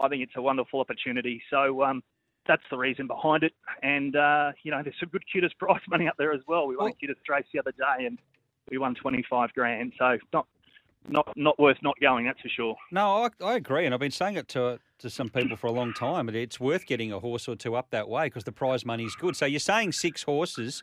I 0.00 0.08
think 0.08 0.22
it's 0.22 0.32
a 0.36 0.42
wonderful 0.42 0.80
opportunity. 0.80 1.42
So 1.50 1.82
um, 1.82 2.02
that's 2.46 2.62
the 2.70 2.76
reason 2.76 3.06
behind 3.06 3.42
it. 3.42 3.52
And, 3.82 4.16
uh, 4.16 4.52
you 4.62 4.70
know, 4.70 4.82
there's 4.82 4.96
some 5.00 5.08
good 5.10 5.24
QTIS 5.34 5.50
prize 5.58 5.80
money 5.88 6.08
up 6.08 6.14
there 6.18 6.32
as 6.32 6.40
well. 6.46 6.66
We 6.66 6.76
won 6.76 6.92
a 6.92 7.06
QTIS 7.06 7.16
race 7.28 7.46
the 7.52 7.60
other 7.60 7.72
day 7.72 8.06
and 8.06 8.18
we 8.70 8.78
won 8.78 8.94
25 8.94 9.52
grand. 9.54 9.92
So 9.98 10.18
not, 10.32 10.46
not, 11.08 11.32
not 11.36 11.58
worth 11.58 11.78
not 11.82 11.98
going, 12.00 12.26
that's 12.26 12.40
for 12.40 12.48
sure. 12.48 12.76
no, 12.90 13.24
I, 13.24 13.44
I 13.44 13.54
agree, 13.56 13.84
and 13.84 13.92
I've 13.92 14.00
been 14.00 14.10
saying 14.10 14.36
it 14.36 14.48
to 14.48 14.78
to 15.00 15.10
some 15.10 15.28
people 15.28 15.56
for 15.56 15.66
a 15.66 15.72
long 15.72 15.92
time. 15.92 16.28
It's 16.30 16.58
worth 16.58 16.86
getting 16.86 17.12
a 17.12 17.18
horse 17.18 17.46
or 17.46 17.56
two 17.56 17.74
up 17.74 17.90
that 17.90 18.08
way 18.08 18.26
because 18.26 18.44
the 18.44 18.52
prize 18.52 18.86
money 18.86 19.04
is 19.04 19.14
good. 19.14 19.36
So 19.36 19.44
you're 19.44 19.60
saying 19.60 19.92
six 19.92 20.22
horses. 20.22 20.82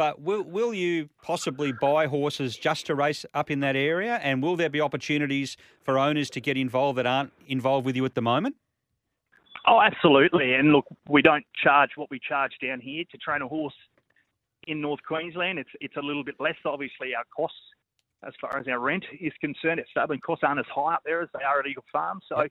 But 0.00 0.22
will 0.22 0.42
will 0.44 0.72
you 0.72 1.10
possibly 1.22 1.72
buy 1.72 2.06
horses 2.06 2.56
just 2.56 2.86
to 2.86 2.94
race 2.94 3.26
up 3.34 3.50
in 3.50 3.60
that 3.60 3.76
area? 3.76 4.14
And 4.22 4.42
will 4.42 4.56
there 4.56 4.70
be 4.70 4.80
opportunities 4.80 5.58
for 5.84 5.98
owners 5.98 6.30
to 6.30 6.40
get 6.40 6.56
involved 6.56 6.96
that 6.96 7.04
aren't 7.04 7.34
involved 7.46 7.84
with 7.84 7.96
you 7.96 8.06
at 8.06 8.14
the 8.14 8.22
moment? 8.22 8.56
Oh, 9.66 9.78
absolutely. 9.78 10.54
And 10.54 10.72
look, 10.72 10.86
we 11.06 11.20
don't 11.20 11.44
charge 11.62 11.90
what 11.96 12.10
we 12.10 12.18
charge 12.18 12.52
down 12.62 12.80
here 12.80 13.04
to 13.10 13.18
train 13.18 13.42
a 13.42 13.46
horse 13.46 13.74
in 14.66 14.80
North 14.80 15.00
Queensland. 15.06 15.58
It's 15.58 15.68
it's 15.82 15.96
a 15.98 16.00
little 16.00 16.24
bit 16.24 16.36
less. 16.40 16.56
Obviously, 16.64 17.14
our 17.14 17.24
costs, 17.36 17.58
as 18.26 18.32
far 18.40 18.56
as 18.56 18.66
our 18.68 18.78
rent 18.78 19.04
is 19.20 19.34
concerned, 19.38 19.80
our 19.80 19.86
stabling 19.90 20.20
costs 20.20 20.42
aren't 20.42 20.60
as 20.60 20.66
high 20.74 20.94
up 20.94 21.02
there 21.04 21.20
as 21.20 21.28
they 21.38 21.44
are 21.44 21.60
at 21.60 21.66
Eagle 21.66 21.84
Farm. 21.92 22.20
So 22.26 22.46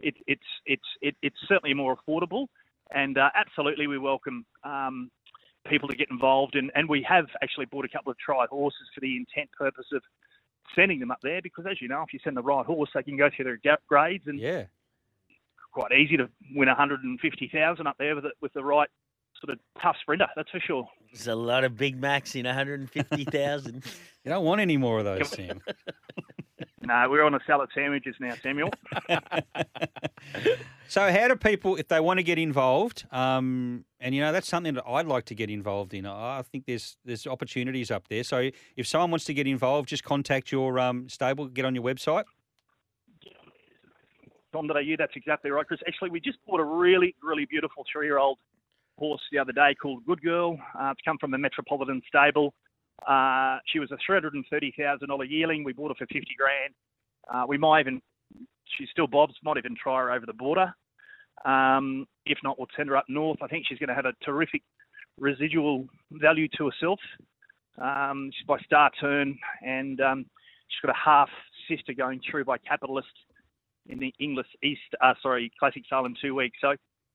it, 0.00 0.14
it's 0.26 0.48
it's 0.64 0.88
it, 1.02 1.16
it's 1.20 1.36
certainly 1.48 1.74
more 1.74 1.98
affordable. 1.98 2.46
And 2.92 3.18
uh, 3.18 3.28
absolutely, 3.34 3.88
we 3.88 3.98
welcome 3.98 4.46
um, 4.62 5.10
people 5.68 5.88
to 5.88 5.96
get 5.96 6.10
involved. 6.10 6.54
And, 6.56 6.70
and 6.74 6.88
we 6.88 7.02
have 7.08 7.26
actually 7.42 7.66
bought 7.66 7.84
a 7.84 7.88
couple 7.88 8.10
of 8.12 8.18
tried 8.18 8.48
horses 8.48 8.88
for 8.94 9.00
the 9.00 9.16
intent 9.16 9.50
purpose 9.52 9.86
of 9.92 10.02
sending 10.74 11.00
them 11.00 11.10
up 11.10 11.20
there 11.22 11.40
because, 11.42 11.66
as 11.70 11.80
you 11.80 11.88
know, 11.88 12.02
if 12.02 12.12
you 12.12 12.18
send 12.24 12.36
the 12.36 12.42
right 12.42 12.64
horse, 12.66 12.90
they 12.94 13.02
can 13.02 13.16
go 13.16 13.28
through 13.34 13.44
their 13.46 13.56
gap 13.58 13.80
grades 13.88 14.26
and 14.26 14.38
Yeah. 14.38 14.64
quite 15.72 15.92
easy 15.92 16.16
to 16.16 16.28
win 16.54 16.68
150,000 16.68 17.86
up 17.86 17.96
there 17.98 18.14
with 18.14 18.24
the, 18.24 18.30
with 18.40 18.52
the 18.52 18.64
right 18.64 18.88
sort 19.40 19.52
of 19.52 19.58
tough 19.82 19.96
sprinter. 20.00 20.26
That's 20.36 20.50
for 20.50 20.60
sure. 20.60 20.88
There's 21.12 21.26
a 21.28 21.34
lot 21.34 21.64
of 21.64 21.76
Big 21.76 22.00
Macs 22.00 22.34
in 22.34 22.46
150,000. 22.46 23.84
You 24.24 24.30
don't 24.30 24.44
want 24.46 24.62
any 24.62 24.78
more 24.78 25.00
of 25.00 25.04
those, 25.04 25.28
Sam. 25.28 25.60
No, 26.84 27.06
we're 27.08 27.24
on 27.24 27.34
a 27.34 27.40
salad 27.46 27.70
sandwiches 27.74 28.16
now, 28.20 28.34
Samuel. 28.42 28.70
So, 30.86 31.10
how 31.10 31.28
do 31.28 31.36
people, 31.36 31.76
if 31.76 31.88
they 31.88 31.98
want 31.98 32.18
to 32.18 32.22
get 32.22 32.38
involved, 32.38 33.06
um, 33.10 33.84
and 34.00 34.14
you 34.14 34.20
know 34.20 34.32
that's 34.32 34.46
something 34.46 34.74
that 34.74 34.84
I'd 34.86 35.06
like 35.06 35.24
to 35.24 35.34
get 35.34 35.50
involved 35.50 35.94
in. 35.94 36.06
I 36.06 36.42
think 36.42 36.66
there's 36.66 36.96
there's 37.04 37.26
opportunities 37.26 37.90
up 37.90 38.06
there. 38.08 38.22
So, 38.22 38.50
if 38.76 38.86
someone 38.86 39.10
wants 39.10 39.24
to 39.24 39.34
get 39.34 39.46
involved, 39.46 39.88
just 39.88 40.04
contact 40.04 40.52
your 40.52 40.78
um, 40.78 41.08
stable, 41.08 41.48
get 41.48 41.64
on 41.64 41.74
your 41.74 41.82
website. 41.82 42.24
Tom.au, 44.52 44.80
that's 44.96 45.16
exactly 45.16 45.50
right, 45.50 45.66
Chris. 45.66 45.80
Actually, 45.88 46.10
we 46.10 46.20
just 46.20 46.38
bought 46.46 46.60
a 46.60 46.64
really, 46.64 47.16
really 47.22 47.46
beautiful 47.46 47.84
three-year-old 47.92 48.38
horse 48.96 49.22
the 49.32 49.38
other 49.38 49.52
day 49.52 49.74
called 49.74 50.04
Good 50.06 50.22
Girl. 50.22 50.56
Uh, 50.78 50.90
it's 50.92 51.00
come 51.04 51.18
from 51.18 51.32
the 51.32 51.38
Metropolitan 51.38 52.02
Stable. 52.06 52.54
Uh, 53.06 53.58
she 53.66 53.78
was 53.78 53.90
a 53.90 53.98
$330,000 54.10 55.30
yearling. 55.30 55.64
We 55.64 55.72
bought 55.72 55.88
her 55.90 56.06
for 56.06 56.06
50 56.06 56.26
grand. 56.38 56.74
Uh, 57.32 57.46
we 57.48 57.58
might 57.58 57.80
even, 57.80 58.00
she's 58.78 58.88
still 58.90 59.06
Bob's, 59.06 59.34
might 59.42 59.56
even 59.56 59.74
try 59.80 59.98
her 60.00 60.12
over 60.12 60.26
the 60.26 60.32
border. 60.32 60.74
Um, 61.44 62.06
if 62.26 62.38
not, 62.42 62.58
we'll 62.58 62.68
send 62.76 62.88
her 62.88 62.96
up 62.96 63.04
north. 63.08 63.38
I 63.42 63.48
think 63.48 63.66
she's 63.68 63.78
going 63.78 63.88
to 63.88 63.94
have 63.94 64.06
a 64.06 64.12
terrific 64.24 64.62
residual 65.18 65.86
value 66.12 66.48
to 66.56 66.70
herself. 66.70 67.00
Um, 67.80 68.30
she's 68.32 68.46
by 68.46 68.58
Star 68.60 68.90
Turn, 69.00 69.36
and 69.62 70.00
um, 70.00 70.26
she's 70.68 70.80
got 70.86 70.94
a 70.94 70.98
half 71.04 71.28
sister 71.68 71.92
going 71.92 72.20
through 72.30 72.44
by 72.44 72.58
Capitalist 72.58 73.08
in 73.88 73.98
the 73.98 74.14
Inglis 74.18 74.46
East, 74.62 74.80
uh, 75.02 75.14
sorry, 75.22 75.52
Classic 75.58 75.82
Sale 75.90 76.06
in 76.06 76.14
two 76.20 76.34
weeks. 76.34 76.56
So 76.60 76.74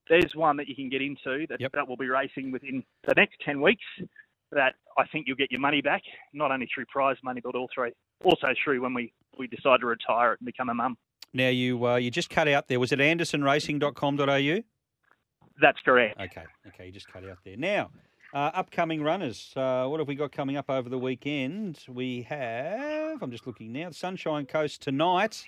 there's 0.10 0.36
one 0.36 0.58
that 0.58 0.68
you 0.68 0.76
can 0.76 0.90
get 0.90 1.02
into 1.02 1.48
that, 1.50 1.60
Yep. 1.60 1.72
that 1.74 1.88
will 1.88 1.98
be 1.98 2.08
racing 2.10 2.52
within 2.52 2.84
the 3.08 3.14
next 3.16 3.40
10 3.46 3.62
weeks. 3.62 3.84
That 4.52 4.76
I 4.98 5.06
think 5.12 5.28
you'll 5.28 5.38
get 5.38 5.52
your 5.52 5.60
money 5.60 5.82
back, 5.82 6.02
not 6.34 6.52
only 6.52 6.68
through 6.74 6.86
prize 6.86 7.18
money, 7.24 7.42
but 7.44 7.56
all 7.56 7.70
also 7.70 7.92
also 8.24 8.48
through 8.64 8.82
when 8.82 8.94
we, 8.94 9.14
we 9.38 9.48
decide 9.48 9.80
to 9.82 9.86
retire 9.86 10.32
and 10.40 10.46
become 10.46 10.70
a 10.70 10.74
mum. 10.74 10.98
Now, 11.34 11.50
you 11.50 11.86
uh, 11.86 11.96
you 11.98 12.10
just 12.10 12.30
cut 12.30 12.48
out 12.48 12.68
there. 12.68 12.80
Was 12.80 12.92
it 12.92 13.00
andersonracing.com.au? 13.00 14.64
That's 15.62 15.80
correct. 15.84 16.20
Okay, 16.20 16.44
okay, 16.68 16.86
you 16.88 16.92
just 16.92 17.12
cut 17.12 17.24
out 17.30 17.38
there. 17.44 17.58
Now, 17.58 17.92
uh, 18.34 18.52
upcoming 18.54 19.04
runners. 19.04 19.54
Uh, 19.56 19.86
what 19.88 20.00
have 20.00 20.08
we 20.08 20.16
got 20.16 20.32
coming 20.32 20.58
up 20.58 20.70
over 20.70 20.90
the 20.90 20.98
weekend? 20.98 21.80
We 21.88 22.24
have. 22.24 23.22
I'm 23.22 23.32
just 23.32 23.46
looking 23.46 23.72
now. 23.72 23.92
Sunshine 23.92 24.46
Coast 24.46 24.82
tonight 24.82 25.44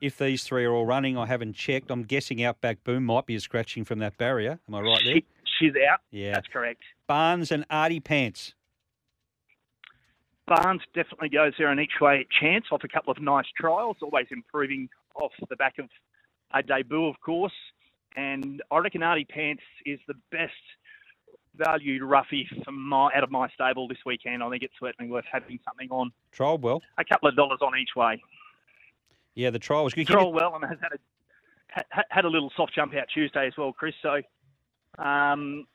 if 0.00 0.18
these 0.18 0.44
three 0.44 0.64
are 0.64 0.72
all 0.72 0.86
running. 0.86 1.16
I 1.16 1.26
haven't 1.26 1.54
checked. 1.54 1.90
I'm 1.90 2.02
guessing 2.02 2.42
Outback 2.42 2.84
Boom 2.84 3.04
might 3.04 3.26
be 3.26 3.34
a 3.34 3.40
scratching 3.40 3.84
from 3.84 3.98
that 4.00 4.16
barrier. 4.16 4.60
Am 4.68 4.74
I 4.74 4.80
right 4.80 5.02
there? 5.04 5.20
She, 5.58 5.66
she's 5.66 5.74
out. 5.90 6.00
Yeah. 6.10 6.32
That's 6.32 6.48
correct. 6.48 6.82
Barnes 7.06 7.50
and 7.50 7.64
Artie 7.70 8.00
Pants. 8.00 8.54
Barnes 10.46 10.82
definitely 10.94 11.28
goes 11.28 11.52
there 11.58 11.68
an 11.68 11.78
each 11.78 12.00
way 12.00 12.26
chance 12.40 12.66
off 12.72 12.82
a 12.82 12.88
couple 12.88 13.10
of 13.10 13.20
nice 13.20 13.44
trials, 13.58 13.96
always 14.00 14.26
improving 14.30 14.88
off 15.14 15.32
the 15.48 15.56
back 15.56 15.78
of 15.78 15.88
a 16.54 16.62
debut, 16.62 17.06
of 17.06 17.20
course. 17.20 17.52
And 18.16 18.62
I 18.70 18.78
reckon 18.78 19.02
Artie 19.02 19.26
Pants 19.26 19.62
is 19.84 20.00
the 20.08 20.14
best 20.32 20.52
valued 21.54 22.02
roughie 22.02 22.48
from 22.64 22.80
my 22.88 23.10
out 23.14 23.24
of 23.24 23.30
my 23.30 23.48
stable 23.50 23.88
this 23.88 23.98
weekend. 24.06 24.42
I 24.42 24.48
think 24.48 24.62
it's 24.62 24.74
certainly 24.80 25.10
worth 25.10 25.26
having 25.30 25.58
something 25.66 25.88
on. 25.90 26.12
Trialled 26.34 26.60
well. 26.60 26.82
A 26.96 27.04
couple 27.04 27.28
of 27.28 27.36
dollars 27.36 27.58
on 27.60 27.76
each 27.76 27.94
way. 27.94 28.22
Yeah, 29.34 29.50
the 29.50 29.58
trial 29.58 29.84
was 29.84 29.94
good. 29.94 30.06
Control 30.06 30.32
well 30.32 30.54
and 30.54 30.64
has 30.64 30.78
had 30.80 30.92
a 30.92 30.98
had 32.08 32.24
a 32.24 32.28
little 32.28 32.50
soft 32.56 32.74
jump 32.74 32.94
out 32.94 33.06
Tuesday 33.12 33.46
as 33.46 33.52
well, 33.56 33.72
Chris. 33.72 33.94
So, 34.02 34.20
um, 34.98 35.66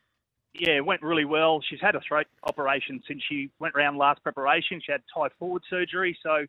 yeah, 0.54 0.78
it 0.78 0.86
went 0.86 1.02
really 1.02 1.26
well. 1.26 1.62
She's 1.68 1.82
had 1.82 1.96
a 1.96 2.02
throat 2.08 2.28
operation 2.44 3.02
since 3.08 3.22
she 3.28 3.50
went 3.60 3.74
round 3.76 3.98
last 3.98 4.22
preparation. 4.22 4.82
She 4.86 4.92
had 4.92 5.02
tie 5.14 5.30
forward 5.40 5.64
surgery, 5.70 6.18
so 6.22 6.46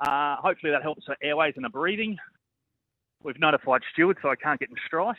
uh, 0.00 0.36
hopefully 0.36 0.72
that 0.72 0.82
helps 0.82 1.06
her 1.06 1.16
airways 1.22 1.54
and 1.56 1.64
her 1.64 1.70
breathing. 1.70 2.18
We've 3.22 3.38
notified 3.38 3.82
Stewart, 3.92 4.18
so 4.20 4.28
I 4.28 4.36
can't 4.36 4.60
get 4.60 4.68
in 4.68 4.76
strife. 4.86 5.16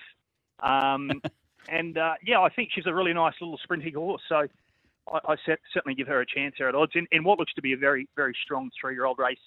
Um, 0.62 1.22
and 1.70 1.98
uh, 1.98 2.14
yeah, 2.24 2.42
I 2.42 2.50
think 2.50 2.70
she's 2.74 2.86
a 2.86 2.94
really 2.94 3.14
nice 3.14 3.34
little 3.42 3.60
sprinting 3.64 3.96
horse. 3.96 4.22
So 4.30 4.48
I, 5.12 5.20
I 5.30 5.36
set, 5.46 5.60
certainly 5.74 5.96
give 5.96 6.08
her 6.08 6.22
a 6.22 6.26
chance 6.26 6.56
there 6.60 6.70
at 6.70 6.76
odds 6.76 6.92
in, 6.96 7.08
in 7.12 7.24
what 7.24 7.40
looks 7.40 7.54
to 7.54 7.62
be 7.62 7.74
a 7.74 7.78
very, 7.78 8.08
very 8.16 8.36
strong 8.44 8.70
three-year-old 8.80 9.18
race 9.18 9.38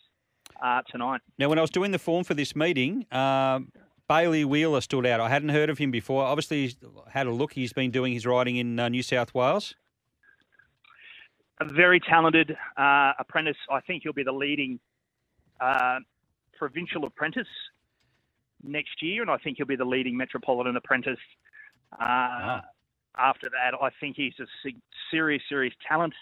uh, 0.63 0.83
tonight. 0.91 1.21
Now, 1.39 1.49
when 1.49 1.59
I 1.59 1.61
was 1.61 1.71
doing 1.71 1.91
the 1.93 1.99
form 1.99 2.25
for 2.25 2.35
this 2.35 2.57
meeting, 2.57 3.07
um, 3.13 3.71
Bailey 4.09 4.45
Wheeler 4.45 4.81
stood 4.81 5.07
out. 5.07 5.21
I 5.21 5.29
hadn't 5.29 5.49
heard 5.51 5.71
of 5.71 5.79
him 5.79 5.91
before. 5.91 6.25
Obviously, 6.25 6.63
he's 6.63 6.77
had 7.11 7.27
a 7.27 7.33
look. 7.33 7.53
He's 7.53 7.73
been 7.73 7.91
doing 7.91 8.13
his 8.13 8.27
riding 8.27 8.57
in 8.57 8.79
uh, 8.79 8.89
New 8.89 9.03
South 9.03 9.35
Wales. 9.35 9.75
A 11.61 11.65
very 11.73 12.01
talented 12.01 12.57
uh, 12.77 13.13
apprentice. 13.19 13.57
I 13.71 13.81
think 13.81 14.03
he'll 14.03 14.13
be 14.13 14.23
the 14.23 14.33
leading 14.33 14.79
uh, 15.61 15.99
provincial 16.57 17.05
apprentice 17.05 17.49
next 18.63 19.03
year, 19.03 19.23
and 19.23 19.31
I 19.31 19.39
think 19.39 19.57
he'll 19.57 19.67
be 19.67 19.77
the 19.77 19.85
leading 19.85 20.17
metropolitan 20.17 20.77
apprentice. 20.77 21.19
Uh, 21.99 22.61
After 23.19 23.49
that, 23.49 23.77
I 23.81 23.89
think 24.01 24.17
he's 24.17 24.35
a 24.41 24.47
serious, 25.11 25.43
serious 25.49 25.75
talent. 25.89 26.13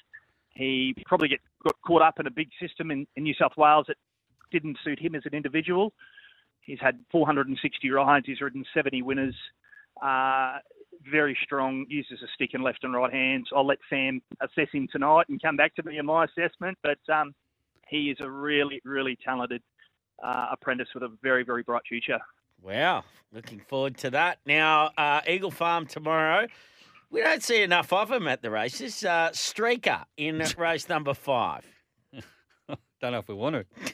He 0.51 0.95
probably 1.07 1.29
get 1.29 1.41
got 1.65 1.75
caught 1.85 2.03
up 2.03 2.21
in 2.21 2.27
a 2.29 2.31
big 2.31 2.49
system 2.61 2.93
in, 2.93 3.07
in 3.17 3.25
New 3.25 3.35
South 3.35 3.57
Wales 3.57 3.87
that 3.89 3.97
didn't 4.53 4.79
suit 4.85 5.01
him 5.01 5.17
as 5.17 5.23
an 5.25 5.35
individual. 5.35 5.93
He's 6.65 6.81
had 6.81 6.99
460 7.13 7.91
rides. 7.91 8.27
He's 8.27 8.41
ridden 8.41 8.65
70 8.75 9.03
winners. 9.03 9.35
Uh, 10.03 10.59
very 11.11 11.37
strong. 11.45 11.87
Uses 11.89 12.21
a 12.23 12.27
stick 12.35 12.51
in 12.55 12.63
left 12.63 12.85
and 12.85 12.95
right 12.95 13.13
hands. 13.13 13.49
I'll 13.55 13.67
let 13.67 13.79
Sam 13.91 14.23
assess 14.41 14.69
him 14.73 14.89
tonight 14.91 15.27
and 15.29 15.41
come 15.41 15.57
back 15.57 15.75
to 15.77 15.83
me 15.83 15.99
on 15.99 16.07
my 16.07 16.25
assessment. 16.25 16.79
But 16.83 16.99
um, 17.13 17.35
he 17.89 18.11
is 18.11 18.19
a 18.21 18.31
really, 18.31 18.81
really 18.85 19.19
talented 19.25 19.63
uh, 20.23 20.49
apprentice 20.53 20.89
with 20.95 21.03
a 21.03 21.11
very, 21.23 21.45
very 21.45 21.63
bright 21.63 21.83
future. 21.89 22.19
Wow, 22.63 23.05
looking 23.33 23.61
forward 23.61 23.99
to 23.99 24.11
that. 24.11 24.39
Now, 24.47 24.91
uh, 24.97 25.21
Eagle 25.29 25.51
Farm 25.51 25.87
tomorrow. 25.87 26.47
We 27.11 27.21
don't 27.21 27.43
see 27.43 27.63
enough 27.63 27.93
of 27.93 28.11
him 28.11 28.27
at 28.27 28.43
the 28.43 28.51
races. 28.51 29.05
Uh, 29.05 29.31
Streaker 29.33 30.05
in 30.17 30.43
race 30.59 30.89
number 30.89 31.15
five. 31.15 31.65
Don't 33.01 33.13
know 33.13 33.19
if 33.19 33.29
we 33.29 33.35
want 33.35 33.55
to. 33.55 33.93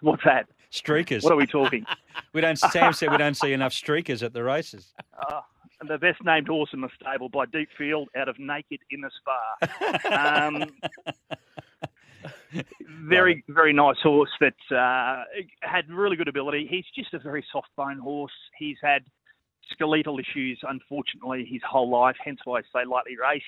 What's 0.00 0.24
that? 0.24 0.48
Streakers. 0.72 1.22
What 1.22 1.32
are 1.32 1.36
we 1.36 1.46
talking? 1.46 1.84
We 2.34 2.40
don't. 2.40 2.58
Sam 2.58 2.92
said 2.92 3.10
we 3.10 3.18
don't 3.18 3.36
see 3.36 3.52
enough 3.52 3.72
streakers 3.72 4.22
at 4.22 4.32
the 4.32 4.42
races. 4.42 4.92
uh, 5.28 5.40
the 5.86 5.98
best 5.98 6.22
named 6.24 6.48
horse 6.48 6.70
in 6.72 6.80
the 6.80 6.88
stable 7.00 7.28
by 7.28 7.44
Deep 7.46 7.68
Field 7.76 8.08
out 8.16 8.28
of 8.28 8.38
Naked 8.38 8.80
in 8.90 9.00
the 9.00 9.10
Spa. 9.18 10.46
Um, 10.46 10.64
very, 13.04 13.44
very 13.48 13.72
nice 13.72 13.96
horse 14.02 14.30
that 14.40 14.76
uh, 14.76 15.24
had 15.62 15.90
really 15.90 16.16
good 16.16 16.28
ability. 16.28 16.66
He's 16.70 16.84
just 16.94 17.12
a 17.14 17.18
very 17.18 17.44
soft 17.52 17.68
bone 17.76 17.98
horse. 17.98 18.32
He's 18.58 18.78
had 18.82 19.04
skeletal 19.72 20.18
issues, 20.18 20.58
unfortunately, 20.68 21.46
his 21.50 21.60
whole 21.68 21.90
life, 21.90 22.16
hence 22.22 22.40
why 22.44 22.58
I 22.58 22.62
say 22.62 22.86
lightly 22.88 23.16
raced. 23.20 23.44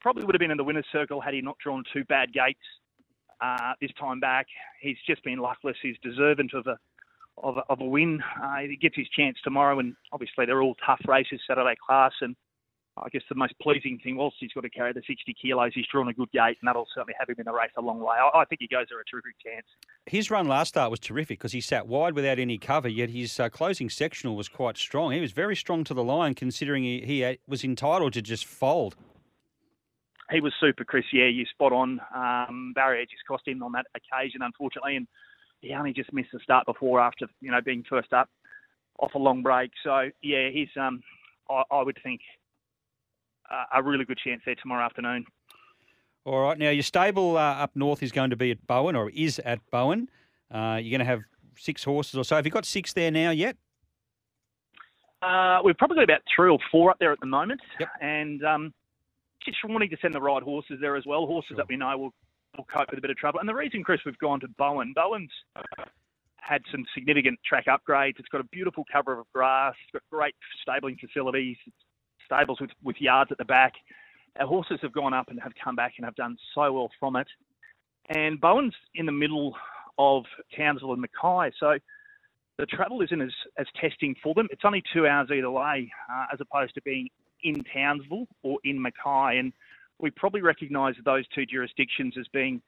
Probably 0.00 0.24
would 0.24 0.34
have 0.34 0.40
been 0.40 0.50
in 0.50 0.56
the 0.58 0.64
winner's 0.64 0.86
circle 0.92 1.20
had 1.20 1.34
he 1.34 1.40
not 1.40 1.56
drawn 1.62 1.84
two 1.92 2.04
bad 2.04 2.32
gates 2.32 2.60
uh, 3.40 3.72
this 3.80 3.90
time 3.98 4.20
back. 4.20 4.46
He's 4.80 4.96
just 5.06 5.22
been 5.24 5.38
luckless. 5.38 5.76
He's 5.82 5.96
deserving 6.02 6.50
of 6.54 6.66
a 6.66 6.78
of 7.42 7.56
a, 7.56 7.62
of 7.70 7.80
a 7.80 7.84
win. 7.84 8.20
Uh, 8.42 8.58
he 8.68 8.76
gets 8.76 8.96
his 8.96 9.08
chance 9.08 9.36
tomorrow, 9.44 9.78
and 9.78 9.94
obviously 10.12 10.46
they're 10.46 10.62
all 10.62 10.74
tough 10.84 11.00
races, 11.06 11.40
Saturday 11.46 11.76
class. 11.86 12.12
And 12.20 12.34
I 12.96 13.08
guess 13.10 13.22
the 13.28 13.34
most 13.34 13.54
pleasing 13.60 13.98
thing, 14.02 14.16
whilst 14.16 14.36
he's 14.40 14.52
got 14.52 14.62
to 14.62 14.70
carry 14.70 14.92
the 14.92 15.02
60 15.06 15.34
kilos, 15.40 15.72
he's 15.74 15.86
drawn 15.90 16.08
a 16.08 16.12
good 16.12 16.30
gate, 16.32 16.56
and 16.60 16.66
that'll 16.66 16.88
certainly 16.94 17.14
have 17.18 17.28
him 17.28 17.36
in 17.38 17.44
the 17.44 17.52
race 17.52 17.70
a 17.76 17.80
long 17.80 18.00
way. 18.00 18.16
I, 18.16 18.40
I 18.40 18.44
think 18.44 18.60
he 18.60 18.68
goes 18.68 18.86
there 18.90 19.00
a 19.00 19.04
terrific 19.04 19.34
chance. 19.44 19.66
His 20.06 20.30
run 20.30 20.48
last 20.48 20.70
start 20.70 20.90
was 20.90 21.00
terrific 21.00 21.38
because 21.38 21.52
he 21.52 21.60
sat 21.60 21.86
wide 21.86 22.14
without 22.14 22.38
any 22.38 22.58
cover, 22.58 22.88
yet 22.88 23.10
his 23.10 23.38
uh, 23.38 23.48
closing 23.48 23.88
sectional 23.90 24.36
was 24.36 24.48
quite 24.48 24.76
strong. 24.76 25.12
He 25.12 25.20
was 25.20 25.32
very 25.32 25.56
strong 25.56 25.84
to 25.84 25.94
the 25.94 26.04
line, 26.04 26.34
considering 26.34 26.82
he, 26.82 27.02
he 27.02 27.24
uh, 27.24 27.34
was 27.46 27.64
entitled 27.64 28.14
to 28.14 28.22
just 28.22 28.46
fold. 28.46 28.96
He 30.30 30.40
was 30.40 30.52
super, 30.60 30.84
Chris. 30.84 31.04
Yeah, 31.12 31.26
you 31.26 31.44
spot 31.46 31.72
on. 31.72 32.00
Um, 32.14 32.72
barrier 32.74 33.04
just 33.04 33.24
cost 33.26 33.46
him 33.48 33.62
on 33.62 33.72
that 33.72 33.86
occasion, 33.94 34.42
unfortunately, 34.42 34.96
and 34.96 35.06
he 35.60 35.72
only 35.72 35.92
just 35.92 36.12
missed 36.12 36.30
the 36.32 36.40
start 36.40 36.66
before 36.66 37.00
after 37.00 37.26
you 37.40 37.50
know 37.50 37.60
being 37.64 37.84
first 37.88 38.12
up 38.12 38.28
off 39.00 39.14
a 39.14 39.18
long 39.18 39.42
break. 39.42 39.70
So 39.82 40.10
yeah, 40.22 40.50
he's 40.50 40.68
um, 40.78 41.02
I, 41.50 41.62
I 41.70 41.82
would 41.82 41.98
think 42.02 42.20
uh, 43.50 43.64
a 43.78 43.82
really 43.82 44.04
good 44.04 44.18
chance 44.18 44.42
there 44.44 44.54
tomorrow 44.56 44.84
afternoon. 44.84 45.24
All 46.24 46.40
right. 46.42 46.58
Now, 46.58 46.68
your 46.70 46.82
stable 46.82 47.38
uh, 47.38 47.40
up 47.40 47.70
north 47.74 48.02
is 48.02 48.12
going 48.12 48.30
to 48.30 48.36
be 48.36 48.50
at 48.50 48.66
Bowen, 48.66 48.96
or 48.96 49.08
is 49.10 49.38
at 49.40 49.60
Bowen. 49.70 50.10
Uh, 50.52 50.78
you're 50.82 50.90
going 50.90 50.98
to 50.98 51.04
have 51.06 51.22
six 51.56 51.84
horses 51.84 52.16
or 52.16 52.24
so. 52.24 52.36
Have 52.36 52.44
you 52.44 52.52
got 52.52 52.66
six 52.66 52.92
there 52.92 53.10
now 53.10 53.30
yet? 53.30 53.56
Uh, 55.22 55.58
we've 55.64 55.76
probably 55.78 55.96
got 55.96 56.04
about 56.04 56.20
three 56.34 56.50
or 56.50 56.58
four 56.70 56.90
up 56.90 56.98
there 57.00 57.12
at 57.12 57.20
the 57.20 57.26
moment, 57.26 57.60
Yep. 57.80 57.88
and 58.00 58.44
um, 58.44 58.74
just 59.44 59.58
wanting 59.64 59.90
to 59.90 59.96
send 60.00 60.14
the 60.14 60.20
right 60.20 60.42
horses 60.42 60.78
there 60.80 60.96
as 60.96 61.04
well. 61.06 61.26
Horses 61.26 61.48
Sure. 61.50 61.56
that 61.58 61.68
we 61.68 61.76
know 61.76 61.96
will, 61.96 62.14
will 62.56 62.64
cope 62.64 62.90
with 62.90 62.98
a 62.98 63.02
bit 63.02 63.10
of 63.10 63.16
trouble. 63.16 63.40
And 63.40 63.48
the 63.48 63.54
reason, 63.54 63.82
Chris, 63.82 64.00
we've 64.04 64.18
gone 64.18 64.40
to 64.40 64.48
Bowen, 64.58 64.92
Bowen's 64.94 65.30
had 66.40 66.62
some 66.70 66.84
significant 66.94 67.38
track 67.44 67.66
upgrades. 67.66 68.18
It's 68.18 68.28
got 68.28 68.40
a 68.40 68.44
beautiful 68.44 68.84
cover 68.90 69.18
of 69.18 69.26
grass. 69.34 69.74
It's 69.84 69.92
got 69.92 70.02
great 70.10 70.34
stabling 70.62 70.96
facilities, 70.96 71.56
stables 72.24 72.58
with, 72.60 72.70
with 72.82 72.96
yards 73.00 73.30
at 73.30 73.38
the 73.38 73.44
back. 73.44 73.74
Our 74.40 74.46
horses 74.46 74.78
have 74.82 74.92
gone 74.92 75.12
up 75.12 75.28
and 75.28 75.38
have 75.40 75.52
come 75.62 75.76
back 75.76 75.94
and 75.98 76.04
have 76.04 76.14
done 76.14 76.36
so 76.54 76.72
well 76.72 76.90
from 76.98 77.16
it. 77.16 77.26
And 78.08 78.40
Bowen's 78.40 78.74
in 78.94 79.04
the 79.04 79.12
middle 79.12 79.54
of 79.98 80.24
Townsville 80.56 80.92
and 80.92 81.02
Mackay, 81.02 81.50
so 81.58 81.76
the 82.56 82.66
travel 82.66 83.02
isn't 83.02 83.20
as, 83.20 83.32
as 83.58 83.66
testing 83.78 84.14
for 84.22 84.32
them. 84.34 84.48
It's 84.50 84.62
only 84.64 84.82
two 84.92 85.06
hours 85.06 85.28
either 85.30 85.50
way, 85.50 85.90
uh, 86.10 86.26
as 86.32 86.40
opposed 86.40 86.74
to 86.74 86.82
being 86.82 87.08
in 87.42 87.64
Townsville 87.64 88.26
or 88.42 88.58
in 88.64 88.80
Mackay. 88.80 89.38
And 89.38 89.52
we 89.98 90.10
probably 90.10 90.40
recognise 90.42 90.94
those 91.04 91.26
two 91.28 91.46
jurisdictions 91.46 92.14
as 92.18 92.26
being, 92.32 92.62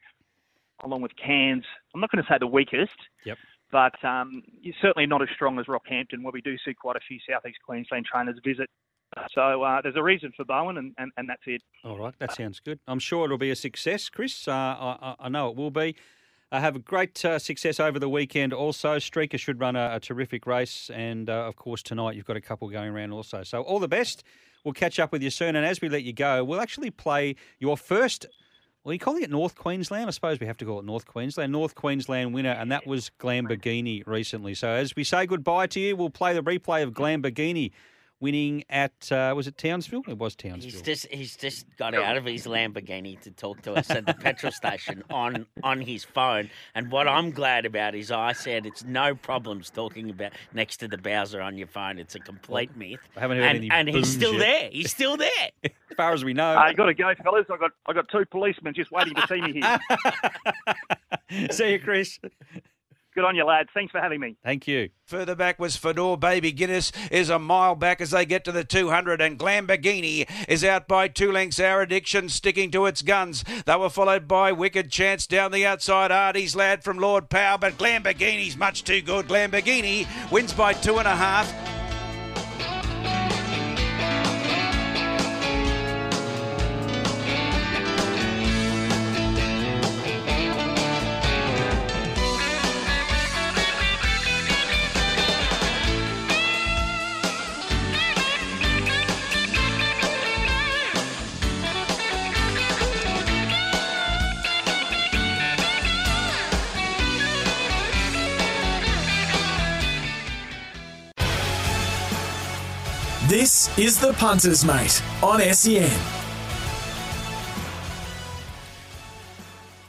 along 0.85 1.03
with 1.03 1.13
Cairns, 1.17 1.65
I'm 1.95 2.01
not 2.01 2.11
going 2.11 2.25
to 2.25 2.29
say 2.33 2.39
the 2.39 2.47
weakest, 2.47 2.97
Yep. 3.25 3.39
but 3.71 4.05
um, 4.05 4.43
you're 4.61 4.75
certainly 4.81 5.07
not 5.07 5.23
as 5.23 5.29
strong 5.35 5.59
as 5.59 5.67
Rockhampton, 5.67 6.23
where 6.23 6.33
we 6.33 6.41
do 6.41 6.57
see 6.65 6.75
quite 6.75 6.97
a 6.97 7.01
few 7.01 7.19
southeast 7.29 7.59
Queensland 7.65 8.07
trainers 8.07 8.39
visit. 8.45 8.69
So 9.35 9.63
uh, 9.65 9.81
there's 9.83 9.97
a 9.97 10.03
reason 10.03 10.33
for 10.37 10.45
Bowen, 10.45 10.79
and, 10.79 10.95
and, 10.97 11.11
and 11.17 11.29
that's 11.29 11.43
it. 11.47 11.63
All 11.85 11.99
right, 11.99 12.15
that 12.21 12.33
sounds 12.33 12.61
good. 12.61 12.79
I'm 12.87 13.01
sure 13.01 13.25
it'll 13.25 13.39
be 13.39 13.51
a 13.51 13.57
success, 13.57 14.09
Chris. 14.09 14.47
Uh, 14.47 14.53
I, 14.53 14.97
I- 15.03 15.15
I 15.27 15.29
know 15.29 15.51
it 15.51 15.57
will 15.57 15.73
be. 15.73 15.97
Uh, 16.53 16.61
have 16.61 16.75
a 16.75 16.81
great 16.81 17.25
uh, 17.25 17.39
success 17.39 17.79
over 17.79 17.99
the 18.01 18.09
weekend. 18.09 18.53
Also, 18.53 18.97
Streaker 18.97 19.39
should 19.39 19.61
run 19.61 19.77
a, 19.77 19.97
a 19.97 20.01
terrific 20.01 20.47
race, 20.47 20.91
and 20.93 21.31
uh, 21.31 21.45
of 21.47 21.55
course 21.55 21.81
tonight 21.83 22.17
you've 22.17 22.25
got 22.25 22.37
a 22.37 22.41
couple 22.41 22.69
going 22.69 22.89
around 22.91 23.13
also. 23.13 23.43
So 23.45 23.63
all 23.63 23.79
the 23.79 23.87
best. 23.89 24.25
We'll 24.65 24.75
catch 24.75 24.99
up 24.99 25.13
with 25.13 25.23
you 25.23 25.31
soon, 25.31 25.57
and 25.57 25.65
as 25.65 25.81
we 25.81 25.89
let 25.89 26.03
you 26.03 26.13
go, 26.13 26.45
we'll 26.45 26.61
actually 26.61 26.91
play 26.91 27.37
your 27.59 27.77
first. 27.77 28.27
Well, 28.85 28.93
you're 28.93 28.99
calling 28.99 29.23
it 29.23 29.31
North 29.31 29.57
Queensland? 29.57 30.07
I 30.07 30.11
suppose 30.11 30.41
we 30.41 30.47
have 30.47 30.57
to 30.59 30.65
call 30.65 30.79
it 30.81 30.85
North 30.85 31.07
Queensland. 31.07 31.53
North 31.53 31.75
Queensland 31.75 32.33
winner, 32.35 32.53
and 32.53 32.71
that 32.73 32.87
was 32.87 33.11
Glamborghini 33.19 34.07
recently. 34.07 34.55
So 34.55 34.69
as 34.69 34.97
we 34.97 35.05
say 35.05 35.27
goodbye 35.27 35.67
to 35.69 35.81
you, 35.81 35.97
we'll 35.97 36.11
play 36.11 36.35
the 36.35 36.43
replay 36.43 36.83
of 36.83 36.93
Glamborghini 36.93 37.73
winning 38.21 38.65
at 38.69 39.11
uh, 39.11 39.33
was 39.35 39.47
it 39.47 39.57
Townsville? 39.57 40.03
It 40.07 40.19
was 40.19 40.37
Townsville. 40.37 40.71
He's 40.71 40.83
just 40.83 41.07
he's 41.11 41.37
just 41.37 41.67
got 41.77 41.95
out 41.95 42.17
of 42.17 42.25
his 42.25 42.47
Lamborghini 42.47 43.19
to 43.21 43.31
talk 43.31 43.63
to 43.63 43.75
us 43.75 43.91
at 43.91 44.07
the 44.07 44.15
petrol 44.15 44.53
station 44.53 45.03
on 45.11 45.47
on 45.63 45.81
his 45.81 46.05
phone. 46.05 46.51
And 46.75 46.91
what 46.93 47.09
I'm 47.09 47.31
glad 47.31 47.67
about 47.67 47.95
is 47.95 48.11
I 48.11 48.33
said 48.33 48.67
it's 48.67 48.85
no 48.85 49.15
problems 49.15 49.71
talking 49.71 50.11
about 50.11 50.33
next 50.53 50.79
to 50.79 50.89
the 50.89 50.99
Bowser 50.99 51.41
on 51.41 51.57
your 51.57 51.67
phone. 51.67 51.99
It's 51.99 52.15
a 52.15 52.21
complete 52.21 52.77
myth. 52.77 53.01
I 53.17 53.21
haven't 53.21 53.39
heard 53.39 53.57
and, 53.57 53.59
any 53.59 53.71
and 53.71 53.89
he's 53.89 54.13
still 54.13 54.35
yet. 54.35 54.41
there. 54.41 54.71
He's 54.73 54.91
still 54.91 55.17
there. 55.17 55.29
as 55.65 55.97
far 55.97 56.13
as 56.13 56.25
we 56.25 56.35
know. 56.35 56.57
I 56.57 56.73
got 56.73 56.87
to 56.87 56.95
go, 56.95 57.13
fellas. 57.23 57.47
I 57.51 57.57
got 57.57 57.71
I 57.87 57.93
got 57.93 58.09
two 58.09 58.25
policemen 58.27 58.75
just 58.75 58.93
waiting 58.93 59.15
to 59.15 59.27
see 59.27 59.41
me 59.41 59.53
here. 59.61 59.79
See 61.51 61.73
you, 61.73 61.79
Chris. 61.79 62.19
Good 63.21 63.25
Good 63.25 63.29
on 63.29 63.37
you, 63.37 63.45
lads. 63.45 63.69
Thanks 63.75 63.93
for 63.93 64.01
having 64.01 64.19
me. 64.19 64.39
Thank 64.43 64.67
you. 64.67 64.89
Further 65.05 65.35
back 65.35 65.59
was 65.59 65.77
Fedor 65.77 66.17
Baby 66.17 66.53
Guinness 66.53 66.91
is 67.11 67.29
a 67.29 67.39
mile 67.39 67.75
back 67.75 68.01
as 68.01 68.13
they 68.13 68.25
get 68.25 68.47
to 68.47 68.53
the 68.53 68.65
200 68.65 69.21
and 69.21 69.39
Glamborghini 69.39 70.27
is 70.49 70.65
out 70.65 70.89
by 70.89 71.07
two 71.07 71.31
lengths. 71.31 71.61
Our 71.61 71.83
Addiction 71.83 72.31
sticking 72.31 72.71
to 72.71 72.87
its 72.87 73.03
guns. 73.03 73.45
They 73.67 73.77
were 73.77 73.91
followed 73.91 74.27
by 74.27 74.53
Wicked 74.53 74.91
Chance 74.91 75.27
down 75.27 75.53
the 75.53 75.67
outside. 75.67 76.11
Artie's 76.11 76.57
lad 76.57 76.83
from 76.83 76.97
Lord 76.97 77.29
Power, 77.29 77.59
but 77.59 77.77
Glamborghini's 77.77 78.57
much 78.57 78.85
too 78.85 79.03
good. 79.03 79.29
Glamborghini 79.29 80.07
wins 80.33 80.55
by 80.55 80.73
two 80.73 80.97
and 80.97 81.07
a 81.07 81.15
half. 81.15 81.80
Is 113.81 113.99
the 113.99 114.13
Punters 114.13 114.63
Mate 114.63 115.03
on 115.23 115.41
SEN. 115.55 115.91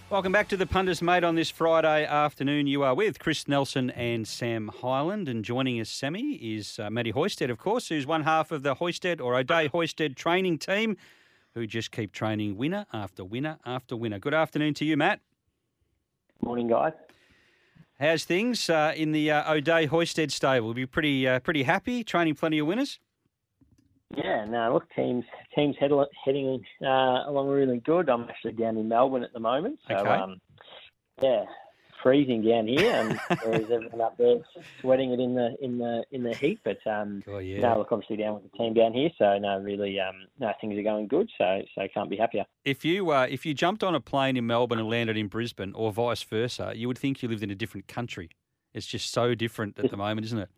Welcome 0.10 0.32
back 0.32 0.48
to 0.48 0.56
the 0.56 0.66
Punters 0.66 1.02
Mate 1.02 1.26
on 1.26 1.36
this 1.36 1.50
Friday 1.50 2.06
afternoon. 2.06 2.68
You 2.68 2.84
are 2.84 2.96
with 2.96 3.20
Chris 3.20 3.50
Nelson 3.50 3.90
and 3.90 4.26
Sam 4.26 4.72
Highland. 4.82 5.28
And 5.28 5.44
joining 5.44 5.82
us, 5.82 5.90
Sammy, 5.90 6.36
is 6.36 6.80
uh, 6.80 6.90
Matty 6.90 7.12
Hoysted, 7.12 7.52
of 7.52 7.58
course, 7.58 7.90
who's 7.90 8.08
one 8.08 8.24
half 8.24 8.54
of 8.54 8.64
the 8.64 8.76
Hoysted 8.76 9.20
or 9.20 9.36
O'Dea 9.36 9.68
Hoysted 9.68 10.16
training 10.16 10.60
team 10.60 10.96
who 11.54 11.68
just 11.68 11.92
keep 11.92 12.14
training 12.14 12.56
winner 12.56 12.86
after 12.94 13.26
winner 13.26 13.60
after 13.66 13.98
winner. 13.98 14.20
Good 14.20 14.34
afternoon 14.34 14.74
to 14.76 14.86
you, 14.86 14.96
Matt. 14.96 15.20
Morning, 16.42 16.70
guys. 16.70 16.94
How's 18.00 18.24
things 18.24 18.70
uh, 18.70 18.94
in 18.96 19.12
the 19.12 19.32
uh, 19.32 19.54
O'Dea 19.54 19.88
Hoysted 19.88 20.32
stable? 20.32 20.74
Be 20.74 20.86
pretty 20.86 21.28
uh, 21.28 21.42
pretty 21.42 21.64
happy 21.64 22.06
training 22.06 22.36
plenty 22.36 22.60
of 22.60 22.68
winners. 22.68 22.98
Yeah, 24.18 24.46
no, 24.46 24.74
look, 24.74 24.88
teams 24.96 25.24
teams 25.56 25.76
head, 25.80 25.92
heading 26.26 26.62
uh, 26.82 27.24
along 27.28 27.50
really 27.50 27.80
good. 27.80 28.10
I'm 28.10 28.24
actually 28.24 28.54
down 28.54 28.78
in 28.78 28.88
Melbourne 28.90 29.24
at 29.24 29.34
the 29.34 29.40
moment, 29.40 29.80
so 29.88 29.96
Okay. 29.96 30.10
um, 30.10 30.42
yeah, 31.22 31.46
freezing 32.04 32.44
down 32.44 32.68
here, 32.68 32.92
and 32.94 33.20
there's 33.44 33.72
everyone 33.72 34.02
up 34.02 34.18
there 34.18 34.38
sweating 34.82 35.12
it 35.12 35.20
in 35.20 35.36
the 35.36 35.56
in 35.62 35.78
the 35.78 36.04
in 36.12 36.24
the 36.24 36.36
heat. 36.36 36.60
But 36.64 36.86
um, 36.90 37.24
Oh 37.28 37.38
yeah. 37.38 37.62
no, 37.62 37.80
look, 37.80 37.92
obviously 37.92 38.18
down 38.18 38.36
with 38.36 38.52
the 38.52 38.58
team 38.58 38.74
down 38.74 38.94
here, 38.94 39.10
so 39.18 39.38
no, 39.38 39.60
really, 39.60 40.00
um, 40.00 40.28
no, 40.40 40.52
things 40.60 40.78
are 40.78 40.84
going 40.84 41.08
good. 41.08 41.30
So 41.38 41.62
so 41.76 41.88
can't 41.94 42.10
be 42.10 42.18
happier. 42.18 42.46
If 42.66 42.84
you 42.84 43.12
uh, 43.12 43.28
if 43.30 43.46
you 43.46 43.54
jumped 43.54 43.84
on 43.84 43.96
a 43.96 44.02
plane 44.02 44.36
in 44.36 44.46
Melbourne 44.46 44.80
and 44.80 44.90
landed 44.90 45.18
in 45.18 45.28
Brisbane, 45.28 45.74
or 45.74 45.92
vice 45.92 46.24
versa, 46.24 46.74
you 46.76 46.88
would 46.88 46.98
think 46.98 47.22
you 47.24 47.30
lived 47.30 47.44
in 47.44 47.52
a 47.52 47.56
different 47.56 47.88
country. 47.88 48.30
It's 48.74 48.88
just 48.88 49.12
so 49.12 49.36
different 49.36 49.78
at 49.78 49.90
the 49.90 49.98
moment, 49.98 50.26
isn't 50.26 50.40
it? 50.40 50.50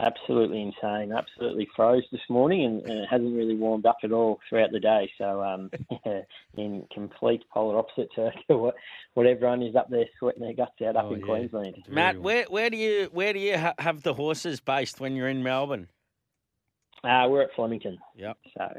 Absolutely 0.00 0.60
insane. 0.60 1.12
Absolutely 1.12 1.68
froze 1.76 2.02
this 2.10 2.20
morning, 2.28 2.64
and, 2.64 2.82
and 2.82 2.98
it 3.00 3.08
hasn't 3.08 3.34
really 3.36 3.54
warmed 3.54 3.86
up 3.86 3.98
at 4.02 4.10
all 4.10 4.40
throughout 4.48 4.72
the 4.72 4.80
day. 4.80 5.08
So, 5.18 5.40
um, 5.42 5.70
yeah, 6.06 6.22
in 6.56 6.84
complete 6.92 7.44
polar 7.52 7.78
opposite 7.78 8.08
to, 8.16 8.32
to 8.48 8.58
what, 8.58 8.74
what 9.14 9.26
everyone 9.26 9.62
is 9.62 9.76
up 9.76 9.88
there 9.90 10.06
sweating 10.18 10.42
their 10.42 10.52
guts 10.52 10.82
out 10.84 10.96
up 10.96 11.04
Oh, 11.04 11.14
in 11.14 11.20
yeah. 11.20 11.26
Queensland. 11.26 11.76
Matt, 11.88 12.20
where 12.20 12.44
where 12.48 12.70
do 12.70 12.76
you 12.76 13.08
where 13.12 13.32
do 13.32 13.38
you 13.38 13.56
ha- 13.56 13.74
have 13.78 14.02
the 14.02 14.14
horses 14.14 14.58
based 14.60 15.00
when 15.00 15.14
you're 15.14 15.28
in 15.28 15.44
Melbourne? 15.44 15.88
Uh, 17.04 17.26
we're 17.28 17.42
at 17.42 17.54
Flemington. 17.54 17.98
Yep. 18.16 18.36
So, 18.56 18.72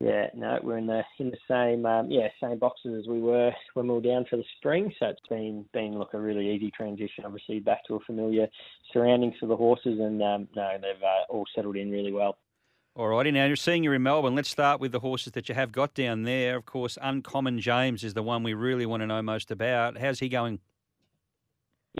yeah, 0.00 0.26
no, 0.32 0.60
we're 0.62 0.78
in 0.78 0.86
the 0.86 1.02
in 1.18 1.30
the 1.30 1.38
same 1.48 1.84
um, 1.84 2.08
yeah 2.08 2.28
same 2.40 2.58
boxes 2.58 2.94
as 3.00 3.08
we 3.08 3.20
were 3.20 3.50
when 3.74 3.88
we 3.88 3.94
were 3.94 4.00
down 4.00 4.26
for 4.30 4.36
the 4.36 4.44
spring. 4.56 4.92
So 4.98 5.06
it's 5.06 5.20
been 5.28 5.64
been 5.72 5.98
look 5.98 6.14
a 6.14 6.20
really 6.20 6.54
easy 6.54 6.70
transition, 6.70 7.24
obviously 7.24 7.58
back 7.58 7.84
to 7.86 7.96
a 7.96 8.00
familiar 8.00 8.46
surroundings 8.92 9.34
for 9.40 9.46
the 9.46 9.56
horses, 9.56 9.98
and 9.98 10.22
um, 10.22 10.48
no, 10.54 10.70
they've 10.80 11.02
uh, 11.02 11.32
all 11.32 11.44
settled 11.54 11.76
in 11.76 11.90
really 11.90 12.12
well. 12.12 12.38
All 12.94 13.08
righty, 13.08 13.32
now 13.32 13.46
you're 13.46 13.56
seeing 13.56 13.82
you're 13.82 13.94
in 13.94 14.02
Melbourne. 14.02 14.36
Let's 14.36 14.48
start 14.48 14.80
with 14.80 14.92
the 14.92 15.00
horses 15.00 15.32
that 15.32 15.48
you 15.48 15.54
have 15.54 15.72
got 15.72 15.94
down 15.94 16.22
there. 16.22 16.56
Of 16.56 16.66
course, 16.66 16.96
Uncommon 17.00 17.60
James 17.60 18.04
is 18.04 18.14
the 18.14 18.22
one 18.22 18.42
we 18.42 18.54
really 18.54 18.86
want 18.86 19.02
to 19.02 19.06
know 19.06 19.22
most 19.22 19.50
about. 19.50 19.98
How's 19.98 20.20
he 20.20 20.28
going? 20.28 20.60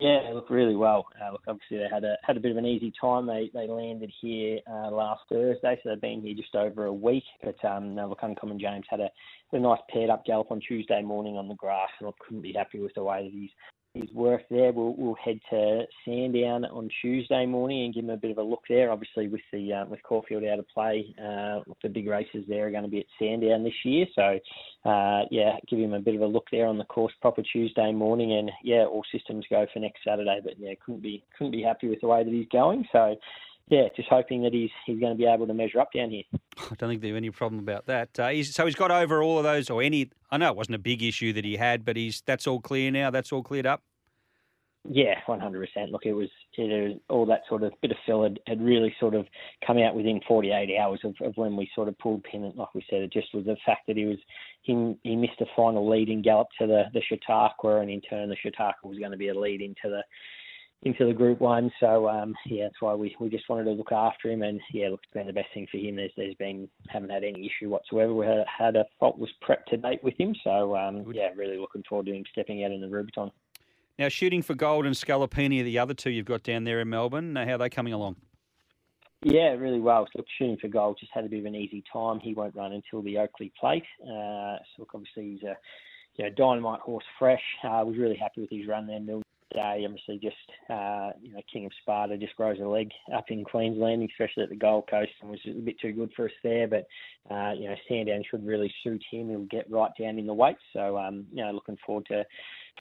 Yeah, 0.01 0.20
they 0.27 0.35
look 0.35 0.51
really 0.51 0.77
well. 0.77 1.07
Uh, 1.20 1.33
look, 1.33 1.42
obviously 1.48 1.79
they 1.79 1.88
had 1.92 2.05
a 2.05 2.16
had 2.22 2.37
a 2.37 2.40
bit 2.40 2.53
of 2.53 2.57
an 2.57 2.66
easy 2.66 2.92
time. 3.01 3.27
They 3.27 3.51
they 3.53 3.66
landed 3.66 4.12
here 4.20 4.61
uh, 4.70 4.90
last 4.90 5.22
Thursday, 5.29 5.79
so 5.83 5.88
they've 5.88 6.01
been 6.01 6.20
here 6.20 6.35
just 6.35 6.55
over 6.55 6.85
a 6.85 6.92
week. 6.92 7.24
But 7.42 7.62
um, 7.64 7.94
no, 7.94 8.09
look, 8.09 8.18
Uncommon 8.22 8.61
James 8.61 8.85
had 8.88 9.01
a, 9.01 9.09
a 9.53 9.59
nice 9.59 9.81
paired 9.92 10.11
up 10.11 10.24
gallop 10.24 10.53
on 10.53 10.61
Tuesday 10.61 11.03
morning 11.03 11.37
on 11.37 11.48
the 11.48 11.55
grass, 11.55 11.88
and 11.98 12.09
I 12.09 12.12
couldn't 12.20 12.42
be 12.42 12.53
happy 12.53 12.81
with 12.81 12.94
the 12.94 13.03
way 13.03 13.24
that 13.24 13.33
he's 13.33 13.51
he's 14.00 14.14
worked 14.14 14.50
there. 14.50 14.72
We'll 14.72 14.94
we'll 14.96 15.14
head 15.14 15.40
to 15.50 15.84
Sandown 16.04 16.64
on 16.64 16.88
Tuesday 17.02 17.46
morning 17.46 17.84
and 17.84 17.94
give 17.94 18.04
him 18.04 18.11
a 18.11 18.16
bit 18.16 18.30
of 18.30 18.38
a 18.38 18.42
look 18.42 18.62
there. 18.68 18.90
Obviously 18.90 19.28
with 19.28 19.40
the 19.52 19.72
uh, 19.72 19.87
with 19.87 20.02
Caulfield 20.02 20.44
out 20.44 20.58
of 20.58 20.68
play, 20.68 21.14
uh, 21.18 21.61
the 21.82 21.88
big 21.88 22.08
races 22.08 22.44
there 22.48 22.66
are 22.66 22.70
going 22.70 22.84
to 22.84 22.88
be 22.88 23.00
at 23.00 23.06
Sandown 23.18 23.64
this 23.64 23.84
year. 23.84 24.06
So 24.14 24.38
uh, 24.88 25.22
yeah, 25.30 25.56
give 25.68 25.78
him 25.78 25.94
a 25.94 26.00
bit 26.00 26.14
of 26.14 26.22
a 26.22 26.26
look 26.26 26.46
there 26.50 26.66
on 26.66 26.78
the 26.78 26.84
course 26.84 27.12
proper 27.20 27.42
Tuesday 27.42 27.92
morning, 27.92 28.32
and 28.32 28.50
yeah, 28.62 28.84
all 28.84 29.04
systems 29.12 29.44
go 29.50 29.66
for 29.72 29.80
next 29.80 30.00
Saturday. 30.06 30.40
But 30.42 30.54
yeah, 30.58 30.74
couldn't 30.84 31.02
be 31.02 31.24
couldn't 31.37 31.52
be 31.52 31.62
happy 31.62 31.88
with 31.88 32.00
the 32.00 32.08
way 32.08 32.24
that 32.24 32.32
he's 32.32 32.48
going. 32.48 32.87
So 32.92 33.16
yeah, 33.70 33.88
just 33.94 34.08
hoping 34.08 34.42
that 34.42 34.52
he's 34.52 34.70
he's 34.87 34.98
going 34.98 35.12
to 35.12 35.18
be 35.18 35.26
able 35.26 35.46
to 35.46 35.54
measure 35.54 35.80
up 35.80 35.92
down 35.92 36.11
here. 36.11 36.24
I 36.58 36.74
don't 36.76 36.88
think 36.88 37.02
there's 37.02 37.16
any 37.16 37.30
problem 37.30 37.61
about 37.61 37.87
that. 37.87 38.18
Uh, 38.18 38.28
he's, 38.28 38.54
so 38.54 38.64
he's 38.64 38.74
got 38.74 38.90
over 38.90 39.22
all 39.22 39.38
of 39.38 39.44
those, 39.44 39.70
or 39.70 39.82
any. 39.82 40.11
I 40.30 40.38
know 40.38 40.48
it 40.48 40.56
wasn't 40.56 40.76
a 40.76 40.80
big 40.80 41.02
issue 41.02 41.32
that 41.34 41.44
he 41.44 41.56
had, 41.56 41.84
but 41.84 41.96
he's 41.96 42.22
that's 42.24 42.46
all 42.46 42.61
clear 42.61 42.90
now. 42.90 43.11
That's 43.11 43.32
all 43.32 43.42
cleared 43.42 43.66
up. 43.66 43.82
Yeah, 44.84 45.14
one 45.26 45.40
hundred 45.40 45.68
percent. 45.68 45.90
Look, 45.90 46.06
it 46.06 46.12
was 46.12 46.30
it 46.56 46.62
was 46.62 46.98
all 47.10 47.26
that 47.26 47.42
sort 47.48 47.62
of 47.62 47.72
bit 47.82 47.90
of 47.90 47.96
fill 48.06 48.22
had, 48.22 48.38
had 48.46 48.62
really 48.62 48.94
sort 48.98 49.14
of 49.14 49.26
come 49.66 49.78
out 49.78 49.94
within 49.94 50.20
forty 50.26 50.50
eight 50.50 50.78
hours 50.78 51.00
of, 51.04 51.14
of 51.20 51.36
when 51.36 51.56
we 51.56 51.68
sort 51.74 51.88
of 51.88 51.98
pulled 51.98 52.22
pin. 52.24 52.44
And 52.44 52.56
like 52.56 52.74
we 52.74 52.84
said, 52.88 53.02
it 53.02 53.12
just 53.12 53.34
was 53.34 53.44
the 53.44 53.56
fact 53.66 53.86
that 53.88 53.96
he 53.96 54.06
was 54.06 54.18
he 54.62 54.94
he 55.02 55.16
missed 55.16 55.40
a 55.40 55.46
final 55.56 55.88
lead 55.88 56.08
and 56.08 56.24
gallop 56.24 56.48
to 56.60 56.66
the 56.66 56.84
the 56.94 57.02
Chautauqua, 57.06 57.80
and 57.80 57.90
in 57.90 58.00
turn 58.02 58.30
the 58.30 58.36
Chautauqua 58.36 58.88
was 58.88 58.98
going 58.98 59.10
to 59.10 59.18
be 59.18 59.28
a 59.28 59.38
lead 59.38 59.60
into 59.60 59.84
the 59.84 60.02
into 60.82 61.04
the 61.06 61.12
Group 61.12 61.40
One. 61.40 61.70
So 61.80 62.08
um, 62.08 62.34
yeah, 62.46 62.66
that's 62.66 62.80
why 62.80 62.94
we, 62.94 63.14
we 63.20 63.28
just 63.28 63.48
wanted 63.48 63.64
to 63.64 63.72
look 63.72 63.92
after 63.92 64.30
him. 64.30 64.42
And 64.42 64.60
yeah, 64.72 64.88
look, 64.88 65.00
it's 65.02 65.12
been 65.12 65.26
the 65.26 65.32
best 65.32 65.48
thing 65.52 65.66
for 65.70 65.78
him. 65.78 65.96
There's 65.96 66.12
there's 66.16 66.36
been 66.36 66.68
haven't 66.88 67.10
had 67.10 67.24
any 67.24 67.44
issue 67.44 67.68
whatsoever. 67.68 68.14
We 68.14 68.26
had, 68.26 68.44
had 68.46 68.76
a 68.76 68.86
faultless 68.98 69.30
prep 69.42 69.66
to 69.66 69.76
date 69.76 70.02
with 70.02 70.18
him. 70.18 70.34
So 70.44 70.76
um, 70.76 71.04
yeah, 71.12 71.30
really 71.36 71.58
looking 71.58 71.82
forward 71.88 72.06
to 72.06 72.14
him 72.14 72.24
stepping 72.32 72.64
out 72.64 72.70
in 72.70 72.80
the 72.80 72.86
Rubiton. 72.86 73.32
Now, 73.98 74.08
shooting 74.08 74.42
for 74.42 74.54
gold 74.54 74.87
and 74.87 74.94
Scalapini 74.94 75.61
are 75.61 75.64
the 75.64 75.80
other 75.80 75.92
two 75.92 76.11
you've 76.11 76.24
got 76.24 76.44
down 76.44 76.62
there 76.62 76.78
in 76.80 76.88
Melbourne. 76.88 77.34
How 77.34 77.54
are 77.54 77.58
they 77.58 77.68
coming 77.68 77.92
along? 77.92 78.14
Yeah, 79.24 79.54
really 79.54 79.80
well. 79.80 80.06
So 80.16 80.22
shooting 80.38 80.56
for 80.61 80.68
gold 80.68 80.98
just 81.00 81.11
had 81.12 81.24
a 81.24 81.28
bit 81.28 81.40
of 81.40 81.46
an 81.46 81.56
easy 81.56 81.82
time. 81.92 82.20
He 82.20 82.32
won't 82.32 82.54
run 82.54 82.72
until 82.72 83.02
the 83.02 83.18
Oakleigh 83.18 83.50
Plate. 83.58 83.82
Uh, 84.00 84.58
so 84.58 84.78
look, 84.78 84.90
obviously 84.94 85.32
he's 85.32 85.42
a 85.42 85.56
you 86.14 86.24
know, 86.24 86.30
dynamite 86.37 86.78
horse, 86.78 87.04
fresh. 87.18 87.42
Uh, 87.64 87.82
was 87.84 87.96
really 87.98 88.16
happy 88.16 88.40
with 88.40 88.50
his 88.50 88.68
run 88.68 88.87
there, 88.87 89.00
Day. 89.54 89.84
Obviously, 89.84 90.18
just 90.18 90.37
uh, 90.70 91.11
you 91.22 91.32
know, 91.32 91.40
King 91.52 91.66
of 91.66 91.72
Sparta 91.82 92.16
just 92.18 92.37
grows 92.37 92.58
a 92.61 92.66
leg 92.66 92.90
up 93.14 93.26
in 93.30 93.44
Queensland, 93.44 94.08
especially 94.11 94.42
at 94.44 94.48
the 94.50 94.56
Gold 94.56 94.84
Coast, 94.90 95.11
and 95.20 95.30
was 95.30 95.40
a 95.46 95.52
bit 95.52 95.80
too 95.80 95.92
good 95.92 96.11
for 96.14 96.26
us 96.26 96.32
there. 96.42 96.68
But 96.68 96.87
uh, 97.30 97.52
you 97.52 97.68
know, 97.68 97.74
Sandown 97.88 98.22
should 98.30 98.46
really 98.46 98.72
suit 98.84 99.02
him. 99.11 99.28
He'll 99.30 99.44
get 99.44 99.70
right 99.70 99.90
down 99.98 100.18
in 100.18 100.26
the 100.26 100.34
weight. 100.34 100.56
So 100.72 100.98
um, 100.98 101.26
you 101.32 101.44
know, 101.44 101.52
looking 101.52 101.78
forward 101.84 102.06
to 102.06 102.24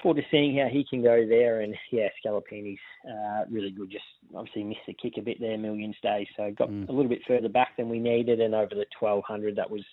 forward 0.03 0.21
to 0.21 0.27
seeing 0.29 0.57
how 0.57 0.67
he 0.67 0.85
can 0.89 1.01
go 1.01 1.25
there. 1.27 1.61
And 1.61 1.73
yeah, 1.91 2.07
Scalapini's 2.23 2.79
uh, 3.09 3.45
really 3.49 3.71
good. 3.71 3.89
Just 3.91 4.03
obviously 4.35 4.63
missed 4.63 4.81
the 4.87 4.93
kick 4.93 5.13
a 5.17 5.21
bit 5.21 5.39
there, 5.39 5.57
Millions 5.57 5.95
Day. 6.03 6.27
So 6.37 6.51
got 6.57 6.69
Mm. 6.69 6.89
a 6.89 6.91
little 6.91 7.09
bit 7.09 7.21
further 7.27 7.49
back 7.49 7.77
than 7.77 7.87
we 7.89 7.99
needed, 7.99 8.41
and 8.41 8.53
over 8.53 8.75
the 8.75 8.85
1200, 8.99 9.55
that 9.55 9.69
was 9.71 9.83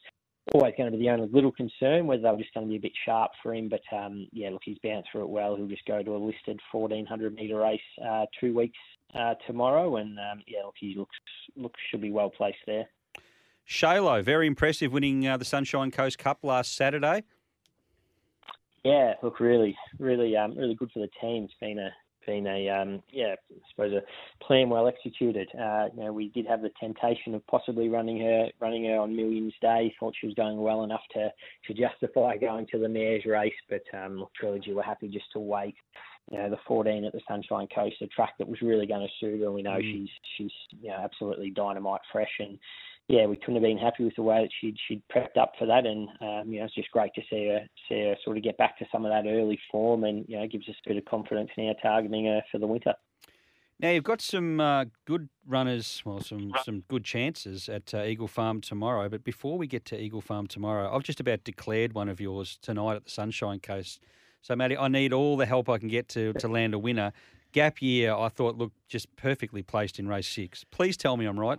always 0.53 0.75
going 0.77 0.91
to 0.91 0.97
be 0.97 1.05
the 1.05 1.11
only 1.11 1.29
little 1.33 1.53
concern 1.53 2.07
whether 2.07 2.23
they 2.23 2.31
were 2.31 2.39
just 2.39 2.53
going 2.55 2.67
to 2.67 2.71
be 2.71 2.77
a 2.77 2.81
bit 2.81 2.93
sharp 3.05 3.33
for 3.43 3.55
him. 3.55 3.69
But 3.69 3.83
um, 3.97 4.29
yeah, 4.33 4.51
look, 4.51 4.63
he's 4.65 4.79
bounced 4.83 5.09
through 5.11 5.23
it 5.23 5.31
well. 5.31 5.57
He'll 5.57 5.67
just 5.67 5.87
go 5.87 6.03
to 6.03 6.17
a 6.17 6.19
listed 6.19 6.61
1400 6.71 7.35
metre 7.35 7.59
race 7.59 7.81
uh, 8.07 8.27
two 8.41 8.55
weeks 8.55 8.79
uh, 9.15 9.35
tomorrow, 9.47 9.97
and 9.97 10.19
um, 10.19 10.43
yeah, 10.47 10.65
look, 10.65 10.75
he 10.79 10.95
looks 10.97 11.17
looks 11.57 11.81
should 11.91 12.01
be 12.01 12.11
well 12.11 12.31
placed 12.31 12.59
there. 12.67 12.89
Shalo, 13.67 14.23
very 14.23 14.47
impressive, 14.47 14.93
winning 14.93 15.27
uh, 15.27 15.39
the 15.39 15.45
Sunshine 15.45 15.91
Coast 15.91 16.19
Cup 16.19 16.41
last 16.43 16.77
Saturday. 16.77 17.25
Yeah, 18.85 19.15
look, 19.23 19.41
really, 19.41 19.75
really, 19.99 20.37
um, 20.37 20.57
really 20.59 20.75
good 20.75 20.91
for 20.93 20.99
the 20.99 21.09
team. 21.19 21.45
It's 21.45 21.55
been 21.59 21.79
a 21.79 21.91
been 22.27 22.47
a 22.47 22.69
um, 22.69 23.03
yeah, 23.11 23.35
I 23.51 23.55
suppose 23.71 23.93
a 23.93 24.45
plan 24.45 24.69
well 24.71 24.87
executed. 24.89 25.49
Uh, 25.59 25.89
you 25.97 26.05
know, 26.05 26.13
we 26.13 26.29
did 26.29 26.47
have 26.47 26.63
the 26.63 26.71
temptation 26.81 27.35
of 27.35 27.47
possibly 27.47 27.89
running 27.89 28.21
her 28.21 28.49
running 28.61 28.85
her 28.87 28.99
on 28.99 29.15
Millions 29.15 29.55
Day. 29.61 29.95
Thought 29.99 30.15
she 30.21 30.27
was 30.27 30.35
going 30.35 30.61
well 30.61 30.85
enough 30.85 31.03
to 31.15 31.31
to 31.67 31.75
justify 31.75 32.37
going 32.37 32.67
to 32.73 32.79
the 32.79 32.89
mayor's 32.89 33.25
race, 33.25 33.53
but 33.69 33.83
um, 33.97 34.19
look, 34.19 34.33
Trilogy 34.35 34.73
were 34.73 34.83
happy 34.83 35.09
just 35.09 35.31
to 35.33 35.41
wait 35.41 35.75
you 36.31 36.39
know 36.39 36.49
the 36.51 36.57
14 36.67 37.05
at 37.05 37.13
the 37.13 37.21
Sunshine 37.29 37.69
Coast, 37.75 37.97
a 38.01 38.07
track 38.07 38.35
that 38.39 38.49
was 38.49 38.63
really 38.63 38.87
going 38.87 39.07
to 39.07 39.13
suit 39.21 39.43
her. 39.43 39.53
We 39.53 39.63
know 39.63 39.79
Mm. 39.79 39.93
she's 39.93 40.09
she's 40.37 40.53
you 40.81 40.89
know 40.91 40.97
absolutely 40.97 41.51
dynamite 41.51 42.01
fresh, 42.11 42.33
and 42.39 42.59
yeah, 43.09 43.27
we 43.27 43.37
couldn't 43.37 43.57
have 43.57 43.63
been 43.63 43.79
happy 43.79 44.05
with 44.05 44.17
the 44.17 44.23
way 44.23 44.43
that 44.43 44.51
she'd 44.61 44.77
she'd 44.89 45.03
prepped 45.15 45.37
up 45.39 45.53
for 45.59 45.67
that, 45.67 45.85
and 45.85 46.09
um, 46.23 46.53
you 46.53 46.59
know 46.59 46.65
it's 46.65 46.75
just 46.75 46.91
great 46.91 47.13
to 47.15 47.23
see 47.29 47.49
her 47.49 47.61
see 47.89 48.01
her 48.01 48.17
sort 48.25 48.39
of 48.39 48.43
get 48.43 48.57
back 48.57 48.79
to 48.79 48.87
some 48.91 49.05
of 49.05 49.13
that 49.13 49.29
early 49.29 49.59
form, 49.71 50.05
and 50.05 50.25
you 50.27 50.39
know 50.39 50.47
gives 50.47 50.69
us 50.69 50.77
a 50.85 50.89
bit 50.89 50.97
of 50.97 51.05
confidence 51.05 51.51
now 51.59 51.73
targeting 51.83 52.27
her 52.27 52.43
for 52.51 52.59
the 52.59 52.67
winter. 52.67 52.95
Now 53.79 53.91
you've 53.91 54.05
got 54.05 54.23
some 54.23 54.59
uh, 54.61 54.87
good 55.05 55.29
runners, 55.47 56.01
well, 56.07 56.21
some 56.21 56.55
some 56.65 56.85
good 56.89 57.05
chances 57.05 57.69
at 57.69 57.93
uh, 57.93 58.05
Eagle 58.05 58.29
Farm 58.29 58.63
tomorrow. 58.63 59.11
But 59.11 59.23
before 59.23 59.59
we 59.59 59.67
get 59.67 59.85
to 59.87 60.01
Eagle 60.01 60.23
Farm 60.23 60.47
tomorrow, 60.47 60.95
I've 60.95 61.03
just 61.03 61.21
about 61.21 61.45
declared 61.45 61.93
one 61.93 62.09
of 62.09 62.21
yours 62.21 62.59
tonight 62.63 62.95
at 62.97 63.05
the 63.05 63.11
Sunshine 63.11 63.61
Coast. 63.61 64.01
So, 64.41 64.57
Matty, 64.57 64.77
I 64.77 64.89
need 64.89 65.13
all 65.13 65.37
the 65.37 65.47
help 65.47 65.69
I 65.69 65.77
can 65.77 65.89
get 65.89 66.09
to 66.11 66.33
to 66.35 66.49
land 66.49 66.73
a 66.73 66.79
winner. 66.79 67.13
Gap 67.53 67.83
year, 67.83 68.15
I 68.15 68.31
thought 68.31 68.57
looked 68.57 68.77
just 68.89 69.15
perfectly 69.17 69.63
placed 69.63 69.99
in 69.99 70.09
race 70.09 70.29
six. 70.29 70.65
Please 70.71 70.97
tell 70.97 71.19
me 71.19 71.27
I'm 71.27 71.39
right. 71.39 71.59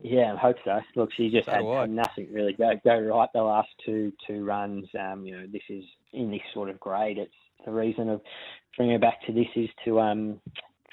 Yeah, 0.00 0.34
I 0.34 0.36
hope 0.36 0.56
so. 0.64 0.80
Look, 0.94 1.10
she 1.16 1.30
just 1.30 1.46
So 1.46 1.52
had, 1.52 1.64
had 1.64 1.90
nothing 1.90 2.28
really 2.32 2.52
go 2.52 2.72
go 2.84 2.98
right 2.98 3.28
the 3.32 3.42
last 3.42 3.68
two 3.84 4.12
two 4.26 4.44
runs. 4.44 4.86
Um, 4.98 5.24
you 5.24 5.36
know, 5.36 5.46
this 5.50 5.62
is 5.70 5.84
in 6.12 6.30
this 6.30 6.42
sort 6.52 6.68
of 6.68 6.78
grade. 6.78 7.18
It's 7.18 7.32
the 7.64 7.72
reason 7.72 8.10
of 8.10 8.20
bringing 8.76 8.94
her 8.94 8.98
back 9.00 9.24
to 9.26 9.32
this 9.32 9.48
is 9.56 9.70
to 9.86 10.00
um 10.00 10.40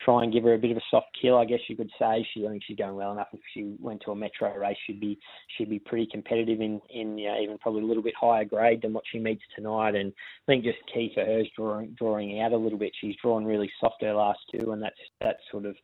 try 0.04 0.24
and 0.24 0.34
give 0.34 0.44
her 0.44 0.54
a 0.54 0.58
bit 0.58 0.72
of 0.72 0.78
a 0.78 0.82
soft 0.92 1.08
kill, 1.22 1.38
I 1.38 1.46
guess 1.46 1.60
you 1.68 1.76
could 1.76 1.92
say. 2.00 2.26
She 2.34 2.46
I 2.46 2.50
think 2.50 2.64
she's 2.66 2.78
going 2.78 2.96
well 2.96 3.12
enough. 3.12 3.28
If 3.34 3.40
she 3.54 3.76
went 3.80 4.02
to 4.06 4.12
a 4.12 4.16
metro 4.16 4.56
race, 4.58 4.78
she'd 4.86 5.00
be 5.00 5.20
she'd 5.58 5.70
be 5.70 5.80
pretty 5.80 6.08
competitive 6.12 6.62
in 6.62 6.82
in 6.90 7.18
you 7.18 7.28
know, 7.28 7.40
even 7.42 7.58
probably 7.58 7.84
a 7.84 7.86
little 7.86 8.04
bit 8.04 8.16
higher 8.20 8.46
grade 8.46 8.82
than 8.82 8.94
what 8.94 9.04
she 9.12 9.20
meets 9.20 9.44
tonight. 9.56 9.96
And 9.96 10.12
I 10.12 10.46
think 10.52 10.64
just 10.64 10.80
key 10.94 11.12
for 11.14 11.26
her 11.26 11.40
is 11.42 11.48
drawing 11.58 11.96
drawing 11.98 12.40
out 12.40 12.54
a 12.54 12.58
little 12.58 12.80
bit. 12.80 12.94
She's 13.02 13.18
drawn 13.22 13.44
really 13.44 13.70
soft 13.82 14.02
her 14.02 14.14
last 14.14 14.40
two, 14.52 14.72
and 14.72 14.82
that's 14.82 14.96
that's 15.20 15.40
sort 15.52 15.66
of 15.66 15.76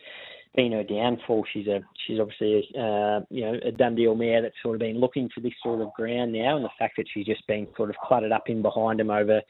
been 0.56 0.72
her 0.72 0.84
downfall. 0.84 1.46
She's 1.54 1.68
a 1.68 1.82
she's 2.06 2.20
obviously 2.20 2.68
a, 2.76 2.80
uh, 2.80 3.22
you 3.30 3.46
know 3.46 3.60
a 3.66 3.72
Dundeel 3.72 4.18
mare 4.18 4.42
that's 4.42 4.56
sort 4.62 4.76
of 4.76 4.80
been 4.80 5.00
looking 5.00 5.30
for 5.34 5.42
this 5.42 5.54
sort 5.64 5.82
of 5.82 5.94
ground 5.94 6.34
now, 6.34 6.56
and 6.56 6.66
the 6.66 6.70
fact 6.78 6.96
that 6.98 7.06
she's 7.14 7.26
just 7.26 7.46
been 7.48 7.68
sort 7.78 7.90
of 7.90 7.96
cluttered 7.98 8.32
up 8.32 8.50
in 8.50 8.62
behind 8.62 9.00
them 9.00 9.12
over 9.12 9.42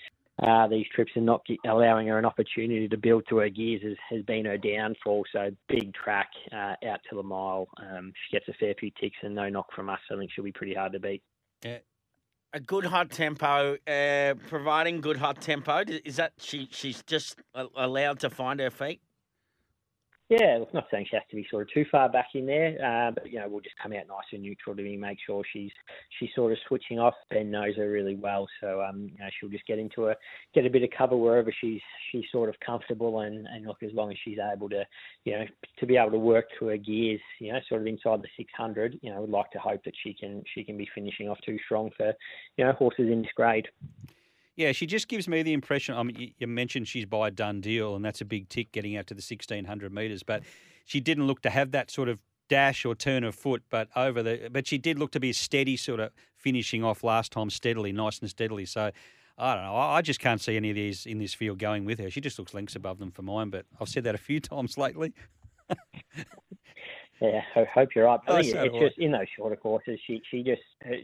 uh, 0.43 0.67
these 0.67 0.85
trips 0.93 1.12
and 1.15 1.25
not 1.25 1.45
get, 1.45 1.57
allowing 1.67 2.07
her 2.07 2.17
an 2.17 2.25
opportunity 2.25 2.88
to 2.88 2.97
build 2.97 3.23
to 3.29 3.38
her 3.38 3.49
gears 3.49 3.81
has, 3.83 3.95
has 4.09 4.23
been 4.23 4.45
her 4.45 4.57
downfall. 4.57 5.23
So 5.33 5.49
big 5.67 5.93
track 5.93 6.29
uh, 6.51 6.75
out 6.88 6.99
to 7.09 7.15
the 7.15 7.23
mile. 7.23 7.67
Um, 7.77 8.13
she 8.13 8.38
gets 8.38 8.47
a 8.47 8.53
fair 8.53 8.73
few 8.79 8.91
ticks 8.99 9.17
and 9.21 9.35
no 9.35 9.49
knock 9.49 9.67
from 9.75 9.89
us. 9.89 9.99
I 10.12 10.17
think 10.17 10.31
she'll 10.33 10.43
be 10.43 10.51
pretty 10.51 10.73
hard 10.73 10.93
to 10.93 10.99
beat. 10.99 11.23
A 12.53 12.59
good 12.59 12.85
hot 12.85 13.12
tempo, 13.12 13.77
uh, 13.85 14.33
providing 14.47 15.01
good 15.01 15.17
hot 15.17 15.39
tempo. 15.39 15.83
Is 16.03 16.15
that 16.15 16.33
she? 16.39 16.67
She's 16.71 17.03
just 17.03 17.39
allowed 17.53 18.19
to 18.21 18.29
find 18.31 18.59
her 18.59 18.71
feet. 18.71 19.01
Yeah, 20.29 20.57
look, 20.59 20.71
not 20.75 20.85
saying 20.91 21.07
she 21.09 21.15
has 21.15 21.25
to 21.31 21.35
be 21.35 21.47
sort 21.49 21.63
of 21.63 21.73
too 21.73 21.85
far 21.91 22.07
back 22.07 22.27
in 22.35 22.45
there, 22.45 22.77
uh, 22.85 23.09
but 23.09 23.31
you 23.31 23.39
know 23.39 23.47
we'll 23.49 23.61
just 23.61 23.77
come 23.81 23.93
out 23.93 24.07
nice 24.07 24.25
and 24.31 24.43
neutral 24.43 24.75
to 24.75 24.97
make 24.97 25.17
sure 25.25 25.43
she's 25.51 25.71
she's 26.19 26.29
sort 26.35 26.51
of 26.51 26.59
switching 26.67 26.99
off. 26.99 27.15
Ben 27.31 27.49
knows 27.49 27.77
her 27.77 27.89
really 27.89 28.13
well, 28.13 28.47
so 28.61 28.79
um, 28.79 29.09
you 29.11 29.17
know 29.17 29.29
she'll 29.39 29.49
just 29.49 29.65
get 29.65 29.79
into 29.79 30.09
a 30.09 30.15
get 30.53 30.67
a 30.67 30.69
bit 30.69 30.83
of 30.83 30.91
cover 30.95 31.17
wherever 31.17 31.51
she's 31.59 31.81
she's 32.11 32.25
sort 32.31 32.47
of 32.47 32.55
comfortable, 32.63 33.21
and 33.21 33.47
and 33.47 33.65
look 33.65 33.81
as 33.81 33.91
long 33.91 34.11
as 34.11 34.17
she's 34.23 34.37
able 34.53 34.69
to, 34.69 34.85
you 35.25 35.31
know, 35.33 35.45
to 35.79 35.85
be 35.87 35.97
able 35.97 36.11
to 36.11 36.19
work 36.19 36.45
to 36.59 36.67
her 36.67 36.77
gears, 36.77 37.21
you 37.39 37.51
know, 37.51 37.59
sort 37.67 37.81
of 37.81 37.87
inside 37.87 38.21
the 38.21 38.27
600, 38.37 38.99
you 39.01 39.11
know, 39.11 39.21
would 39.21 39.31
like 39.31 39.49
to 39.49 39.59
hope 39.59 39.83
that 39.83 39.95
she 40.03 40.13
can 40.13 40.43
she 40.53 40.63
can 40.63 40.77
be 40.77 40.87
finishing 40.93 41.27
off 41.27 41.39
too 41.43 41.57
strong 41.65 41.89
for, 41.97 42.13
you 42.55 42.65
know, 42.65 42.73
horses 42.73 43.09
in 43.09 43.23
this 43.23 43.31
grade. 43.35 43.67
Yeah, 44.60 44.74
she 44.74 44.88
just 44.88 45.08
gives 45.08 45.26
me 45.30 45.41
the 45.41 45.54
impression. 45.54 45.95
I 45.95 46.04
mean, 46.04 46.34
you, 46.38 46.45
mentioned 46.45 46.89
she's 46.89 47.06
by 47.06 47.30
a 47.30 47.32
Dundeel, 47.32 47.95
and 47.95 48.04
that's 48.04 48.19
a 48.19 48.26
big 48.26 48.50
tick 48.50 48.74
getting 48.74 48.98
out 48.98 49.08
to 49.08 49.13
the 49.13 49.22
sixteen 49.22 49.63
hundred 49.63 49.93
meters. 49.93 50.22
But 50.22 50.43
she 50.84 51.00
didn't 51.00 51.28
look 51.28 51.41
to 51.43 51.50
have 51.50 51.72
that 51.72 51.89
sort 51.89 52.10
of 52.10 52.19
dash 52.50 52.84
or 52.84 52.93
turn 52.93 53.24
of 53.24 53.36
foot. 53.36 53.63
But 53.69 53.88
over 53.95 54.22
the, 54.22 54.50
but 54.52 54.67
she 54.67 54.78
did 54.78 55.00
look 55.00 55.12
to 55.12 55.19
be 55.22 55.30
a 55.30 55.34
steady 55.34 55.78
sort 55.78 56.02
of 56.02 56.12
finishing 56.36 56.84
off 56.84 57.06
last 57.06 57.32
time 57.32 57.50
steadily, 57.50 57.93
nice 57.93 58.19
and 58.19 58.30
steadily. 58.30 58.65
So. 58.65 58.91
I 59.41 59.56
don't 59.56 59.63
know. 59.63 59.74
I 59.74 60.02
just 60.02 60.19
can't 60.19 60.41
see 60.41 60.58
any 60.58 60.69
of 60.69 60.76
these 60.76 61.06
in 61.06 61.17
this 61.17 61.34
field 61.34 61.60
going 61.60 61.86
with 61.86 61.98
her. 62.00 62.10
She 62.10 62.19
just 62.19 62.38
looks 62.38 62.54
lengths 62.54 62.76
above 62.76 63.00
them 63.00 63.10
for 63.10 63.22
mine, 63.22 63.50
but 63.50 63.65
I've 63.80 63.88
said 63.88 64.04
that 64.04 64.13
a 64.13 64.17
few 64.17 64.39
times 64.41 64.78
lately. 64.78 65.13
Yeah, 67.21 67.41
I 67.55 67.65
hope 67.65 67.89
you're 67.95 68.05
right. 68.05 68.19
I 68.27 68.39
Oh, 68.39 68.41
so 68.41 68.63
it's 68.63 68.75
I. 68.75 68.79
just 68.79 68.97
in 68.97 69.12
those 69.12 69.27
shorter 69.36 69.58
courses, 69.58 69.99
she 70.08 70.21
she 70.32 70.41
just 70.41 70.62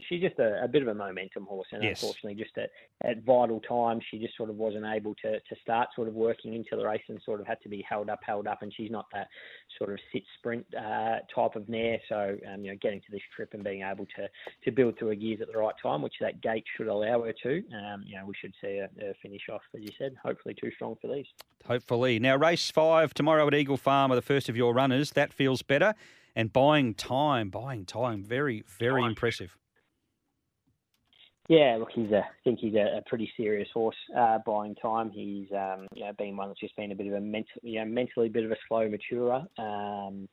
she's 0.08 0.22
just 0.22 0.38
a, 0.38 0.64
a 0.64 0.68
bit 0.68 0.80
of 0.80 0.88
a 0.88 0.94
momentum 0.94 1.44
horse, 1.44 1.68
and 1.72 1.82
Yes. 1.82 2.02
unfortunately, 2.02 2.42
just 2.42 2.56
at, 2.56 2.70
at 3.04 3.22
vital 3.22 3.60
times, 3.60 4.02
she 4.10 4.18
just 4.18 4.34
sort 4.36 4.48
of 4.48 4.56
wasn't 4.56 4.86
able 4.86 5.14
to 5.16 5.32
to 5.38 5.56
start 5.60 5.88
sort 5.94 6.08
of 6.08 6.14
working 6.14 6.54
into 6.54 6.74
the 6.74 6.84
race, 6.86 7.02
and 7.08 7.20
sort 7.22 7.40
of 7.40 7.46
had 7.46 7.60
to 7.62 7.68
be 7.68 7.84
held 7.86 8.08
up, 8.08 8.20
held 8.24 8.46
up, 8.46 8.62
and 8.62 8.72
she's 8.74 8.90
not 8.90 9.04
that 9.12 9.28
sort 9.76 9.92
of 9.92 9.98
sit 10.10 10.22
sprint 10.38 10.64
uh, 10.74 11.18
type 11.34 11.54
of 11.54 11.68
mare. 11.68 11.98
So 12.08 12.36
um, 12.50 12.64
you 12.64 12.70
know, 12.70 12.78
getting 12.80 13.00
to 13.00 13.10
this 13.10 13.20
trip 13.34 13.50
and 13.52 13.62
being 13.62 13.82
able 13.82 14.06
to 14.16 14.26
to 14.64 14.70
build 14.70 14.98
through 14.98 15.08
her 15.08 15.14
gears 15.14 15.42
at 15.42 15.48
the 15.52 15.58
right 15.58 15.74
time, 15.82 16.00
which 16.00 16.14
that 16.22 16.40
gate 16.40 16.64
should 16.76 16.86
allow 16.88 17.24
her 17.24 17.34
to, 17.42 17.62
um, 17.74 18.04
you 18.06 18.16
know, 18.16 18.24
we 18.24 18.34
should 18.40 18.54
see 18.62 18.78
her, 18.78 18.88
her 19.00 19.12
finish 19.20 19.42
off, 19.52 19.62
as 19.74 19.82
you 19.82 19.90
said, 19.98 20.14
hopefully 20.24 20.54
too 20.58 20.70
strong 20.70 20.96
for 21.02 21.14
these. 21.14 21.26
Hopefully. 21.66 22.18
Now, 22.18 22.36
race 22.36 22.70
five 22.70 23.12
tomorrow 23.12 23.46
at 23.46 23.54
Eagle 23.54 23.76
Farm 23.76 24.12
are 24.12 24.14
the 24.14 24.22
first 24.22 24.48
of 24.48 24.56
your 24.56 24.72
runners. 24.72 25.10
That 25.10 25.32
feels 25.32 25.62
better. 25.62 25.94
And 26.36 26.52
buying 26.52 26.94
time, 26.94 27.48
buying 27.48 27.86
time, 27.86 28.22
very, 28.22 28.62
very 28.78 29.02
impressive. 29.04 29.56
Yeah, 31.48 31.76
look, 31.78 31.90
he's 31.94 32.10
a, 32.10 32.18
I 32.18 32.42
think 32.44 32.58
he's 32.60 32.74
a, 32.74 32.98
a 32.98 33.02
pretty 33.06 33.30
serious 33.36 33.68
horse. 33.72 33.96
Uh, 34.16 34.38
buying 34.44 34.74
time, 34.74 35.10
he's 35.10 35.46
um, 35.52 35.86
you 35.94 36.04
know 36.04 36.12
been 36.18 36.36
one 36.36 36.48
that's 36.48 36.60
just 36.60 36.76
been 36.76 36.92
a 36.92 36.94
bit 36.94 37.06
of 37.06 37.14
a 37.14 37.20
mental, 37.20 37.60
you 37.62 37.78
know, 37.78 37.86
mentally 37.86 38.26
a 38.26 38.30
bit 38.30 38.44
of 38.44 38.50
a 38.50 38.56
slow 38.68 38.88
maturer. 38.88 39.44
Um, 39.56 40.28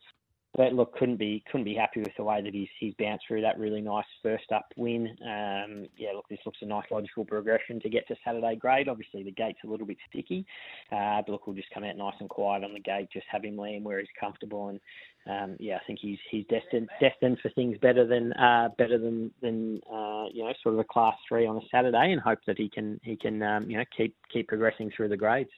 but 0.56 0.74
look, 0.74 0.96
couldn't 0.98 1.18
be 1.18 1.44
couldn't 1.52 1.64
be 1.64 1.74
happy 1.74 2.00
with 2.00 2.16
the 2.16 2.24
way 2.24 2.42
that 2.42 2.54
he's 2.54 2.68
he's 2.80 2.94
bounced 3.00 3.26
through 3.28 3.42
that 3.42 3.58
really 3.58 3.82
nice 3.82 4.06
first 4.22 4.52
up 4.52 4.66
win. 4.78 5.08
Um, 5.22 5.88
yeah, 5.98 6.12
look, 6.14 6.28
this 6.30 6.40
looks 6.46 6.60
a 6.62 6.66
nice 6.66 6.86
logical 6.92 7.26
progression 7.26 7.80
to 7.80 7.90
get 7.90 8.08
to 8.08 8.16
Saturday 8.24 8.56
grade. 8.56 8.88
Obviously, 8.88 9.24
the 9.24 9.32
gate's 9.32 9.60
a 9.64 9.68
little 9.68 9.88
bit 9.88 9.98
sticky, 10.10 10.46
uh, 10.92 11.22
but 11.26 11.30
look, 11.30 11.48
we'll 11.48 11.56
just 11.56 11.72
come 11.74 11.84
out 11.84 11.98
nice 11.98 12.14
and 12.20 12.30
quiet 12.30 12.64
on 12.64 12.74
the 12.74 12.80
gate, 12.80 13.08
just 13.12 13.26
have 13.32 13.44
him 13.44 13.58
land 13.58 13.84
where 13.84 14.00
he's 14.00 14.08
comfortable, 14.20 14.70
and 14.70 14.80
um, 15.26 15.58
yeah, 15.60 15.78
I 15.78 15.86
think 15.88 16.00
he's 16.02 16.20
he's 16.30 16.46
destined 16.48 16.90
destined 17.00 17.40
for 17.42 17.50
things 17.52 17.78
better 17.82 18.06
than 18.06 18.34
uh, 18.34 18.70
better 18.78 19.00
than 19.00 19.32
than 19.42 19.82
uh, 19.92 20.26
you 20.32 20.44
know 20.44 20.54
sort 20.62 20.76
of 20.76 20.80
a 20.80 20.84
class 20.84 21.16
three 21.28 21.48
on 21.48 21.58
a 21.58 21.62
Saturday, 21.72 22.12
and 22.12 22.22
hope 22.22 22.40
that 22.46 22.60
he 22.60 22.70
can 22.70 23.00
he 23.04 23.16
can 23.16 23.42
um, 23.42 23.70
you 23.70 23.78
know 23.78 23.86
keep 23.96 24.16
keep 24.32 24.48
progressing 24.48 24.92
through 24.96 25.10
the 25.10 25.18
grades. 25.18 25.50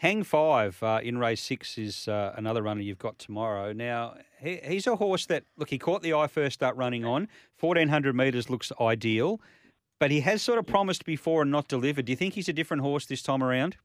Hang 0.00 0.24
Five 0.24 0.82
uh, 0.82 1.00
in 1.02 1.16
race 1.16 1.42
six 1.42 1.78
is 1.78 2.06
uh, 2.06 2.34
another 2.36 2.62
runner 2.62 2.82
you've 2.82 2.98
got 2.98 3.18
tomorrow. 3.18 3.72
Now, 3.72 4.16
he, 4.38 4.60
he's 4.62 4.86
a 4.86 4.96
horse 4.96 5.24
that, 5.26 5.44
look, 5.56 5.70
he 5.70 5.78
caught 5.78 6.02
the 6.02 6.12
eye 6.12 6.26
first 6.26 6.54
start 6.54 6.76
running 6.76 7.06
on. 7.06 7.28
1400 7.58 8.14
metres 8.14 8.50
looks 8.50 8.70
ideal, 8.78 9.40
but 9.98 10.10
he 10.10 10.20
has 10.20 10.42
sort 10.42 10.58
of 10.58 10.66
promised 10.66 11.06
before 11.06 11.42
and 11.42 11.50
not 11.50 11.68
delivered. 11.68 12.04
Do 12.04 12.12
you 12.12 12.16
think 12.16 12.34
he's 12.34 12.48
a 12.48 12.52
different 12.52 12.82
horse 12.82 13.06
this 13.06 13.22
time 13.22 13.42
around? 13.42 13.78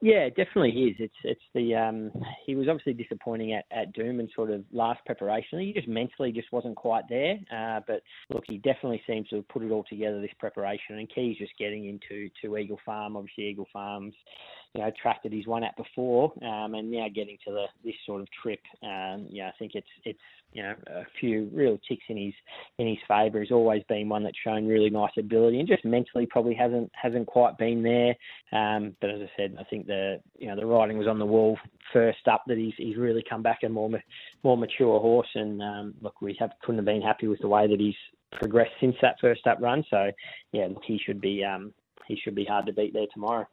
Yeah, 0.00 0.28
definitely 0.28 0.70
is. 0.70 0.96
It's 1.00 1.14
it's 1.24 1.40
the 1.54 1.74
um 1.74 2.12
he 2.46 2.54
was 2.54 2.68
obviously 2.68 2.92
disappointing 2.92 3.54
at, 3.54 3.64
at 3.72 3.94
Doomben 3.94 4.28
sort 4.34 4.50
of 4.50 4.64
last 4.72 5.04
preparation. 5.04 5.58
He 5.58 5.72
just 5.72 5.88
mentally 5.88 6.30
just 6.30 6.52
wasn't 6.52 6.76
quite 6.76 7.04
there. 7.08 7.36
Uh, 7.52 7.80
but 7.86 8.02
look, 8.30 8.44
he 8.46 8.58
definitely 8.58 9.02
seems 9.08 9.28
to 9.28 9.36
have 9.36 9.48
put 9.48 9.62
it 9.62 9.72
all 9.72 9.84
together 9.88 10.20
this 10.20 10.30
preparation. 10.38 10.98
And 10.98 11.10
Key's 11.12 11.38
just 11.38 11.52
getting 11.58 11.86
into 11.88 12.30
to 12.42 12.56
Eagle 12.56 12.78
Farm. 12.86 13.16
Obviously, 13.16 13.46
Eagle 13.48 13.66
Farms, 13.72 14.14
you 14.74 14.82
know, 14.82 14.90
track 15.02 15.22
that 15.24 15.32
he's 15.32 15.46
won 15.48 15.64
at 15.64 15.76
before, 15.76 16.32
um, 16.44 16.74
and 16.74 16.90
now 16.90 17.06
getting 17.12 17.38
to 17.46 17.52
the 17.52 17.64
this 17.84 17.96
sort 18.06 18.20
of 18.20 18.28
trip. 18.40 18.60
Um, 18.84 19.26
yeah, 19.30 19.48
I 19.48 19.52
think 19.58 19.72
it's 19.74 19.88
it's 20.04 20.18
you 20.52 20.62
know 20.62 20.74
a 20.88 21.02
few 21.20 21.50
real 21.52 21.78
ticks 21.88 22.04
in 22.08 22.16
his 22.16 22.34
in 22.78 22.86
his 22.86 22.98
favour. 23.08 23.40
He's 23.40 23.50
always 23.50 23.82
been 23.88 24.08
one 24.08 24.22
that's 24.22 24.38
shown 24.44 24.68
really 24.68 24.90
nice 24.90 25.10
ability, 25.18 25.58
and 25.58 25.68
just 25.68 25.84
mentally 25.84 26.26
probably 26.26 26.54
hasn't 26.54 26.92
hasn't 26.94 27.26
quite 27.26 27.58
been 27.58 27.82
there. 27.82 28.14
Um, 28.52 28.94
but 29.00 29.10
as 29.10 29.20
I 29.22 29.30
said, 29.36 29.56
I 29.58 29.64
think 29.64 29.87
the 29.88 30.20
you 30.38 30.46
know 30.46 30.54
the 30.54 30.66
writing 30.66 30.98
was 30.98 31.08
on 31.08 31.18
the 31.18 31.26
wall 31.26 31.58
first 31.92 32.28
up 32.30 32.44
that 32.46 32.58
he's 32.58 32.74
he's 32.76 32.96
really 32.96 33.24
come 33.28 33.42
back 33.42 33.60
a 33.64 33.68
more 33.68 33.90
more 34.44 34.56
mature 34.56 35.00
horse. 35.00 35.28
And 35.34 35.60
um, 35.60 35.94
look, 36.00 36.20
we 36.22 36.36
have 36.38 36.50
couldn't 36.62 36.78
have 36.78 36.84
been 36.84 37.02
happy 37.02 37.26
with 37.26 37.40
the 37.40 37.48
way 37.48 37.66
that 37.66 37.80
he's 37.80 37.96
progressed 38.32 38.72
since 38.80 38.94
that 39.02 39.16
first 39.20 39.46
up 39.46 39.58
run. 39.60 39.84
So 39.90 40.12
yeah, 40.52 40.66
look, 40.66 40.84
he 40.86 41.00
should 41.04 41.20
be 41.20 41.42
um, 41.44 41.72
he 42.06 42.16
should 42.22 42.36
be 42.36 42.44
hard 42.44 42.66
to 42.66 42.72
beat 42.72 42.92
there 42.92 43.06
tomorrow. 43.12 43.46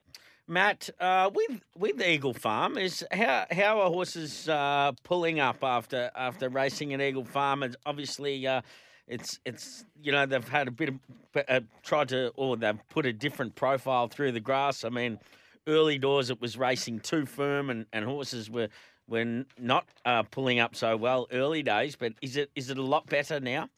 Matt, 0.48 0.92
uh, 1.00 1.32
with 1.34 1.62
with 1.76 2.02
Eagle 2.02 2.34
Farm, 2.34 2.78
is 2.78 3.04
how 3.12 3.46
how 3.52 3.80
are 3.82 3.90
horses 3.90 4.48
uh, 4.48 4.92
pulling 5.04 5.40
up 5.40 5.64
after 5.64 6.12
after 6.16 6.50
racing 6.50 6.94
at 6.94 7.02
Eagle 7.02 7.26
Farm? 7.26 7.64
And 7.64 7.76
obviously, 7.86 8.46
uh, 8.46 8.62
it's 9.08 9.40
it's 9.44 9.86
you 10.04 10.12
know 10.12 10.28
they've 10.28 10.48
had 10.48 10.68
a 10.68 10.72
bit 10.72 10.90
of 10.90 11.00
uh, 11.48 11.62
tried 11.82 12.10
to 12.10 12.32
or 12.36 12.58
they've 12.58 12.78
put 12.90 13.08
a 13.08 13.14
different 13.14 13.56
profile 13.56 14.08
through 14.08 14.34
the 14.34 14.40
grass. 14.40 14.84
I 14.84 14.90
mean, 14.90 15.20
early 15.68 15.98
doors 15.98 16.30
it 16.30 16.42
was 16.42 16.58
racing 16.58 17.00
too 17.00 17.26
firm 17.26 17.70
and, 17.70 17.86
and 17.94 18.06
horses 18.06 18.50
were 18.50 18.70
were 19.08 19.46
not 19.60 19.88
uh, 20.06 20.24
pulling 20.24 20.60
up 20.60 20.76
so 20.76 20.98
well 20.98 21.28
early 21.32 21.64
days. 21.64 21.96
But 21.96 22.14
is 22.22 22.38
it 22.38 22.52
is 22.56 22.70
it 22.70 22.78
a 22.78 22.84
lot 22.84 23.08
better 23.08 23.40
now? 23.40 23.70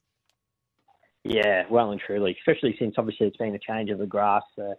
Yeah, 1.23 1.65
well 1.69 1.91
and 1.91 1.99
truly, 1.99 2.37
especially 2.39 2.75
since 2.79 2.95
obviously 2.97 3.27
it's 3.27 3.37
been 3.37 3.55
a 3.55 3.59
change 3.59 3.89
of 3.89 3.99
the 3.99 4.05
grass. 4.05 4.43
Uh, 4.57 4.75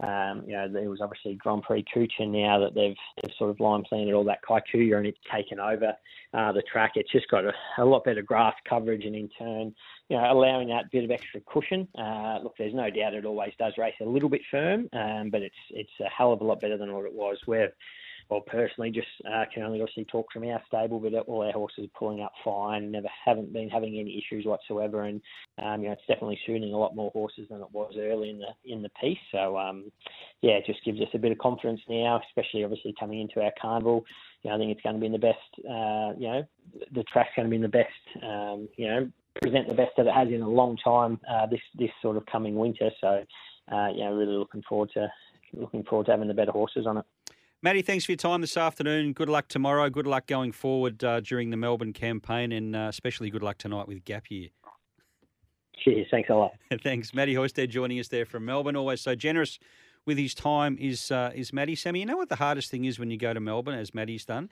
Um, 0.00 0.44
you 0.46 0.54
know, 0.54 0.68
there 0.68 0.88
was 0.88 1.02
obviously 1.02 1.34
Grand 1.34 1.62
Prix 1.64 1.84
Kucha 1.94 2.26
now 2.26 2.58
that 2.60 2.74
they've, 2.74 2.96
they've 3.20 3.36
sort 3.36 3.50
of 3.50 3.60
line 3.60 3.84
planted 3.84 4.14
all 4.14 4.24
that 4.24 4.40
kikuyu 4.42 4.96
and 4.96 5.06
it's 5.06 5.20
taken 5.30 5.60
over 5.60 5.92
uh, 6.32 6.50
the 6.52 6.62
track. 6.62 6.92
It's 6.94 7.12
just 7.12 7.28
got 7.28 7.44
a, 7.44 7.52
a 7.76 7.84
lot 7.84 8.04
better 8.04 8.22
grass 8.22 8.54
coverage 8.66 9.04
and 9.04 9.14
in 9.14 9.28
turn, 9.38 9.74
you 10.12 10.18
know, 10.18 10.30
allowing 10.30 10.68
that 10.68 10.90
bit 10.90 11.04
of 11.04 11.10
extra 11.10 11.40
cushion. 11.40 11.88
Uh, 11.98 12.38
look, 12.42 12.54
there's 12.58 12.74
no 12.74 12.90
doubt 12.90 13.14
it 13.14 13.24
always 13.24 13.54
does 13.58 13.72
race 13.78 13.94
a 14.02 14.04
little 14.04 14.28
bit 14.28 14.42
firm, 14.50 14.86
um, 14.92 15.30
but 15.30 15.40
it's 15.40 15.56
it's 15.70 15.90
a 16.00 16.08
hell 16.10 16.34
of 16.34 16.42
a 16.42 16.44
lot 16.44 16.60
better 16.60 16.76
than 16.76 16.92
what 16.92 17.06
it 17.06 17.14
was. 17.14 17.38
Where 17.46 17.72
well, 18.28 18.42
personally, 18.42 18.90
just 18.90 19.08
uh, 19.26 19.44
can 19.54 19.62
only 19.62 19.80
obviously 19.80 20.04
talk 20.04 20.30
from 20.30 20.44
our 20.44 20.60
stable, 20.66 21.00
but 21.00 21.14
all 21.14 21.46
our 21.46 21.52
horses 21.52 21.86
are 21.86 21.98
pulling 21.98 22.20
up 22.20 22.32
fine. 22.44 22.90
Never 22.90 23.08
haven't 23.24 23.54
been 23.54 23.70
having 23.70 23.98
any 23.98 24.18
issues 24.18 24.44
whatsoever, 24.44 25.04
and 25.04 25.22
um, 25.62 25.80
you 25.80 25.88
know 25.88 25.94
it's 25.94 26.06
definitely 26.06 26.38
suiting 26.44 26.74
a 26.74 26.78
lot 26.78 26.94
more 26.94 27.10
horses 27.12 27.46
than 27.48 27.62
it 27.62 27.72
was 27.72 27.94
early 27.98 28.28
in 28.28 28.38
the 28.38 28.70
in 28.70 28.82
the 28.82 28.90
piece. 29.00 29.16
So 29.30 29.56
um, 29.56 29.90
yeah, 30.42 30.52
it 30.52 30.66
just 30.66 30.84
gives 30.84 31.00
us 31.00 31.08
a 31.14 31.18
bit 31.18 31.32
of 31.32 31.38
confidence 31.38 31.80
now, 31.88 32.20
especially 32.28 32.64
obviously 32.64 32.94
coming 33.00 33.22
into 33.22 33.40
our 33.40 33.52
carnival. 33.58 34.04
You 34.42 34.50
know, 34.50 34.56
I 34.56 34.58
think 34.58 34.72
it's 34.72 34.82
going 34.82 34.96
to 34.96 35.00
be 35.00 35.06
in 35.06 35.12
the 35.12 35.18
best. 35.18 35.38
Uh, 35.60 36.12
you 36.18 36.28
know, 36.28 36.44
the 36.92 37.02
track's 37.04 37.30
going 37.34 37.46
to 37.46 37.50
be 37.50 37.56
in 37.56 37.62
the 37.62 37.68
best. 37.68 38.22
Um, 38.22 38.68
you 38.76 38.88
know, 38.88 39.10
present 39.40 39.68
the 39.68 39.74
best 39.74 39.92
that 39.96 40.06
it 40.06 40.12
has 40.12 40.28
in 40.28 40.42
a 40.42 40.48
long 40.48 40.76
time. 40.82 41.20
Uh, 41.30 41.46
this 41.46 41.60
this 41.78 41.90
sort 42.00 42.16
of 42.16 42.26
coming 42.26 42.54
winter. 42.54 42.90
So 43.00 43.24
uh, 43.72 43.88
yeah, 43.94 44.08
really 44.08 44.36
looking 44.36 44.62
forward 44.68 44.90
to 44.94 45.08
looking 45.54 45.84
forward 45.84 46.06
to 46.06 46.12
having 46.12 46.28
the 46.28 46.34
better 46.34 46.52
horses 46.52 46.86
on 46.86 46.98
it. 46.98 47.04
Matty, 47.64 47.82
thanks 47.82 48.04
for 48.04 48.12
your 48.12 48.16
time 48.16 48.40
this 48.40 48.56
afternoon. 48.56 49.12
Good 49.12 49.28
luck 49.28 49.46
tomorrow. 49.46 49.88
Good 49.88 50.06
luck 50.06 50.26
going 50.26 50.50
forward 50.50 51.04
uh, 51.04 51.20
during 51.20 51.50
the 51.50 51.56
Melbourne 51.56 51.92
campaign, 51.92 52.50
and 52.50 52.74
uh, 52.74 52.86
especially 52.90 53.30
good 53.30 53.42
luck 53.42 53.58
tonight 53.58 53.86
with 53.86 54.04
Gap 54.04 54.30
Year. 54.30 54.48
Cheers. 55.78 56.08
Thanks 56.10 56.28
a 56.28 56.34
lot. 56.34 56.52
thanks, 56.82 57.14
Matty 57.14 57.34
Hoysted, 57.34 57.68
joining 57.68 58.00
us 58.00 58.08
there 58.08 58.24
from 58.26 58.44
Melbourne. 58.44 58.74
Always 58.74 59.00
so 59.00 59.14
generous 59.14 59.60
with 60.04 60.18
his 60.18 60.34
time 60.34 60.76
is 60.80 61.10
uh, 61.12 61.30
is 61.34 61.52
Matty. 61.52 61.76
Sammy, 61.76 62.00
you 62.00 62.06
know 62.06 62.16
what 62.16 62.28
the 62.28 62.36
hardest 62.36 62.70
thing 62.70 62.84
is 62.84 62.98
when 62.98 63.10
you 63.10 63.16
go 63.16 63.32
to 63.32 63.40
Melbourne, 63.40 63.78
as 63.78 63.94
Matty's 63.94 64.24
done? 64.24 64.50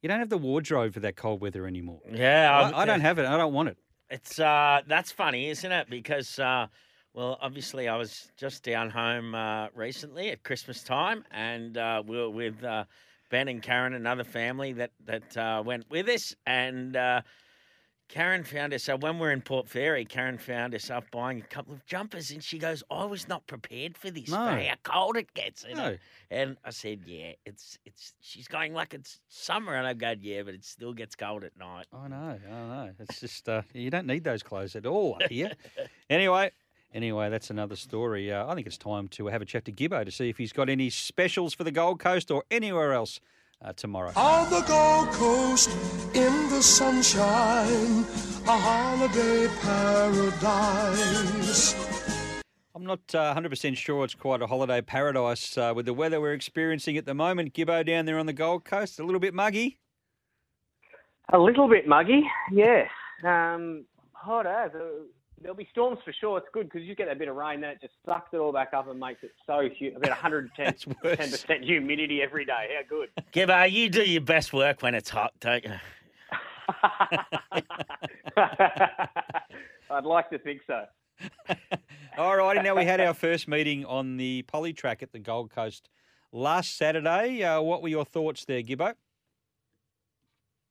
You 0.00 0.08
don't 0.08 0.20
have 0.20 0.30
the 0.30 0.38
wardrobe 0.38 0.94
for 0.94 1.00
that 1.00 1.16
cold 1.16 1.40
weather 1.40 1.66
anymore. 1.66 2.00
Yeah, 2.10 2.70
I, 2.74 2.82
I 2.82 2.84
don't 2.86 3.00
have 3.00 3.18
it. 3.18 3.26
I 3.26 3.36
don't 3.36 3.52
want 3.52 3.68
it. 3.68 3.78
It's 4.10 4.38
uh, 4.38 4.80
that's 4.86 5.12
funny, 5.12 5.48
isn't 5.48 5.70
it? 5.70 5.90
Because 5.90 6.38
uh, 6.38 6.66
well, 7.12 7.38
obviously, 7.40 7.88
I 7.88 7.96
was 7.96 8.30
just 8.36 8.62
down 8.62 8.90
home 8.90 9.34
uh, 9.34 9.68
recently 9.74 10.30
at 10.30 10.42
Christmas 10.42 10.82
time, 10.82 11.24
and 11.30 11.76
uh, 11.76 12.02
we 12.06 12.16
were 12.16 12.30
with 12.30 12.62
uh, 12.64 12.84
Ben 13.30 13.48
and 13.48 13.62
Karen, 13.62 13.92
another 13.92 14.24
family 14.24 14.72
that 14.74 14.92
that 15.04 15.36
uh, 15.36 15.62
went 15.64 15.90
with 15.90 16.08
us, 16.08 16.34
and 16.46 16.96
uh, 16.96 17.20
Karen 18.08 18.42
found 18.42 18.72
us. 18.72 18.84
So 18.84 18.96
when 18.96 19.18
we're 19.18 19.32
in 19.32 19.42
Port 19.42 19.68
Fairy, 19.68 20.04
Karen 20.04 20.38
found 20.38 20.74
us 20.74 20.90
up 20.90 21.10
buying 21.10 21.40
a 21.40 21.42
couple 21.42 21.74
of 21.74 21.84
jumpers, 21.84 22.30
and 22.30 22.42
she 22.42 22.58
goes, 22.58 22.82
"I 22.90 23.04
was 23.04 23.28
not 23.28 23.46
prepared 23.46 23.98
for 23.98 24.10
this. 24.10 24.30
No. 24.30 24.36
How 24.36 24.74
cold 24.82 25.16
it 25.16 25.32
gets." 25.34 25.64
You 25.68 25.74
know? 25.74 25.90
No. 25.90 25.96
And 26.30 26.56
I 26.64 26.70
said, 26.70 27.02
"Yeah, 27.04 27.32
it's 27.44 27.78
it's." 27.84 28.14
She's 28.20 28.48
going 28.48 28.72
like 28.72 28.94
it's 28.94 29.20
summer, 29.28 29.74
and 29.74 29.86
I 29.86 29.92
go, 29.92 30.14
"Yeah, 30.18 30.42
but 30.42 30.54
it 30.54 30.64
still 30.64 30.94
gets 30.94 31.14
cold 31.14 31.44
at 31.44 31.56
night." 31.58 31.86
I 31.92 32.08
know, 32.08 32.38
I 32.46 32.50
know. 32.50 32.90
It's 32.98 33.20
just 33.20 33.48
uh, 33.48 33.62
you 33.74 33.90
don't 33.90 34.06
need 34.06 34.24
those 34.24 34.42
clothes 34.42 34.74
at 34.74 34.86
all 34.86 35.18
up 35.22 35.30
here. 35.30 35.52
anyway, 36.10 36.50
anyway, 36.94 37.28
that's 37.28 37.50
another 37.50 37.76
story. 37.76 38.32
Uh, 38.32 38.46
I 38.46 38.54
think 38.54 38.66
it's 38.66 38.78
time 38.78 39.08
to 39.08 39.26
have 39.26 39.42
a 39.42 39.44
chat 39.44 39.66
to 39.66 39.72
Gibbo 39.72 40.04
to 40.06 40.10
see 40.10 40.30
if 40.30 40.38
he's 40.38 40.54
got 40.54 40.70
any 40.70 40.88
specials 40.88 41.52
for 41.52 41.64
the 41.64 41.72
Gold 41.72 42.00
Coast 42.00 42.30
or 42.30 42.44
anywhere 42.50 42.94
else 42.94 43.20
uh, 43.62 43.72
tomorrow. 43.72 44.12
On 44.16 44.50
the 44.50 44.60
Gold 44.62 45.10
Coast, 45.10 45.70
in 46.14 46.48
the 46.50 46.62
sunshine, 46.62 48.04
a 48.46 48.58
holiday 48.58 49.48
paradise. 49.62 51.74
I'm 52.74 52.84
not 52.84 53.00
uh, 53.12 53.34
100% 53.34 53.76
sure 53.76 54.04
it's 54.04 54.14
quite 54.14 54.40
a 54.40 54.46
holiday 54.46 54.80
paradise 54.80 55.58
uh, 55.58 55.72
with 55.74 55.86
the 55.86 55.94
weather 55.94 56.20
we're 56.20 56.32
experiencing 56.32 56.96
at 56.96 57.06
the 57.06 57.14
moment. 57.14 57.52
Gibbo 57.52 57.84
down 57.84 58.04
there 58.04 58.18
on 58.18 58.26
the 58.26 58.32
Gold 58.32 58.64
Coast, 58.64 59.00
a 59.00 59.04
little 59.04 59.20
bit 59.20 59.34
muggy. 59.34 59.80
A 61.32 61.38
little 61.38 61.68
bit 61.68 61.88
muggy, 61.88 62.22
yes. 62.52 62.88
Um, 63.24 63.84
hot 64.12 64.46
as. 64.46 64.70
Uh, 65.38 65.42
there'll 65.42 65.56
be 65.56 65.68
storms 65.70 65.98
for 66.04 66.12
sure. 66.12 66.38
It's 66.38 66.48
good 66.52 66.70
because 66.70 66.82
you 66.86 66.94
get 66.94 67.08
a 67.08 67.14
bit 67.14 67.28
of 67.28 67.36
rain, 67.36 67.60
then 67.60 67.70
it 67.70 67.80
just 67.80 67.94
sucks 68.04 68.32
it 68.32 68.38
all 68.38 68.52
back 68.52 68.72
up 68.74 68.88
and 68.88 68.98
makes 68.98 69.22
it 69.22 69.32
so 69.46 69.68
hu- 69.78 69.96
about 69.96 70.10
110 70.10 70.74
percent 71.02 71.64
humidity 71.64 72.22
every 72.22 72.44
day. 72.44 72.76
How 72.76 72.82
good? 72.88 73.08
Gibbo, 73.32 73.70
you 73.70 73.88
do 73.88 74.02
your 74.02 74.20
best 74.22 74.52
work 74.52 74.82
when 74.82 74.94
it's 74.94 75.10
hot, 75.10 75.32
don't 75.40 75.64
you? 75.64 75.74
I'd 79.90 80.04
like 80.04 80.30
to 80.30 80.38
think 80.38 80.60
so. 80.66 80.84
All 82.18 82.36
righty, 82.36 82.62
now 82.62 82.76
we 82.76 82.84
had 82.84 83.00
our 83.00 83.14
first 83.14 83.48
meeting 83.48 83.84
on 83.84 84.16
the 84.16 84.42
poly 84.42 84.72
track 84.72 85.02
at 85.02 85.12
the 85.12 85.18
Gold 85.18 85.50
Coast 85.50 85.88
last 86.32 86.76
Saturday. 86.76 87.42
Uh, 87.42 87.60
what 87.60 87.82
were 87.82 87.88
your 87.88 88.04
thoughts 88.04 88.44
there, 88.44 88.62
Gibbo? 88.62 88.94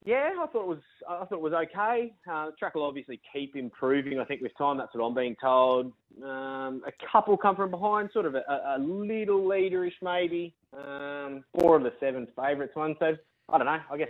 Yeah, 0.08 0.30
I 0.42 0.48
thought 0.48 0.62
it 0.62 0.68
was. 0.68 0.80
I 1.10 1.26
thought 1.26 1.34
it 1.34 1.42
was 1.42 1.52
okay. 1.52 2.14
Uh, 2.32 2.46
the 2.46 2.52
track 2.58 2.76
will 2.76 2.86
obviously 2.86 3.20
keep 3.34 3.58
improving. 3.58 4.22
I 4.22 4.24
think 4.24 4.42
with 4.42 4.58
time, 4.58 4.78
that's 4.78 4.96
what 4.96 5.04
I'm 5.04 5.14
being 5.14 5.36
told. 5.42 5.92
Um, 6.24 6.82
a 6.88 6.94
couple 7.12 7.36
come 7.36 7.58
from 7.58 7.72
behind, 7.72 8.10
sort 8.14 8.26
of 8.26 8.34
a, 8.36 8.44
a 8.48 8.80
little 8.80 9.42
leaderish 9.42 9.92
maybe. 10.02 10.56
Um, 10.72 11.44
four 11.60 11.76
of 11.76 11.84
the 11.84 11.92
seven 12.00 12.26
favourites 12.38 12.74
one. 12.74 12.96
So 13.00 13.18
I 13.50 13.58
don't 13.58 13.68
know. 13.68 13.80
I 13.92 13.98
guess 13.98 14.08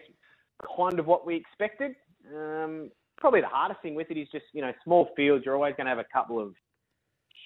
kind 0.78 1.00
of 1.00 1.08
what 1.08 1.26
we 1.26 1.36
expected. 1.36 1.96
Um, 2.32 2.92
probably 3.18 3.42
the 3.42 3.48
hardest 3.48 3.82
thing 3.82 3.96
with 3.96 4.12
it 4.12 4.18
is 4.18 4.28
just 4.32 4.46
you 4.54 4.62
know 4.62 4.74
small 4.84 5.10
fields. 5.16 5.46
You're 5.46 5.56
always 5.56 5.74
going 5.78 5.86
to 5.86 5.96
have 5.96 5.98
a 5.98 6.06
couple 6.14 6.40
of 6.40 6.54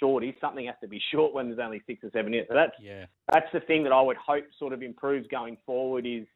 shorties. 0.04 0.36
Something 0.41 0.66
has 0.66 0.76
to 0.82 0.89
be 0.89 1.02
short 1.14 1.34
when 1.34 1.47
there's 1.47 1.60
only 1.64 1.82
six 1.88 2.04
or 2.04 2.10
seven 2.12 2.34
in 2.34 2.41
it. 2.41 2.47
So 2.49 2.56
that's 2.56 2.74
Yeah. 2.82 3.06
that's 3.32 3.47
the 3.54 3.62
thing 3.62 3.84
that 3.84 3.93
I 3.93 4.02
would 4.02 4.18
hope 4.18 4.43
sort 4.60 4.74
of 4.74 4.84
improves 4.84 5.26
going 5.30 5.56
forward. 5.66 6.06
Is 6.06 6.28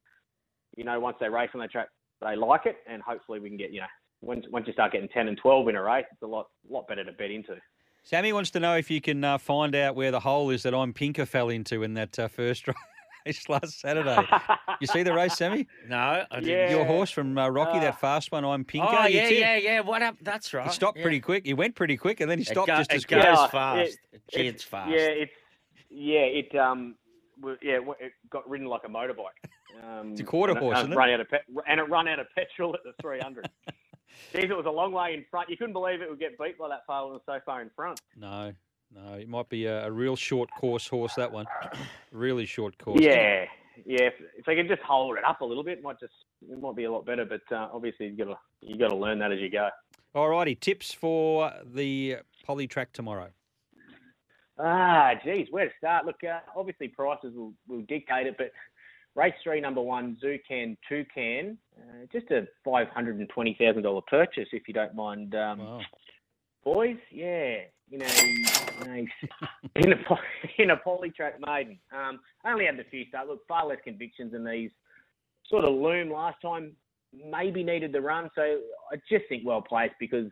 you 0.78 0.86
know 0.86 0.98
once 1.02 1.18
they 1.20 1.28
race 1.28 1.50
on 1.54 1.60
that 1.60 1.72
track, 1.72 1.90
they 2.22 2.36
like 2.36 2.66
it, 2.66 2.78
and 2.88 3.02
hopefully 3.02 3.40
we 3.40 3.50
can 3.50 3.58
get 3.58 3.72
you 3.72 3.82
know 3.82 3.88
once 4.22 4.46
once 4.52 4.68
you 4.68 4.74
start 4.74 4.92
getting 4.92 5.10
ten 5.10 5.28
and 5.28 5.38
twelve 5.38 5.68
in 5.68 5.76
a 5.76 5.82
race, 5.84 6.06
it's 6.12 6.22
a 6.22 6.28
lot 6.28 6.48
lot 6.70 6.88
better 6.88 7.04
to 7.04 7.12
bet 7.12 7.32
into. 7.32 7.56
Sammy 8.04 8.34
wants 8.34 8.52
to 8.52 8.60
know 8.60 8.76
if 8.78 8.92
you 8.92 9.02
can 9.02 9.24
uh, 9.24 9.38
find 9.40 9.76
out 9.76 9.96
where 9.96 10.12
the 10.12 10.20
hole 10.20 10.52
is 10.52 10.62
that 10.64 10.76
I'm 10.76 10.94
Pinker 10.94 11.26
fell 11.26 11.50
into 11.50 11.82
in 11.82 11.96
that 11.96 12.18
uh, 12.20 12.28
first 12.28 12.68
race 13.26 13.50
last 13.50 13.80
Saturday. 13.80 14.16
you 14.80 14.86
see 14.86 15.02
the 15.02 15.12
race, 15.12 15.36
Sammy? 15.36 15.68
No, 15.88 16.24
I 16.30 16.40
didn't. 16.40 16.50
Yeah. 16.50 16.70
Your 16.70 16.86
horse 16.86 17.10
from 17.10 17.36
uh, 17.36 17.50
Rocky, 17.50 17.80
that 17.80 18.00
fast 18.00 18.32
one, 18.32 18.46
I'm 18.46 18.64
Pinker. 18.64 18.88
Oh 18.92 19.08
yeah, 19.08 19.28
yeah, 19.30 19.56
yeah. 19.58 19.80
What 19.80 20.04
up? 20.04 20.18
That's 20.22 20.54
right. 20.54 20.68
He 20.68 20.72
stopped 20.74 20.98
yeah. 20.98 21.04
pretty 21.04 21.20
quick. 21.20 21.46
He 21.48 21.56
went 21.56 21.74
pretty 21.76 21.98
quick, 21.98 22.20
and 22.22 22.30
then 22.30 22.38
he 22.38 22.44
It 22.44 22.50
stopped 22.50 22.68
go- 22.68 22.78
just 22.78 22.92
it 22.92 22.96
as 22.98 23.06
quick. 23.06 23.24
goes 23.24 23.38
Yeah, 23.38 23.48
fast. 23.48 23.98
it- 24.14 24.22
Gee, 24.32 24.48
it's 24.48 24.64
fast. 24.64 24.92
Yeah, 24.92 24.98
it's 24.98 25.32
yeah 25.90 26.20
it 26.20 26.56
um 26.56 26.96
yeah 27.62 27.80
it 28.00 28.12
got 28.30 28.48
ridden 28.50 28.68
like 28.68 28.82
a 28.86 28.90
motorbike. 28.90 29.50
Um, 29.84 30.12
It's 30.12 30.22
a 30.22 30.24
quarter 30.24 30.56
horse, 30.56 30.80
and 30.80 30.94
it? 30.94 30.96
Run 30.96 31.10
out 31.10 31.20
of 31.22 31.30
pe- 31.30 31.38
and 31.68 31.80
it 31.80 31.84
run 31.84 32.08
out 32.08 32.20
of 32.20 32.28
petrol 32.36 32.74
at 32.74 32.82
the 32.84 32.94
300. 33.02 33.50
Geez, 34.34 34.44
it 34.50 34.58
was 34.58 34.66
a 34.66 34.72
long 34.72 34.92
way 34.92 35.14
in 35.14 35.26
front. 35.30 35.50
You 35.50 35.58
couldn't 35.58 35.74
believe 35.74 36.02
it 36.02 36.10
would 36.10 36.20
get 36.20 36.38
beat 36.38 36.58
by 36.58 36.70
that 36.70 36.86
far 36.86 37.06
when 37.06 37.12
it 37.12 37.14
was 37.16 37.22
so 37.26 37.40
far 37.46 37.62
in 37.62 37.70
front. 37.76 38.00
No, 38.16 38.54
no, 38.94 39.14
it 39.14 39.30
might 39.30 39.50
be 39.50 39.66
a, 39.66 39.88
a 39.88 39.92
real 39.92 40.16
short 40.16 40.50
course 40.60 40.88
horse. 40.88 41.16
That 41.16 41.32
one, 41.32 41.46
really 42.12 42.46
short 42.46 42.78
course. 42.78 43.02
Yeah, 43.02 43.46
yeah. 43.86 44.04
If, 44.04 44.14
if 44.38 44.46
they 44.46 44.56
could 44.56 44.68
just 44.68 44.82
hold 44.82 45.18
it 45.18 45.24
up 45.24 45.42
a 45.42 45.46
little 45.46 45.64
bit, 45.64 45.80
it 45.80 45.84
might 45.84 46.00
just 46.00 46.14
it 46.50 46.60
might 46.60 46.76
be 46.76 46.86
a 46.86 46.92
lot 46.92 47.06
better. 47.06 47.26
But 47.26 47.42
uh, 47.56 47.70
obviously, 47.74 48.08
you 48.08 48.18
got 48.18 48.26
to 48.26 48.38
you 48.62 48.78
got 48.78 48.90
to 48.90 48.96
learn 48.96 49.20
that 49.20 49.32
as 49.32 49.40
you 49.40 49.50
go. 49.50 49.70
All 50.14 50.30
righty, 50.30 50.56
tips 50.56 50.94
for 50.94 51.52
the 51.66 52.18
poly 52.46 52.68
track 52.68 52.94
tomorrow. 52.94 53.32
Ah, 54.58 55.12
geez, 55.24 55.48
where 55.52 55.66
to 55.66 55.72
start? 55.78 56.06
Look, 56.06 56.24
uh, 56.24 56.40
obviously 56.56 56.88
prices 56.88 57.34
will, 57.36 57.54
will 57.68 57.82
dictate 57.82 58.28
it, 58.28 58.36
but 58.38 58.52
race 59.16 59.34
three, 59.44 59.62
number 59.62 59.82
one, 59.82 60.18
Zucan 60.24 60.78
Toucan, 60.88 61.58
uh, 61.78 62.06
just 62.12 62.30
a 62.32 62.48
five 62.64 62.88
hundred 62.90 63.20
and 63.20 63.30
twenty 63.30 63.56
thousand 63.60 63.84
dollar 63.84 64.02
purchase, 64.02 64.48
if 64.52 64.68
you 64.68 64.74
don't 64.74 64.96
mind, 64.96 65.36
um, 65.36 65.60
Wow. 65.60 65.82
boys. 66.64 66.98
Yeah, 67.12 67.58
you 67.90 67.98
know, 67.98 68.08
you 68.08 68.86
know 68.86 69.06
in 69.76 69.94
a 69.94 69.98
in 70.60 70.70
a 70.72 70.78
poly 70.78 71.10
track 71.12 71.36
maiden. 71.46 71.80
Um, 71.96 72.20
I 72.44 72.52
only 72.52 72.66
had 72.66 72.78
the 72.78 72.84
few 72.90 73.06
start. 73.08 73.28
Look, 73.28 73.48
far 73.48 73.66
less 73.66 73.80
convictions 73.84 74.32
than 74.34 74.44
these. 74.46 74.72
Sort 75.50 75.66
of 75.66 75.76
loom 75.76 76.10
last 76.12 76.38
time. 76.42 76.74
Maybe 77.14 77.64
needed 77.64 77.94
the 77.94 78.02
run, 78.02 78.30
so 78.36 78.42
I 78.42 78.96
just 79.10 79.26
think 79.30 79.44
well 79.46 79.62
placed 79.62 79.94
because 80.02 80.28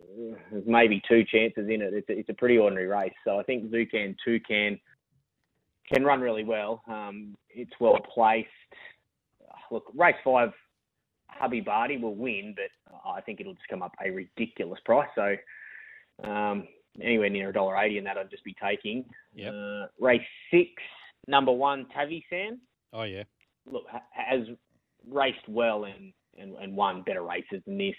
uh, 0.00 0.34
there's 0.50 0.64
maybe 0.66 1.00
two 1.08 1.22
chances 1.24 1.68
in 1.68 1.80
it. 1.80 1.94
It's 1.94 2.08
a, 2.08 2.18
it's 2.18 2.28
a 2.28 2.34
pretty 2.34 2.58
ordinary 2.58 2.88
race, 2.88 3.12
so 3.24 3.38
I 3.38 3.44
think 3.44 3.70
Zucan 3.70 4.16
Toucan 4.24 4.80
can 5.92 6.04
run 6.04 6.20
really 6.20 6.44
well. 6.44 6.82
Um, 6.88 7.36
it's 7.50 7.72
well 7.80 7.98
placed. 8.14 8.48
Look, 9.70 9.84
race 9.94 10.14
five, 10.24 10.52
Hubby 11.28 11.60
Barty 11.60 11.96
will 11.96 12.14
win, 12.14 12.54
but 12.56 12.70
I 13.08 13.20
think 13.20 13.40
it'll 13.40 13.54
just 13.54 13.68
come 13.68 13.82
up 13.82 13.92
a 14.04 14.10
ridiculous 14.10 14.80
price. 14.84 15.08
So 15.14 15.36
um, 16.28 16.68
anywhere 17.02 17.30
near 17.30 17.50
a 17.50 17.52
dollar 17.52 17.76
eighty, 17.78 17.98
and 17.98 18.06
that 18.06 18.18
I'd 18.18 18.30
just 18.30 18.44
be 18.44 18.54
taking. 18.62 19.04
Yep. 19.34 19.52
Uh, 19.52 19.86
race 20.00 20.20
six, 20.50 20.70
number 21.26 21.52
one, 21.52 21.86
Tavi 21.94 22.24
San. 22.30 22.60
Oh 22.92 23.02
yeah. 23.02 23.24
Look, 23.66 23.84
has 24.12 24.40
raced 25.10 25.48
well 25.48 25.84
and, 25.84 26.12
and, 26.38 26.54
and 26.56 26.76
won 26.76 27.02
better 27.02 27.22
races 27.22 27.62
than 27.66 27.78
this. 27.78 27.94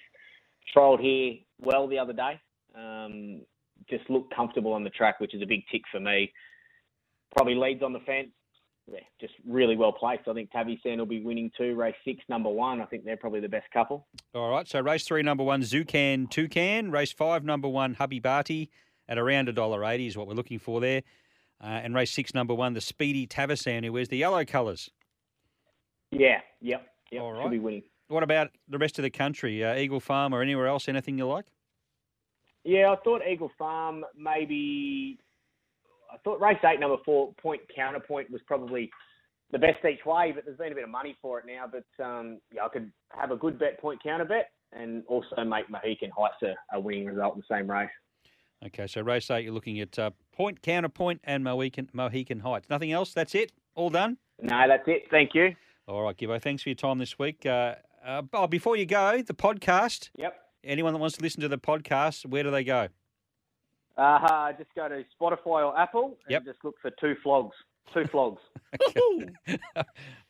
Trialled 0.76 1.02
here 1.02 1.36
well 1.60 1.88
the 1.88 2.00
other 2.00 2.14
day. 2.14 2.40
Um, 2.76 3.42
just 3.90 4.10
looked 4.10 4.34
comfortable 4.34 4.74
on 4.74 4.84
the 4.84 4.90
track, 4.92 5.20
which 5.20 5.34
is 5.34 5.42
a 5.42 5.46
big 5.46 5.62
tick 5.72 5.82
for 5.92 6.00
me. 6.00 6.32
Probably 7.36 7.56
leads 7.56 7.84
on 7.84 7.94
the 7.94 8.00
fence. 8.00 8.30
Yeah, 8.88 9.00
just 9.20 9.34
really 9.48 9.76
well 9.76 9.92
placed. 9.92 10.28
I 10.28 10.34
think 10.34 10.52
Tabby 10.52 10.80
Sand 10.84 11.00
will 11.00 11.08
be 11.08 11.24
winning 11.24 11.52
two. 11.58 11.74
Race 11.76 11.96
six, 12.06 12.24
number 12.30 12.50
one. 12.50 12.82
I 12.82 12.86
think 12.86 13.04
they're 13.04 13.18
probably 13.18 13.40
the 13.40 13.50
best 13.50 13.66
couple. 13.74 14.06
All 14.36 14.52
right. 14.52 14.68
So 14.68 14.80
race 14.80 15.06
three, 15.06 15.24
number 15.24 15.44
one, 15.44 15.62
Zucan 15.62 16.30
Toucan. 16.30 16.92
Race 16.92 17.12
five, 17.12 17.44
number 17.44 17.68
one, 17.68 17.96
Hubby 17.96 18.20
Barty 18.20 18.70
at 19.10 19.18
around 19.18 19.50
a 19.50 19.54
dollar 19.54 19.84
eighty 19.86 20.06
is 20.06 20.16
what 20.16 20.28
we're 20.28 20.36
looking 20.36 20.60
for 20.60 20.80
there. 20.82 21.02
Uh, 21.64 21.68
and 21.68 21.96
race 21.96 22.12
six, 22.12 22.36
number 22.36 22.54
one, 22.54 22.74
the 22.74 22.82
Speedy 22.82 23.26
Tavasan, 23.26 23.84
who 23.84 23.92
wears 23.92 24.10
the 24.10 24.18
yellow 24.18 24.46
colours. 24.46 24.92
Yeah, 26.12 26.42
yep, 26.62 26.86
yep. 27.12 27.22
All 27.24 27.34
Should 27.34 27.40
right. 27.40 27.52
be 27.52 27.60
winning. 27.60 27.84
What 28.08 28.22
about 28.22 28.52
the 28.68 28.78
rest 28.78 29.00
of 29.00 29.04
the 29.04 29.10
country? 29.10 29.64
Uh, 29.64 29.76
Eagle 29.76 30.00
Farm 30.00 30.32
or 30.32 30.44
anywhere 30.44 30.68
else? 30.68 30.88
Anything 30.88 31.18
you 31.18 31.26
like? 31.26 31.46
Yeah, 32.64 32.92
I 32.92 32.98
thought 33.04 33.24
Eagle 33.28 33.52
Farm 33.58 34.06
maybe. 34.16 35.18
I 36.16 36.18
thought 36.24 36.41
race 36.41 36.57
eight, 36.63 36.80
number 36.80 36.97
four, 37.03 37.34
Point 37.41 37.61
Counterpoint 37.76 38.32
was 38.32 38.41
probably 38.47 38.89
the 39.51 39.59
best 39.59 39.84
each 39.86 40.05
way, 40.05 40.32
but 40.34 40.45
there's 40.45 40.57
been 40.57 40.72
a 40.72 40.76
bit 40.76 40.86
of 40.86 40.89
money 40.89 41.16
for 41.22 41.39
it 41.39 41.45
now. 41.45 41.66
But 41.72 42.03
um, 42.03 42.39
yeah, 42.53 42.66
I 42.66 42.70
could 42.70 42.91
have 43.09 43.32
a 43.32 43.36
good 43.36 43.59
bet, 43.59 43.80
Point 43.80 44.01
Counter 44.01 44.26
bet, 44.26 44.51
and 44.72 45.03
also 45.07 45.43
make 45.43 45.70
Mohican 45.70 46.11
Heights 46.18 46.36
a, 46.43 46.76
a 46.76 46.80
winning 46.80 47.05
result 47.05 47.36
in 47.36 47.43
the 47.47 47.55
same 47.55 47.70
race. 47.70 47.89
Okay, 48.66 48.88
so 48.88 49.01
race 49.01 49.30
eight, 49.30 49.43
you're 49.43 49.53
looking 49.53 49.80
at 49.80 49.99
uh, 49.99 50.11
Point, 50.32 50.61
Counterpoint, 50.61 51.22
and 51.24 51.43
Mohican, 51.43 51.89
Mohican 51.93 52.39
Heights. 52.39 52.70
Nothing 52.70 52.91
else? 52.91 53.13
That's 53.13 53.36
it? 53.36 53.51
All 53.76 53.89
done? 53.89 54.18
No, 54.41 54.68
that's 54.68 54.84
it. 54.88 55.03
Thank 55.11 55.36
you. 55.36 55.55
All 55.88 56.01
right, 56.01 56.18
Gibbo. 56.18 56.41
Thanks 56.41 56.63
for 56.63 56.70
your 56.70 56.76
time 56.76 56.97
this 56.97 57.20
week. 57.20 57.45
Uh, 57.45 57.76
uh, 58.05 58.24
oh, 58.34 58.47
before 58.47 58.76
you 58.76 58.86
go, 58.86 59.22
the 59.22 59.34
podcast. 59.34 60.09
Yep. 60.18 60.34
Anyone 60.63 60.93
that 60.93 60.99
wants 60.99 61.18
to 61.18 61.22
listen 61.22 61.41
to 61.41 61.47
the 61.47 61.59
podcast, 61.59 62.26
where 62.26 62.41
do 62.41 62.49
they 62.49 62.63
go? 62.63 62.88
Uh, 63.98 64.52
just 64.54 64.74
go 64.76 64.88
to 64.89 65.04
Spotify 65.20 65.66
or 65.66 65.78
Apple 65.80 66.18
and 66.26 66.32
Yep. 66.32 66.46
just 66.46 66.64
look 66.64 66.76
for 66.82 66.91
two 66.91 67.16
flogs. 67.24 67.56
Two 67.93 68.06
flogs. 68.12 68.41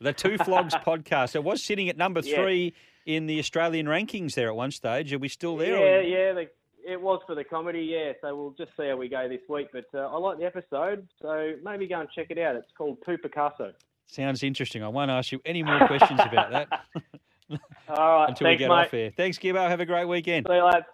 The 0.02 0.14
Two 0.14 0.38
Flogs 0.38 0.74
podcast. 0.86 1.36
It 1.36 1.44
was 1.44 1.64
sitting 1.64 1.90
at 1.90 1.98
number 1.98 2.20
Yeah. 2.24 2.36
three 2.44 2.74
in 3.06 3.26
the 3.28 3.40
Australian 3.40 3.86
rankings 3.88 4.34
there 4.36 4.50
at 4.50 4.56
one 4.56 4.72
stage. 4.72 5.12
Are 5.14 5.18
we 5.20 5.30
still 5.30 5.58
there? 5.58 5.78
Yeah, 5.78 5.98
or- 5.98 6.02
yeah. 6.02 6.34
The, 6.34 6.50
it 6.92 7.02
was 7.02 7.22
for 7.26 7.34
the 7.34 7.44
comedy, 7.44 7.82
yeah. 7.82 8.12
So 8.22 8.36
we'll 8.36 8.52
just 8.52 8.72
see 8.78 8.88
how 8.90 8.98
we 8.98 9.08
go 9.10 9.28
this 9.28 9.42
week. 9.50 9.70
But 9.74 9.86
uh, 9.94 10.08
I 10.08 10.18
like 10.18 10.38
the 10.38 10.46
episode, 10.46 11.08
so 11.22 11.54
maybe 11.64 11.88
go 11.88 12.00
and 12.02 12.10
check 12.14 12.28
it 12.30 12.38
out. 12.38 12.56
It's 12.56 12.70
called 12.78 12.98
Two 13.06 13.18
Picasso. 13.18 13.74
Sounds 14.08 14.44
interesting. 14.44 14.84
I 14.84 14.88
won't 14.90 15.10
ask 15.10 15.32
you 15.32 15.42
any 15.46 15.64
more 15.64 15.88
questions 15.88 16.20
about 16.24 16.52
that 16.52 16.68
All 17.90 18.20
right, 18.20 18.30
until 18.30 18.48
we 18.50 18.56
get 18.58 18.68
mate. 18.70 18.74
off 18.76 18.92
here. 18.92 19.12
Thanks, 19.18 19.40
Gibbo. 19.40 19.68
Have 19.68 19.80
a 19.80 19.86
great 19.88 20.06
weekend. 20.06 20.46
See 20.48 20.54
you 20.54 20.64
lads. 20.64 20.86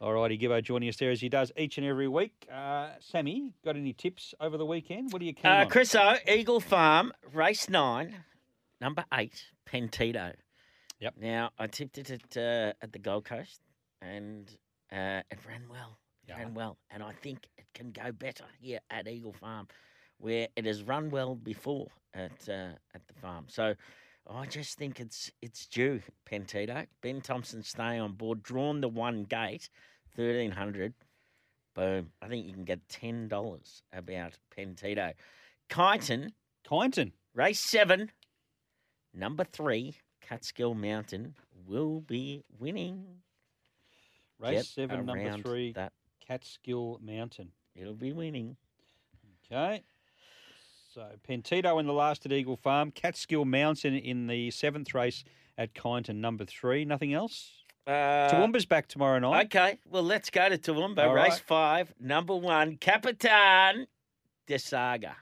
All 0.00 0.12
righty, 0.14 0.38
Gibbo 0.38 0.62
joining 0.62 0.88
us 0.88 0.96
there 0.96 1.10
as 1.10 1.20
he 1.20 1.28
does 1.28 1.50
each 1.56 1.76
and 1.76 1.84
every 1.86 2.06
week. 2.06 2.46
Uh, 2.52 2.90
Sammy, 3.00 3.52
got 3.64 3.74
any 3.74 3.92
tips 3.92 4.32
over 4.40 4.56
the 4.56 4.64
weekend? 4.64 5.12
What 5.12 5.20
are 5.20 5.24
you 5.24 5.32
keen 5.32 5.50
Uh, 5.50 5.54
on? 5.62 5.68
Chris 5.68 5.92
O, 5.96 6.14
Eagle 6.28 6.60
Farm, 6.60 7.12
race 7.32 7.68
nine, 7.68 8.14
number 8.80 9.04
eight, 9.12 9.46
Pentito. 9.68 10.34
Yep. 11.00 11.14
Now, 11.20 11.50
I 11.58 11.66
tipped 11.66 11.98
it 11.98 12.10
at, 12.10 12.36
uh, 12.36 12.72
at 12.80 12.92
the 12.92 13.00
Gold 13.00 13.24
Coast 13.24 13.60
and 14.00 14.48
uh, 14.92 15.22
it 15.32 15.38
ran 15.48 15.64
well. 15.68 15.98
It 16.28 16.34
ran 16.36 16.54
well. 16.54 16.78
And 16.90 17.02
I 17.02 17.12
think 17.12 17.48
it 17.56 17.64
can 17.74 17.90
go 17.90 18.12
better 18.12 18.44
here 18.60 18.78
at 18.90 19.08
Eagle 19.08 19.32
Farm, 19.32 19.66
where 20.18 20.46
it 20.54 20.64
has 20.64 20.84
run 20.84 21.10
well 21.10 21.34
before 21.34 21.88
at 22.14 22.48
uh, 22.48 22.70
at 22.94 23.06
the 23.08 23.14
farm. 23.20 23.46
So 23.48 23.74
I 24.30 24.46
just 24.46 24.76
think 24.76 25.00
it's 25.00 25.30
it's 25.40 25.66
due, 25.66 26.00
Pentito. 26.30 26.86
Ben 27.00 27.20
Thompson 27.20 27.62
stay 27.62 27.98
on 27.98 28.12
board, 28.12 28.42
drawn 28.42 28.80
the 28.80 28.88
one 28.88 29.24
gate, 29.24 29.70
1300 30.16 30.94
Boom. 31.74 32.10
I 32.20 32.26
think 32.26 32.44
you 32.44 32.52
can 32.52 32.64
get 32.64 32.88
$10 32.88 33.82
about 33.92 34.32
Pentito. 34.56 35.12
Kyneton. 35.70 36.32
Kyneton. 36.68 37.12
Race 37.34 37.60
seven, 37.60 38.10
number 39.14 39.44
three, 39.44 39.94
Catskill 40.20 40.74
Mountain, 40.74 41.36
will 41.68 42.00
be 42.00 42.42
winning. 42.58 43.04
Race 44.40 44.56
Get 44.56 44.66
seven, 44.66 45.06
number 45.06 45.36
three, 45.40 45.72
That. 45.74 45.92
Catskill 46.26 46.98
Mountain. 47.00 47.52
It'll 47.76 47.94
be 47.94 48.12
winning. 48.12 48.56
Okay. 49.52 49.84
So 50.98 51.06
Pentito 51.28 51.78
in 51.78 51.86
the 51.86 51.92
last 51.92 52.26
at 52.26 52.32
Eagle 52.32 52.56
Farm, 52.56 52.90
Catskill 52.90 53.44
Mountain 53.44 53.94
in 53.94 54.26
the 54.26 54.50
seventh 54.50 54.92
race 54.94 55.22
at 55.56 55.72
Kyneton, 55.72 56.16
number 56.16 56.44
three. 56.44 56.84
Nothing 56.84 57.14
else? 57.14 57.52
Uh, 57.86 58.28
Toowoomba's 58.28 58.66
back 58.66 58.88
tomorrow 58.88 59.20
night. 59.20 59.46
Okay, 59.46 59.78
well, 59.88 60.02
let's 60.02 60.28
go 60.28 60.48
to 60.48 60.58
Toowoomba. 60.58 61.06
All 61.06 61.14
Race 61.14 61.34
right. 61.34 61.40
five, 61.46 61.94
number 62.00 62.34
one, 62.34 62.78
Capitan 62.78 63.86
de 64.48 64.58
Saga. 64.58 65.14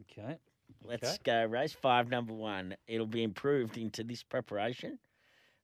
Okay. 0.00 0.36
Let's 0.82 1.14
Okay. 1.20 1.22
go. 1.22 1.44
Race 1.46 1.72
five, 1.72 2.08
number 2.08 2.32
one. 2.32 2.74
It'll 2.88 3.06
be 3.06 3.22
improved 3.22 3.78
into 3.78 4.02
this 4.02 4.24
preparation 4.24 4.98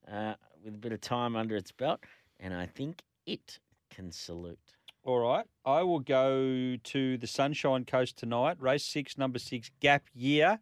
uh, 0.09 0.35
with 0.65 0.75
a 0.75 0.79
bit 0.79 0.93
of 0.93 1.01
time 1.01 1.35
under 1.35 1.57
its 1.57 1.73
belt, 1.73 1.99
and 2.39 2.55
I 2.55 2.67
think 2.67 3.03
it 3.27 3.59
can 3.91 4.13
salute. 4.13 4.61
All 5.05 5.19
right. 5.19 5.47
I 5.65 5.83
will 5.83 6.01
go 6.01 6.77
to 6.83 7.17
the 7.17 7.27
Sunshine 7.27 7.85
Coast 7.85 8.17
tonight. 8.19 8.57
Race 8.61 8.85
six, 8.85 9.17
number 9.17 9.39
six, 9.39 9.71
Gap 9.81 10.05
Year, 10.15 10.61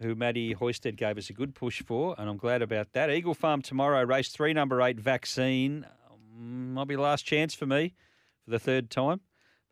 who 0.00 0.14
Matty 0.14 0.54
Hoysted 0.54 0.96
gave 0.96 1.18
us 1.18 1.30
a 1.30 1.32
good 1.32 1.54
push 1.54 1.82
for, 1.82 2.14
and 2.18 2.28
I'm 2.30 2.36
glad 2.36 2.62
about 2.62 2.92
that. 2.92 3.10
Eagle 3.10 3.34
Farm 3.34 3.60
tomorrow, 3.60 4.04
race 4.04 4.28
three, 4.30 4.52
number 4.52 4.80
eight, 4.82 5.00
Vaccine. 5.00 5.84
Um, 6.10 6.74
might 6.74 6.86
be 6.88 6.96
last 6.96 7.22
chance 7.22 7.54
for 7.54 7.66
me 7.66 7.94
for 8.44 8.50
the 8.52 8.58
third 8.60 8.88
time. 8.88 9.20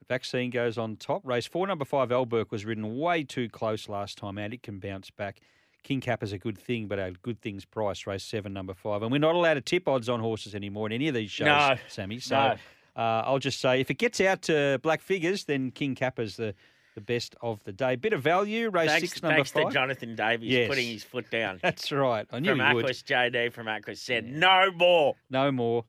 But 0.00 0.08
Vaccine 0.08 0.50
goes 0.50 0.76
on 0.76 0.96
top. 0.96 1.22
Race 1.24 1.46
four, 1.46 1.66
number 1.66 1.84
five, 1.84 2.08
Elberg 2.08 2.50
was 2.50 2.64
ridden 2.64 2.98
way 2.98 3.22
too 3.22 3.48
close 3.48 3.88
last 3.88 4.18
time 4.18 4.38
out. 4.38 4.52
It 4.52 4.62
can 4.64 4.80
bounce 4.80 5.10
back. 5.10 5.40
King 5.84 6.00
Cap 6.00 6.24
is 6.24 6.32
a 6.32 6.38
good 6.38 6.58
thing, 6.58 6.88
but 6.88 6.98
a 6.98 7.12
good 7.22 7.40
thing's 7.40 7.64
price. 7.64 8.06
Race 8.08 8.24
seven, 8.24 8.52
number 8.52 8.74
five. 8.74 9.02
And 9.02 9.12
we're 9.12 9.18
not 9.18 9.36
allowed 9.36 9.54
to 9.54 9.60
tip 9.60 9.86
odds 9.86 10.08
on 10.08 10.18
horses 10.18 10.54
anymore 10.56 10.86
in 10.88 10.92
any 10.92 11.06
of 11.06 11.14
these 11.14 11.30
shows, 11.30 11.46
No. 11.46 11.76
Sammy. 11.86 12.18
So 12.18 12.34
No. 12.36 12.56
Uh, 12.99 13.22
I'll 13.24 13.38
just 13.38 13.61
say 13.61 13.80
if 13.80 13.90
it 13.90 13.94
gets 13.99 14.20
out 14.20 14.42
to 14.42 14.80
black 14.82 15.01
figures, 15.01 15.44
then 15.44 15.70
King 15.70 15.94
Kappa's 15.94 16.36
the, 16.36 16.53
the 16.96 17.01
best 17.01 17.36
of 17.40 17.62
the 17.62 17.72
day. 17.72 17.94
Bit 17.94 18.12
of 18.12 18.22
value, 18.22 18.70
race 18.70 18.90
thanks 18.90 19.11
six, 19.11 19.22
number 19.22 19.36
thanks 19.36 19.53
five. 19.53 19.66
to 19.68 19.72
Jonathan 19.72 20.16
Davies 20.16 20.51
Yes. 20.51 20.68
putting 20.68 20.88
his 20.88 21.05
foot 21.05 21.30
down. 21.30 21.61
That's 21.62 21.92
right. 21.92 22.26
I 22.32 22.40
knew 22.40 22.57
from 22.57 22.66
he 22.66 22.74
would. 22.74 22.84
Aquis 22.86 23.05
JD 23.05 23.53
from 23.53 23.68
Aquis 23.68 24.01
said, 24.01 24.24
no 24.26 24.72
more. 24.74 25.14
No 25.30 25.53
more. 25.53 25.84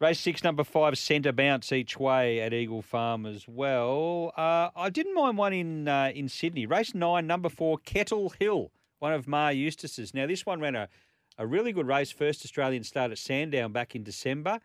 Race 0.00 0.20
six, 0.20 0.44
number 0.44 0.62
five, 0.62 0.96
centre 0.96 1.32
bounce 1.32 1.72
each 1.72 1.98
way 1.98 2.40
at 2.40 2.54
Eagle 2.54 2.82
Farm 2.82 3.26
as 3.26 3.48
well. 3.48 4.32
Uh, 4.36 4.68
I 4.76 4.90
didn't 4.90 5.14
mind 5.14 5.36
one 5.36 5.52
in 5.52 5.88
uh, 5.88 6.12
in 6.14 6.28
Sydney. 6.28 6.66
Race 6.66 6.94
nine, 6.94 7.26
number 7.26 7.48
four, 7.48 7.78
Kettle 7.78 8.32
Hill, 8.38 8.70
one 9.00 9.12
of 9.12 9.26
Maher 9.26 9.50
Eustace's. 9.50 10.14
Now, 10.14 10.28
this 10.28 10.46
one 10.46 10.60
ran 10.60 10.76
a, 10.76 10.88
a 11.36 11.48
really 11.48 11.72
good 11.72 11.88
race, 11.88 12.12
first 12.12 12.44
Australian 12.44 12.84
start 12.84 13.10
at 13.10 13.18
Sandown 13.18 13.72
back 13.72 13.96
in 13.96 14.04
December. 14.04 14.60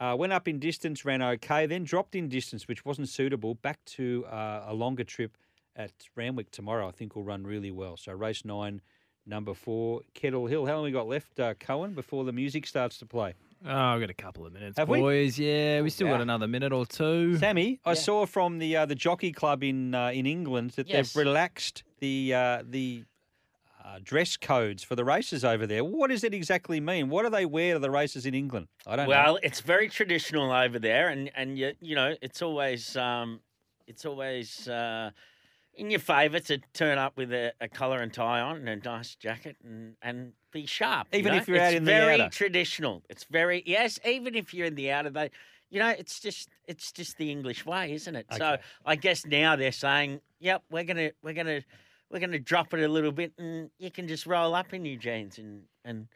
Uh, 0.00 0.16
went 0.16 0.32
up 0.32 0.48
in 0.48 0.58
distance, 0.58 1.04
ran 1.04 1.20
okay, 1.20 1.66
then 1.66 1.84
dropped 1.84 2.14
in 2.14 2.26
distance, 2.28 2.66
which 2.66 2.86
wasn't 2.86 3.06
suitable. 3.08 3.54
Back 3.54 3.78
to 3.84 4.24
uh, 4.26 4.64
a 4.68 4.72
longer 4.74 5.04
trip 5.04 5.36
at 5.76 5.92
Randwick 6.16 6.50
tomorrow. 6.50 6.88
I 6.88 6.90
think 6.90 7.14
will 7.14 7.22
run 7.22 7.44
really 7.46 7.70
well. 7.70 7.98
So 7.98 8.12
race 8.12 8.42
nine, 8.44 8.80
number 9.26 9.52
four, 9.52 10.00
Kettle 10.14 10.46
Hill. 10.46 10.64
How 10.64 10.76
long 10.76 10.84
we 10.84 10.90
got 10.90 11.06
left, 11.06 11.38
uh, 11.38 11.52
Cohen, 11.60 11.92
before 11.92 12.24
the 12.24 12.32
music 12.32 12.66
starts 12.66 12.96
to 12.98 13.06
play? 13.06 13.34
Oh, 13.62 13.70
I've 13.70 14.00
got 14.00 14.08
a 14.08 14.14
couple 14.14 14.46
of 14.46 14.54
minutes, 14.54 14.78
Have 14.78 14.88
we? 14.88 15.00
boys. 15.00 15.38
Yeah, 15.38 15.82
we 15.82 15.90
still 15.90 16.06
Yeah. 16.06 16.14
got 16.14 16.22
another 16.22 16.48
minute 16.48 16.72
or 16.72 16.86
two. 16.86 17.36
Sammy, 17.36 17.78
I 17.84 17.92
saw 17.92 18.24
from 18.24 18.58
the 18.58 18.74
uh, 18.78 18.86
the 18.86 18.94
jockey 18.94 19.32
club 19.32 19.62
in 19.62 19.94
uh, 19.94 20.08
in 20.12 20.24
England 20.24 20.70
that 20.76 20.88
Yes. 20.88 21.12
they've 21.12 21.26
relaxed 21.26 21.82
the 21.98 22.32
uh, 22.32 22.62
the 22.66 23.04
uh, 23.84 23.98
dress 24.02 24.36
codes 24.36 24.82
for 24.82 24.94
the 24.94 25.04
races 25.04 25.44
over 25.44 25.66
there. 25.66 25.84
What 25.84 26.10
does 26.10 26.24
it 26.24 26.34
exactly 26.34 26.80
mean? 26.80 27.08
What 27.08 27.24
do 27.24 27.30
they 27.30 27.46
wear 27.46 27.74
to 27.74 27.80
the 27.80 27.90
races 27.90 28.26
in 28.26 28.34
England? 28.34 28.68
I 28.86 28.96
don't 28.96 29.08
well, 29.08 29.34
know. 29.34 29.40
it's 29.42 29.60
very 29.60 29.88
traditional 29.88 30.52
over 30.52 30.78
there, 30.78 31.08
and 31.08 31.30
and 31.34 31.58
you, 31.58 31.72
you 31.80 31.94
know 31.94 32.14
it's 32.20 32.42
always 32.42 32.96
um, 32.96 33.40
it's 33.86 34.04
always 34.04 34.68
uh, 34.68 35.10
in 35.74 35.90
your 35.90 36.00
favour 36.00 36.40
to 36.40 36.58
turn 36.74 36.98
up 36.98 37.16
with 37.16 37.32
a, 37.32 37.52
a 37.60 37.68
collar 37.68 38.00
and 38.00 38.12
tie 38.12 38.40
on 38.40 38.56
and 38.56 38.68
a 38.68 38.76
nice 38.76 39.14
jacket 39.14 39.56
and, 39.64 39.94
and 40.02 40.32
be 40.52 40.66
sharp. 40.66 41.08
you 41.12 41.20
Even 41.20 41.32
know? 41.32 41.38
if 41.38 41.48
you're 41.48 41.60
out 41.60 41.74
in 41.74 41.84
the 41.84 41.94
outer, 41.94 42.10
it's 42.10 42.18
very 42.18 42.30
traditional. 42.30 43.02
It's 43.08 43.24
very 43.24 43.62
yes. 43.66 43.98
Even 44.04 44.34
if 44.34 44.52
you're 44.52 44.66
in 44.66 44.74
the 44.74 44.90
outer, 44.90 45.10
they, 45.10 45.30
you 45.70 45.78
know, 45.78 45.88
it's 45.88 46.20
just 46.20 46.48
it's 46.66 46.92
just 46.92 47.16
the 47.16 47.30
English 47.30 47.64
way, 47.64 47.92
isn't 47.92 48.14
it? 48.14 48.26
So 48.36 48.58
I 48.84 48.96
guess 48.96 49.24
now 49.24 49.56
they're 49.56 49.72
saying, 49.72 50.20
yep, 50.38 50.62
we're 50.70 50.84
gonna 50.84 51.10
we're 51.22 51.34
gonna 51.34 51.62
we're 52.10 52.20
gonna 52.20 52.38
drop 52.38 52.74
it 52.74 52.80
a 52.82 52.88
little 52.88 53.12
bit, 53.12 53.32
and 53.38 53.70
you 53.78 53.90
can 53.90 54.08
just 54.08 54.26
roll 54.26 54.54
up 54.54 54.72
in 54.74 54.84
your 54.84 54.98
jeans 54.98 55.38
and 55.38 55.62
and 55.84 56.08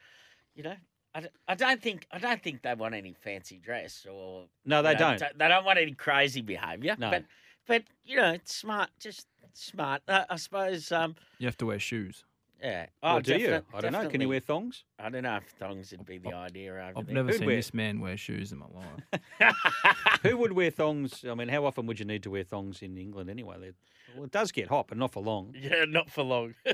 you 0.54 0.62
know. 0.62 0.76
I 1.16 1.20
don't, 1.20 1.32
I 1.46 1.54
don't 1.54 1.80
think 1.80 2.08
I 2.10 2.18
don't 2.18 2.42
think 2.42 2.62
they 2.62 2.74
want 2.74 2.92
any 2.96 3.12
fancy 3.12 3.56
dress 3.58 4.04
or 4.10 4.46
No, 4.64 4.78
you 4.78 4.82
they 4.82 4.92
know, 4.94 5.16
don't. 5.16 5.38
They 5.38 5.46
don't 5.48 5.64
want 5.64 5.78
any 5.78 5.92
crazy 5.92 6.40
behaviour. 6.42 6.96
No. 6.98 7.08
But 7.08 7.24
but 7.68 7.84
you 8.04 8.16
know, 8.16 8.32
it's 8.32 8.52
smart. 8.52 8.90
Just 8.98 9.28
smart. 9.52 10.02
Uh, 10.08 10.24
I 10.28 10.34
suppose. 10.34 10.90
Um, 10.90 11.14
You 11.38 11.46
have 11.46 11.56
to 11.58 11.66
wear 11.66 11.78
shoes. 11.78 12.24
Yeah. 12.64 12.86
Or 13.02 13.20
do 13.20 13.36
you? 13.36 13.60
I 13.74 13.80
don't 13.82 13.92
know. 13.92 14.08
Can 14.08 14.20
you 14.22 14.28
wear 14.30 14.40
thongs? 14.40 14.84
I 14.98 15.10
don't 15.10 15.22
know 15.24 15.36
if 15.36 15.44
thongs 15.60 15.90
would 15.92 16.06
be 16.06 16.16
the 16.18 16.32
idea 16.34 16.72
over 16.72 16.92
I've 16.96 17.06
there. 17.06 17.14
never 17.14 17.28
Who'd 17.28 17.38
seen 17.40 17.46
wear- 17.46 17.56
this 17.56 17.74
man 17.74 18.00
wear 18.00 18.16
shoes 18.16 18.52
in 18.52 18.58
my 18.58 18.66
life. 18.72 19.54
Who 20.22 20.38
would 20.38 20.52
wear 20.52 20.70
thongs? 20.70 21.24
I 21.28 21.34
mean, 21.34 21.48
how 21.48 21.66
often 21.66 21.86
would 21.86 21.98
you 21.98 22.06
need 22.06 22.22
to 22.22 22.30
wear 22.30 22.42
thongs 22.42 22.80
in 22.80 22.96
England 22.96 23.28
anyway? 23.28 23.56
They're- 23.60 23.74
Well, 24.14 24.24
it 24.24 24.30
does 24.30 24.50
get 24.50 24.68
hot, 24.68 24.86
but 24.88 24.96
not 24.96 25.12
for 25.12 25.22
long. 25.22 25.54
Yeah, 25.60 25.84
not 25.86 26.08
for 26.10 26.22
long. 26.24 26.54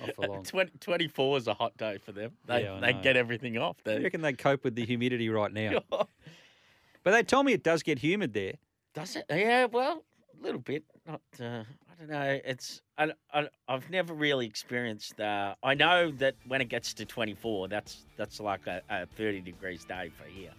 Not 0.00 0.14
for 0.14 0.26
long. 0.28 0.44
20, 0.44 0.72
24 0.78 1.36
is 1.38 1.46
a 1.48 1.52
hot 1.54 1.76
day 1.76 1.98
for 1.98 2.12
them. 2.12 2.32
They 2.46 2.62
Yeah, 2.62 2.78
they 2.80 2.92
get 2.94 3.16
everything 3.16 3.58
off. 3.58 3.76
I 3.84 3.90
They, 3.96 4.02
reckon 4.04 4.22
they 4.22 4.32
cope 4.32 4.64
with 4.64 4.74
the 4.74 4.86
humidity 4.86 5.28
right 5.28 5.52
now. 5.52 5.80
But 7.02 7.12
they 7.12 7.22
told 7.22 7.46
me 7.46 7.52
it 7.54 7.62
does 7.62 7.82
get 7.82 7.98
humid 7.98 8.34
there. 8.34 8.54
Does 8.94 9.16
it? 9.16 9.24
Yeah, 9.30 9.64
well, 9.66 10.04
a 10.38 10.42
little 10.44 10.60
bit. 10.60 10.84
Not. 11.06 11.20
Uh, 11.40 11.64
I 11.64 11.64
don't 12.00 12.10
know. 12.10 12.40
It's. 12.44 12.82
I, 12.98 13.12
I. 13.32 13.48
I've 13.68 13.88
never 13.90 14.14
really 14.14 14.46
experienced. 14.46 15.20
Uh, 15.20 15.54
I 15.62 15.74
know 15.74 16.10
that 16.12 16.34
when 16.46 16.60
it 16.60 16.68
gets 16.68 16.94
to 16.94 17.04
24, 17.04 17.68
that's 17.68 18.04
that's 18.16 18.40
like 18.40 18.66
a, 18.66 18.82
a 18.90 19.06
30 19.06 19.40
degrees 19.40 19.84
day 19.84 20.10
for 20.16 20.28
here. 20.28 20.50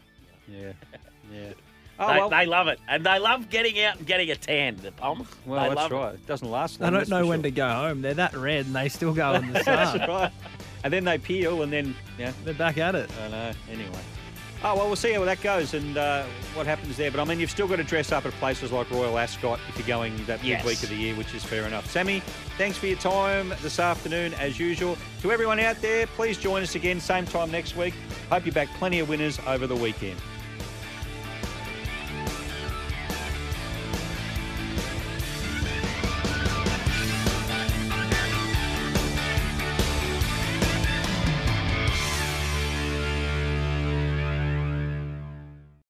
Yeah. 0.48 0.74
Yeah. 1.32 1.40
they, 1.50 1.56
Oh, 2.00 2.08
well, 2.08 2.30
they 2.30 2.48
love 2.48 2.68
it, 2.68 2.80
and 2.88 3.06
they 3.06 3.20
love 3.20 3.52
getting 3.52 3.80
out 3.80 3.98
and 3.98 4.08
getting 4.08 4.32
a 4.32 4.36
tan. 4.36 4.76
The 4.78 4.92
Poms. 4.92 5.28
well 5.46 5.70
they 5.70 5.76
that's 5.76 5.92
right. 5.92 6.16
It 6.16 6.26
doesn't 6.26 6.50
last 6.50 6.82
long. 6.82 6.96
I 6.96 6.98
don't 6.98 7.10
know 7.10 7.28
when 7.28 7.40
sure. 7.40 7.44
to 7.44 7.52
go 7.52 7.70
home. 7.70 8.02
They're 8.02 8.16
that 8.16 8.34
red 8.34 8.66
and 8.66 8.76
they 8.76 8.90
still 8.90 9.14
go 9.14 9.36
in 9.36 9.54
the 9.54 9.64
sun. 9.64 9.76
That's 9.76 9.92
sun. 10.00 10.10
right. 10.10 10.32
And 10.84 10.92
then 10.92 11.04
they 11.04 11.20
peel, 11.20 11.62
and 11.62 11.72
then 11.72 11.94
yeah, 12.18 12.32
They're 12.44 12.56
back 12.56 12.80
at 12.80 12.96
it. 12.96 13.08
I 13.24 13.28
know. 13.28 13.52
Anyway. 13.70 14.00
Oh 14.64 14.76
well, 14.76 14.86
we'll 14.86 14.96
see 14.96 15.12
how 15.14 15.24
that 15.26 15.42
goes 15.42 15.74
and 15.74 15.98
uh, 15.98 16.24
what 16.54 16.68
happens 16.68 16.96
there. 16.96 17.10
But 17.10 17.20
I 17.20 17.24
mean, 17.24 17.40
you've 17.40 17.50
still 17.50 17.68
got 17.68 17.78
to 17.78 17.84
dress 17.84 18.12
up 18.12 18.28
at 18.28 18.32
places 18.34 18.72
like 18.72 18.92
Royal 18.92 19.18
Ascot 19.18 19.60
if 19.68 19.78
you're 19.78 19.88
going 19.88 20.16
that 20.26 20.44
Yes. 20.44 20.64
midweek 20.64 20.84
of 20.84 20.90
the 20.90 20.96
year, 20.96 21.16
which 21.16 21.34
is 21.34 21.44
fair 21.44 21.64
enough. 21.66 21.90
Sammy, 21.90 22.20
thanks 22.60 22.78
for 22.78 22.86
your 22.86 22.98
time 22.98 23.50
this 23.64 23.80
afternoon, 23.80 24.36
as 24.36 24.60
usual. 24.60 24.98
To 25.24 25.32
everyone 25.32 25.60
out 25.60 25.82
there, 25.82 26.06
please 26.06 26.38
join 26.38 26.62
us 26.62 26.76
again 26.76 27.00
same 27.00 27.26
time 27.26 27.50
next 27.50 27.76
week. 27.76 27.96
Hope 28.30 28.46
you 28.46 28.52
back 28.52 28.70
plenty 28.76 29.00
of 29.00 29.10
winners 29.10 29.40
over 29.48 29.66
the 29.66 29.76
weekend. 29.76 30.20